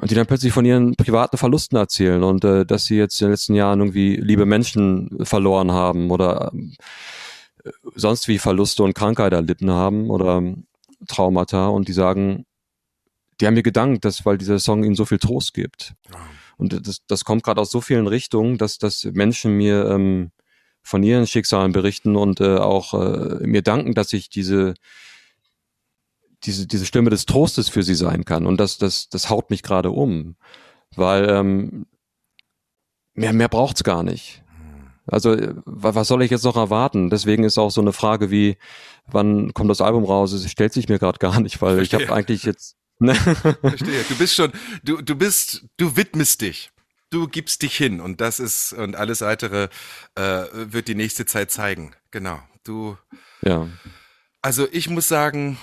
Und 0.00 0.12
die 0.12 0.14
dann 0.14 0.26
plötzlich 0.26 0.52
von 0.52 0.64
ihren 0.64 0.94
privaten 0.94 1.36
Verlusten 1.36 1.76
erzählen 1.76 2.22
und 2.22 2.44
äh, 2.44 2.64
dass 2.64 2.84
sie 2.84 2.96
jetzt 2.96 3.20
in 3.20 3.26
den 3.26 3.32
letzten 3.32 3.54
Jahren 3.54 3.80
irgendwie 3.80 4.14
liebe 4.14 4.46
Menschen 4.46 5.24
verloren 5.24 5.72
haben 5.72 6.12
oder 6.12 6.52
äh, 7.64 7.70
sonst 7.96 8.28
wie 8.28 8.38
Verluste 8.38 8.84
und 8.84 8.94
Krankheit 8.94 9.32
erlitten 9.32 9.70
haben 9.70 10.08
oder 10.08 10.38
äh, 10.38 10.54
Traumata 11.08 11.66
und 11.66 11.88
die 11.88 11.92
sagen, 11.92 12.46
die 13.40 13.46
haben 13.46 13.54
mir 13.54 13.64
gedankt, 13.64 14.04
dass, 14.04 14.24
weil 14.24 14.38
dieser 14.38 14.60
Song 14.60 14.84
ihnen 14.84 14.94
so 14.94 15.04
viel 15.04 15.18
Trost 15.18 15.52
gibt. 15.52 15.94
Und 16.56 16.86
das, 16.86 17.04
das 17.06 17.24
kommt 17.24 17.42
gerade 17.42 17.60
aus 17.60 17.70
so 17.70 17.80
vielen 17.80 18.06
Richtungen, 18.06 18.56
dass, 18.58 18.78
dass 18.78 19.04
Menschen 19.04 19.56
mir 19.56 19.86
ähm, 19.90 20.30
von 20.88 21.02
ihren 21.02 21.26
Schicksalen 21.26 21.72
berichten 21.72 22.16
und 22.16 22.40
äh, 22.40 22.56
auch 22.56 22.94
äh, 22.94 23.46
mir 23.46 23.60
danken, 23.60 23.94
dass 23.94 24.14
ich 24.14 24.30
diese 24.30 24.74
diese 26.44 26.66
diese 26.66 26.86
Stimme 26.86 27.10
des 27.10 27.26
Trostes 27.26 27.68
für 27.68 27.82
sie 27.82 27.94
sein 27.94 28.24
kann 28.24 28.46
und 28.46 28.58
das 28.58 28.78
das 28.78 29.10
das 29.10 29.28
haut 29.28 29.50
mich 29.50 29.62
gerade 29.62 29.90
um, 29.90 30.36
weil 30.96 31.28
ähm, 31.28 31.86
mehr 33.12 33.34
mehr 33.34 33.48
braucht's 33.48 33.84
gar 33.84 34.02
nicht. 34.02 34.42
Also 35.06 35.36
was 35.66 36.08
soll 36.08 36.22
ich 36.22 36.30
jetzt 36.30 36.44
noch 36.44 36.56
erwarten? 36.56 37.10
Deswegen 37.10 37.44
ist 37.44 37.58
auch 37.58 37.70
so 37.70 37.82
eine 37.82 37.92
Frage 37.92 38.30
wie, 38.30 38.56
wann 39.06 39.52
kommt 39.52 39.70
das 39.70 39.82
Album 39.82 40.04
raus? 40.04 40.32
Es 40.32 40.50
stellt 40.50 40.72
sich 40.72 40.88
mir 40.88 40.98
gerade 40.98 41.18
gar 41.18 41.40
nicht, 41.40 41.60
weil 41.60 41.76
Verstehe. 41.76 42.00
ich 42.00 42.08
habe 42.08 42.16
eigentlich 42.16 42.44
jetzt. 42.44 42.76
Ne? 42.98 43.14
Verstehe. 43.14 44.04
Du 44.08 44.16
bist 44.16 44.34
schon, 44.34 44.52
du 44.82 45.02
du 45.02 45.14
bist, 45.16 45.66
du 45.76 45.96
widmest 45.96 46.40
dich 46.40 46.70
du 47.10 47.28
gibst 47.28 47.62
dich 47.62 47.76
hin 47.76 48.00
und 48.00 48.20
das 48.20 48.40
ist 48.40 48.72
und 48.72 48.96
alles 48.96 49.20
weitere 49.20 49.68
äh, 50.14 50.44
wird 50.52 50.88
die 50.88 50.94
nächste 50.94 51.26
Zeit 51.26 51.50
zeigen. 51.50 51.94
Genau. 52.10 52.40
Du. 52.64 52.96
Ja. 53.42 53.68
Also 54.42 54.68
ich 54.70 54.88
muss 54.88 55.08
sagen, 55.08 55.58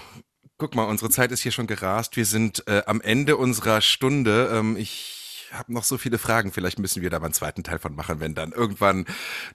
guck 0.58 0.76
mal, 0.76 0.84
unsere 0.84 1.10
Zeit 1.10 1.32
ist 1.32 1.41
hier 1.41 1.52
schon 1.52 1.68
gerast. 1.68 2.18
Wir 2.18 2.26
sind 2.26 2.68
äh, 2.68 2.84
am 2.86 3.02
Ende 3.02 3.38
unserer 3.38 3.82
Stunde. 3.82 4.50
Ähm, 4.54 4.78
ich 4.78 5.26
habe 5.52 5.74
noch 5.74 5.84
so 5.84 5.98
viele 5.98 6.18
Fragen. 6.18 6.52
Vielleicht 6.52 6.80
müssen 6.80 7.02
wir 7.02 7.10
da 7.10 7.20
mal 7.20 7.28
einen 7.28 7.34
zweiten 7.34 7.64
Teil 7.64 7.80
von 7.80 7.96
machen, 7.96 8.20
wenn 8.20 8.36
dann 8.36 8.52
irgendwann 8.52 9.06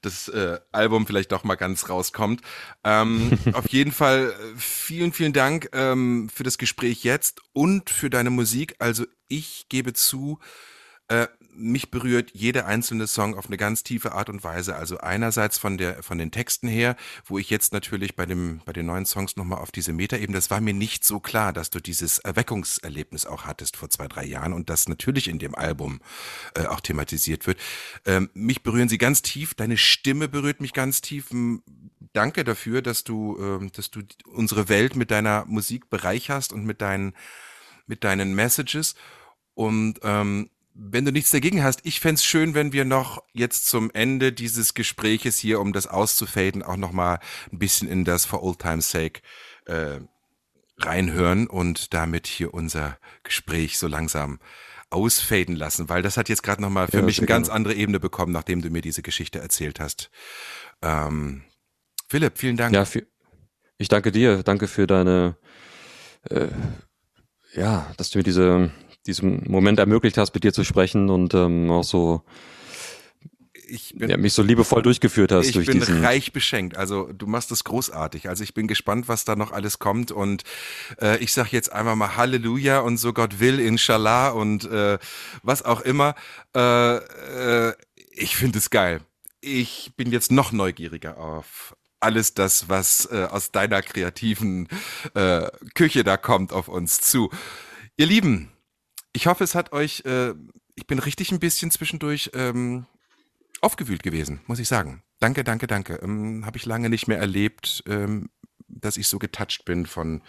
das 0.03 0.29
äh, 0.29 0.59
Album 0.73 1.07
vielleicht 1.07 1.33
doch 1.33 1.45
mal 1.45 1.57
ganz 1.57 1.89
rauskommt. 1.89 2.43
Ähm, 2.85 3.39
auf 3.53 3.69
jeden 3.69 3.93
Fall 3.93 4.33
äh, 4.33 4.57
vielen, 4.57 5.13
vielen 5.13 5.33
Dank 5.33 5.69
ähm, 5.73 6.29
für 6.33 6.43
das 6.43 6.59
Gespräch 6.59 7.05
jetzt 7.05 7.41
und 7.53 7.91
für 7.91 8.11
deine 8.11 8.31
Musik. 8.31 8.77
Also 8.79 9.07
ich 9.29 9.67
gebe 9.69 9.93
zu, 9.93 10.39
äh, 11.09 11.27
mich 11.61 11.91
berührt 11.91 12.31
jeder 12.33 12.67
einzelne 12.67 13.07
Song 13.07 13.37
auf 13.37 13.47
eine 13.47 13.57
ganz 13.57 13.83
tiefe 13.83 14.13
Art 14.13 14.29
und 14.29 14.43
Weise. 14.43 14.77
Also 14.77 14.99
einerseits 14.99 15.59
von 15.59 15.79
der 15.79 16.03
von 16.03 16.19
den 16.19 16.31
Texten 16.31 16.69
her, 16.69 16.97
wo 17.25 17.39
ich 17.39 17.51
jetzt 17.51 17.73
natürlich 17.73 18.17
bei 18.17 18.27
dem 18.27 18.61
bei 18.65 18.73
den 18.73 18.87
neuen 18.87 19.07
Songs 19.07 19.37
nochmal 19.37 19.59
auf 19.59 19.71
diese 19.71 19.93
Metaebene, 19.93 20.37
das 20.37 20.51
war 20.51 20.61
mir 20.61 20.75
nicht 20.75 21.05
so 21.05 21.21
klar, 21.21 21.53
dass 21.53 21.71
du 21.71 21.81
dieses 21.81 22.19
Erweckungserlebnis 22.19 23.27
auch 23.27 23.45
hattest 23.45 23.77
vor 23.77 23.91
zwei 23.91 24.09
drei 24.09 24.25
Jahren 24.25 24.53
und 24.53 24.71
das 24.71 24.89
natürlich 24.89 25.29
in 25.29 25.39
dem 25.39 25.55
Album 25.55 26.01
äh, 26.55 26.67
auch 26.67 26.81
thematisiert 26.81 27.47
wird. 27.47 27.59
Ähm, 28.07 28.31
mich 28.35 28.63
berühren 28.63 28.89
sie 28.89 28.99
ganz 28.99 29.23
tief. 29.23 29.55
Deine 29.55 29.77
Stimme 29.77 30.29
berührt 30.29 30.61
mich 30.61 30.73
ganz 30.73 31.01
tief. 31.01 31.29
danke 32.13 32.45
dafür, 32.45 32.83
dass 32.83 33.05
du, 33.05 33.39
ähm, 33.41 33.71
dass 33.73 33.91
du 33.91 34.01
unsere 34.25 34.69
Welt 34.69 34.97
mit 34.97 35.11
deiner 35.11 35.45
Musik 35.47 35.91
bereicherst 35.91 36.53
und 36.53 36.65
mit 36.65 36.81
deinen, 36.81 37.15
mit 37.87 38.05
deinen 38.05 38.35
Messages. 38.35 38.95
Und 39.55 40.01
ähm, 40.03 40.51
wenn 40.83 41.05
du 41.05 41.13
nichts 41.13 41.31
dagegen 41.31 41.63
hast, 41.63 41.81
ich 41.85 42.01
fände 42.01 42.21
schön, 42.23 42.55
wenn 42.55 42.73
wir 42.73 42.87
noch 42.87 43.23
jetzt 43.33 43.67
zum 43.67 43.91
Ende 43.93 44.33
dieses 44.33 44.73
Gespräches 44.73 45.39
hier, 45.39 45.61
um 45.61 45.73
das 45.75 45.87
auszufaden, 45.87 46.63
auch 46.63 46.77
noch 46.77 46.93
mal 46.93 47.21
ein 47.53 47.59
bisschen 47.59 47.87
in 47.89 48.05
das 48.05 48.25
For 48.25 48.43
Old 48.43 48.61
Time's 48.61 48.91
Sake 48.91 49.21
äh, 49.67 50.01
reinhören 50.79 51.47
und 51.47 51.93
damit 51.93 52.27
hier 52.27 52.55
unser 52.55 52.99
Gespräch 53.23 53.79
so 53.79 53.87
langsam 53.89 54.41
ausfaden 54.89 55.55
lassen, 55.55 55.89
weil 55.89 56.03
das 56.03 56.17
hat 56.17 56.29
jetzt 56.29 56.43
gerade 56.43 56.63
noch 56.63 56.71
mal 56.71 56.89
für 56.89 56.99
Ja, 56.99 57.03
mich 57.03 57.19
eine 57.19 57.27
ganz 57.27 57.49
andere 57.49 57.75
Ebene 57.75 58.01
bekommen, 58.01 58.33
nachdem 58.33 58.63
du 58.63 58.71
mir 58.71 58.83
diese 58.83 59.03
Geschichte 59.03 59.39
erzählt 59.39 59.81
hast. 59.81 60.11
Ähm, 60.83 61.45
Philipp, 62.09 62.39
vielen 62.39 62.57
Dank. 62.57 62.75
Ja, 62.75 62.85
ich 63.79 63.89
danke 63.89 64.13
dir, 64.13 64.43
danke 64.43 64.67
für 64.67 64.87
deine, 64.87 65.37
äh, 66.29 66.49
ja, 67.53 67.93
dass 67.99 68.11
du 68.11 68.19
mir 68.19 68.25
diese, 68.25 68.73
diesen 69.07 69.51
Moment 69.51 69.79
ermöglicht 69.79 70.19
hast, 70.19 70.35
mit 70.35 70.45
dir 70.45 70.53
zu 70.53 70.65
sprechen 70.65 71.11
und 71.11 71.35
ähm, 71.35 71.71
auch 71.71 71.85
so 71.85 72.23
ich 73.71 73.95
bin 73.97 74.11
ja, 74.11 74.17
mich 74.17 74.33
so 74.33 74.43
liebevoll 74.43 74.83
durchgeführt 74.83 75.33
hast 75.33 75.47
ich 75.47 75.53
durch 75.53 75.67
bin 75.67 75.79
diesen. 75.79 76.05
reich 76.05 76.33
beschenkt. 76.33 76.77
Also 76.77 77.11
du 77.13 77.27
machst 77.27 77.53
es 77.53 77.65
großartig. 77.65 78.29
Also 78.29 78.43
ich 78.43 78.53
bin 78.53 78.67
gespannt, 78.67 79.09
was 79.09 79.25
da 79.25 79.37
noch 79.37 79.53
alles 79.53 79.79
kommt. 79.79 80.11
Und 80.11 80.43
äh, 81.01 81.19
ich 81.19 81.33
sag 81.33 81.53
jetzt 81.53 81.73
einmal 81.73 81.97
mal 81.97 82.17
Halleluja 82.17 82.81
und 82.81 82.97
so 82.97 83.13
Gott 83.13 83.39
will, 83.39 83.61
Inshallah 83.61 84.31
und 84.31 84.65
äh, 84.65 84.99
was 85.43 85.65
auch 85.65 85.81
immer. 85.83 86.15
Äh, 86.55 86.97
äh, 86.97 87.75
ich 88.11 88.37
finde 88.37 88.59
es 88.59 88.71
geil. 88.71 89.01
Ich 89.41 89.93
bin 89.97 90.11
jetzt 90.11 90.33
noch 90.33 90.53
neugieriger 90.53 91.19
auf 91.19 91.77
alles 92.01 92.35
das, 92.35 92.69
was 92.69 93.09
äh, 93.13 93.29
aus 93.31 93.53
deiner 93.53 93.83
kreativen 93.83 94.69
äh, 95.15 95.49
Küche 95.75 96.03
da 96.03 96.17
kommt, 96.17 96.53
auf 96.53 96.69
uns 96.69 97.01
zu. 97.01 97.31
Ihr 97.97 98.07
Lieben, 98.07 98.51
ich 99.13 99.27
hoffe, 99.27 99.45
es 99.45 99.55
hat 99.55 99.73
euch, 99.73 100.05
äh, 100.05 100.35
ich 100.75 100.87
bin 100.87 100.99
richtig 100.99 101.33
ein 101.33 101.41
bisschen 101.41 101.71
zwischendurch 101.71 102.31
ähm, 102.35 102.87
aufgewühlt 103.61 104.03
gewesen, 104.03 104.41
muss 104.47 104.59
ich 104.59 104.69
sagen. 104.69 105.03
Danke, 105.19 105.45
danke, 105.45 105.67
danke. 105.67 106.01
Ähm, 106.03 106.47
Habe 106.47 106.57
ich 106.57 106.67
lange 106.67 106.89
nicht 106.89 107.09
mehr 107.09 107.19
erlebt, 107.19 107.83
ähm, 107.87 108.31
dass 108.69 108.97
ich 108.97 109.09
so 109.09 109.19
getoucht 109.19 109.65
bin 109.65 109.87
von, 109.87 110.23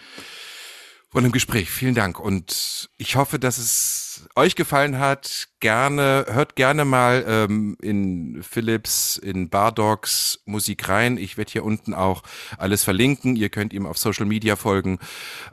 von 1.12 1.24
dem 1.24 1.34
Gespräch. 1.34 1.70
Vielen 1.70 1.93
Dank. 1.93 2.20
Und 2.20 2.89
ich 2.97 3.18
hoffe, 3.18 3.38
dass 3.38 3.57
es 3.57 4.30
euch 4.36 4.55
gefallen 4.55 4.97
hat. 4.97 5.49
Gerne, 5.59 6.26
hört 6.30 6.55
gerne 6.55 6.86
mal 6.86 7.26
ähm, 7.28 7.78
in 7.82 8.41
Philips, 8.41 9.18
in 9.18 9.49
Bardogs 9.49 10.39
Musik 10.45 10.88
rein. 10.88 11.18
Ich 11.18 11.38
werde 11.38 11.51
hier 11.51 11.66
unten 11.66 11.93
auch 11.93 12.24
alles 12.57 12.86
verlinken. 12.86 13.36
Ihr 13.36 13.49
könnt 13.49 13.74
ihm 13.74 13.86
auf 13.86 13.97
Social 13.97 14.26
Media 14.26 14.55
folgen. 14.55 14.99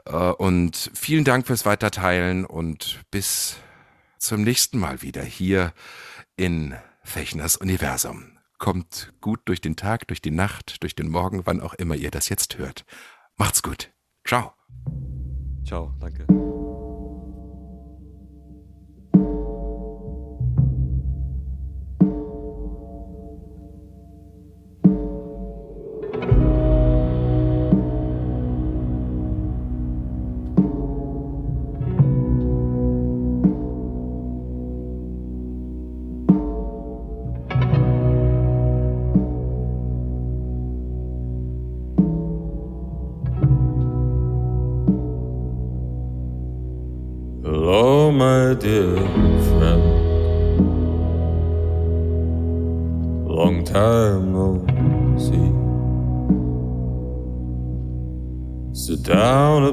Äh, 0.05 0.13
und 0.13 0.91
vielen 0.93 1.25
Dank 1.25 1.45
fürs 1.45 1.65
Weiterteilen 1.65 2.45
und 2.45 3.01
bis 3.11 3.57
zum 4.17 4.43
nächsten 4.43 4.79
Mal 4.79 5.01
wieder 5.01 5.23
hier 5.23 5.73
in 6.37 6.75
Fechners 7.03 7.57
Universum. 7.57 8.37
Kommt 8.59 9.13
gut 9.19 9.41
durch 9.45 9.59
den 9.59 9.75
Tag, 9.75 10.07
durch 10.07 10.21
die 10.21 10.31
Nacht, 10.31 10.83
durch 10.83 10.95
den 10.95 11.09
Morgen, 11.09 11.45
wann 11.45 11.59
auch 11.59 11.73
immer 11.73 11.95
ihr 11.95 12.11
das 12.11 12.29
jetzt 12.29 12.57
hört. 12.57 12.85
Macht's 13.35 13.61
gut. 13.61 13.91
Ciao. 14.25 14.53
Ciao, 15.63 15.93
danke. 15.99 16.25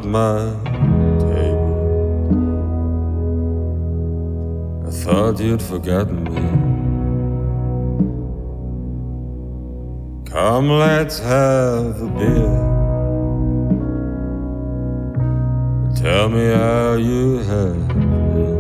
My 0.07 0.53
table. 1.19 1.75
I 4.87 4.91
thought 4.91 5.41
you'd 5.41 5.63
forgotten 5.63 6.25
me. 6.25 6.41
Come, 10.31 10.69
let's 10.71 11.19
have 11.19 12.01
a 12.01 12.09
beer. 12.19 12.67
Tell 15.97 16.29
me 16.29 16.53
how 16.53 16.95
you 16.95 17.39
have 17.39 17.89
been. 17.89 18.57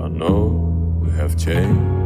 I 0.00 0.08
know 0.08 1.00
we 1.02 1.10
have 1.10 1.36
changed. 1.36 1.98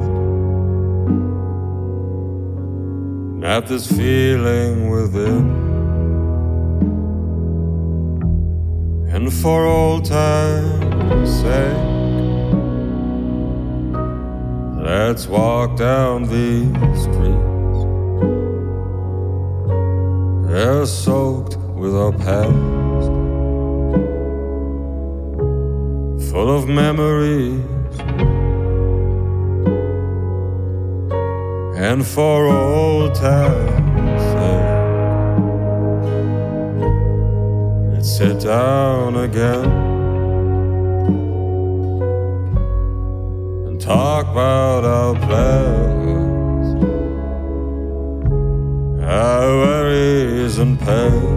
Not 3.40 3.66
this 3.66 3.86
feeling 3.86 4.88
within. 4.90 5.61
And 9.14 9.30
for 9.30 9.66
old 9.66 10.06
time's 10.06 11.30
sake, 11.42 11.76
let's 14.82 15.26
walk 15.26 15.76
down 15.76 16.22
these 16.22 17.02
streets. 17.02 17.80
They're 20.48 20.86
soaked 20.86 21.58
with 21.58 21.94
our 21.94 22.12
past, 22.12 23.12
full 26.30 26.50
of 26.56 26.66
memories. 26.66 27.60
And 31.76 32.06
for 32.06 32.46
old 32.46 33.14
time's 33.14 33.81
down 38.44 39.16
again 39.16 39.64
and 43.68 43.80
talk 43.80 44.26
about 44.26 44.84
our 44.84 45.14
plans, 45.14 46.84
our 49.04 49.46
worries 49.46 50.58
and 50.58 50.78
pain. 50.80 51.31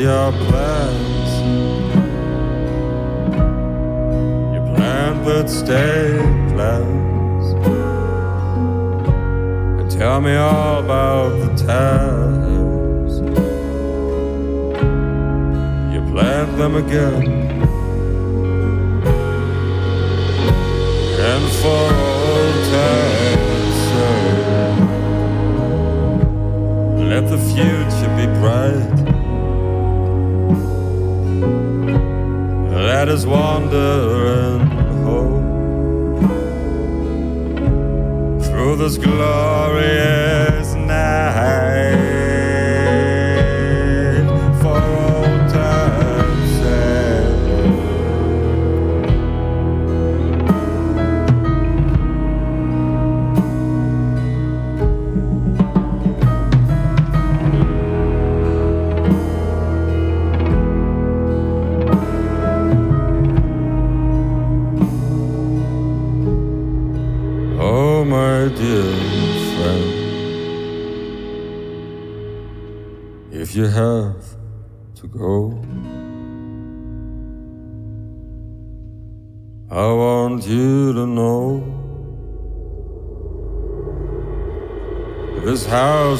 your 0.00 0.32
plans. 0.32 1.30
Your 4.54 4.74
plan 4.74 5.24
would 5.24 5.48
stay 5.50 6.18
plans. 6.52 7.46
And 9.80 9.90
tell 9.90 10.20
me 10.20 10.34
all 10.36 10.80
about 10.84 11.30
the 11.40 11.54
times 11.66 13.20
you 15.94 16.00
planned 16.12 16.58
them 16.60 16.74
again. 16.76 17.42
And 21.30 21.44
for 21.60 21.84
all 22.08 22.52
time's 22.76 23.42
let 27.12 27.28
the 27.28 27.36
future 27.36 28.10
be 28.16 28.26
bright. 28.40 28.91
that 33.04 33.08
is 33.08 33.26
wandering 33.26 34.60
home 35.02 36.20
through 38.40 38.76
this 38.76 38.96
glorious 38.96 40.74
night. 40.74 42.11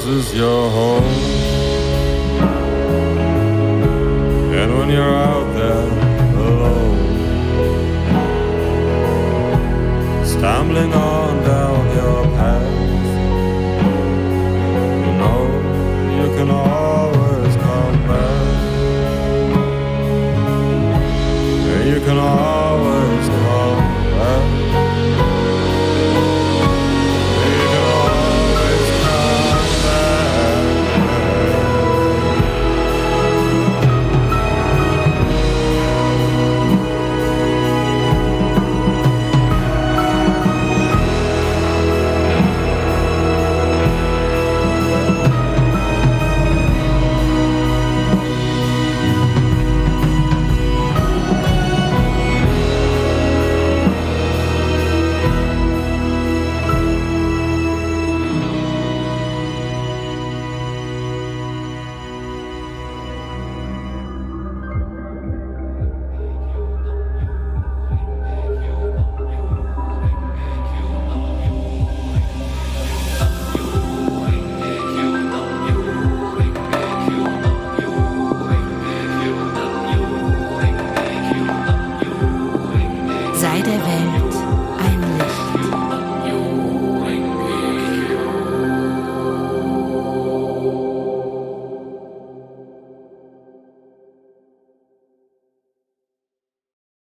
This 0.05 0.27
is 0.27 0.35
your 0.35 0.69
home. 0.69 1.05
And 4.53 4.77
when 4.77 4.91
you're 4.91 5.15
out, 5.15 5.42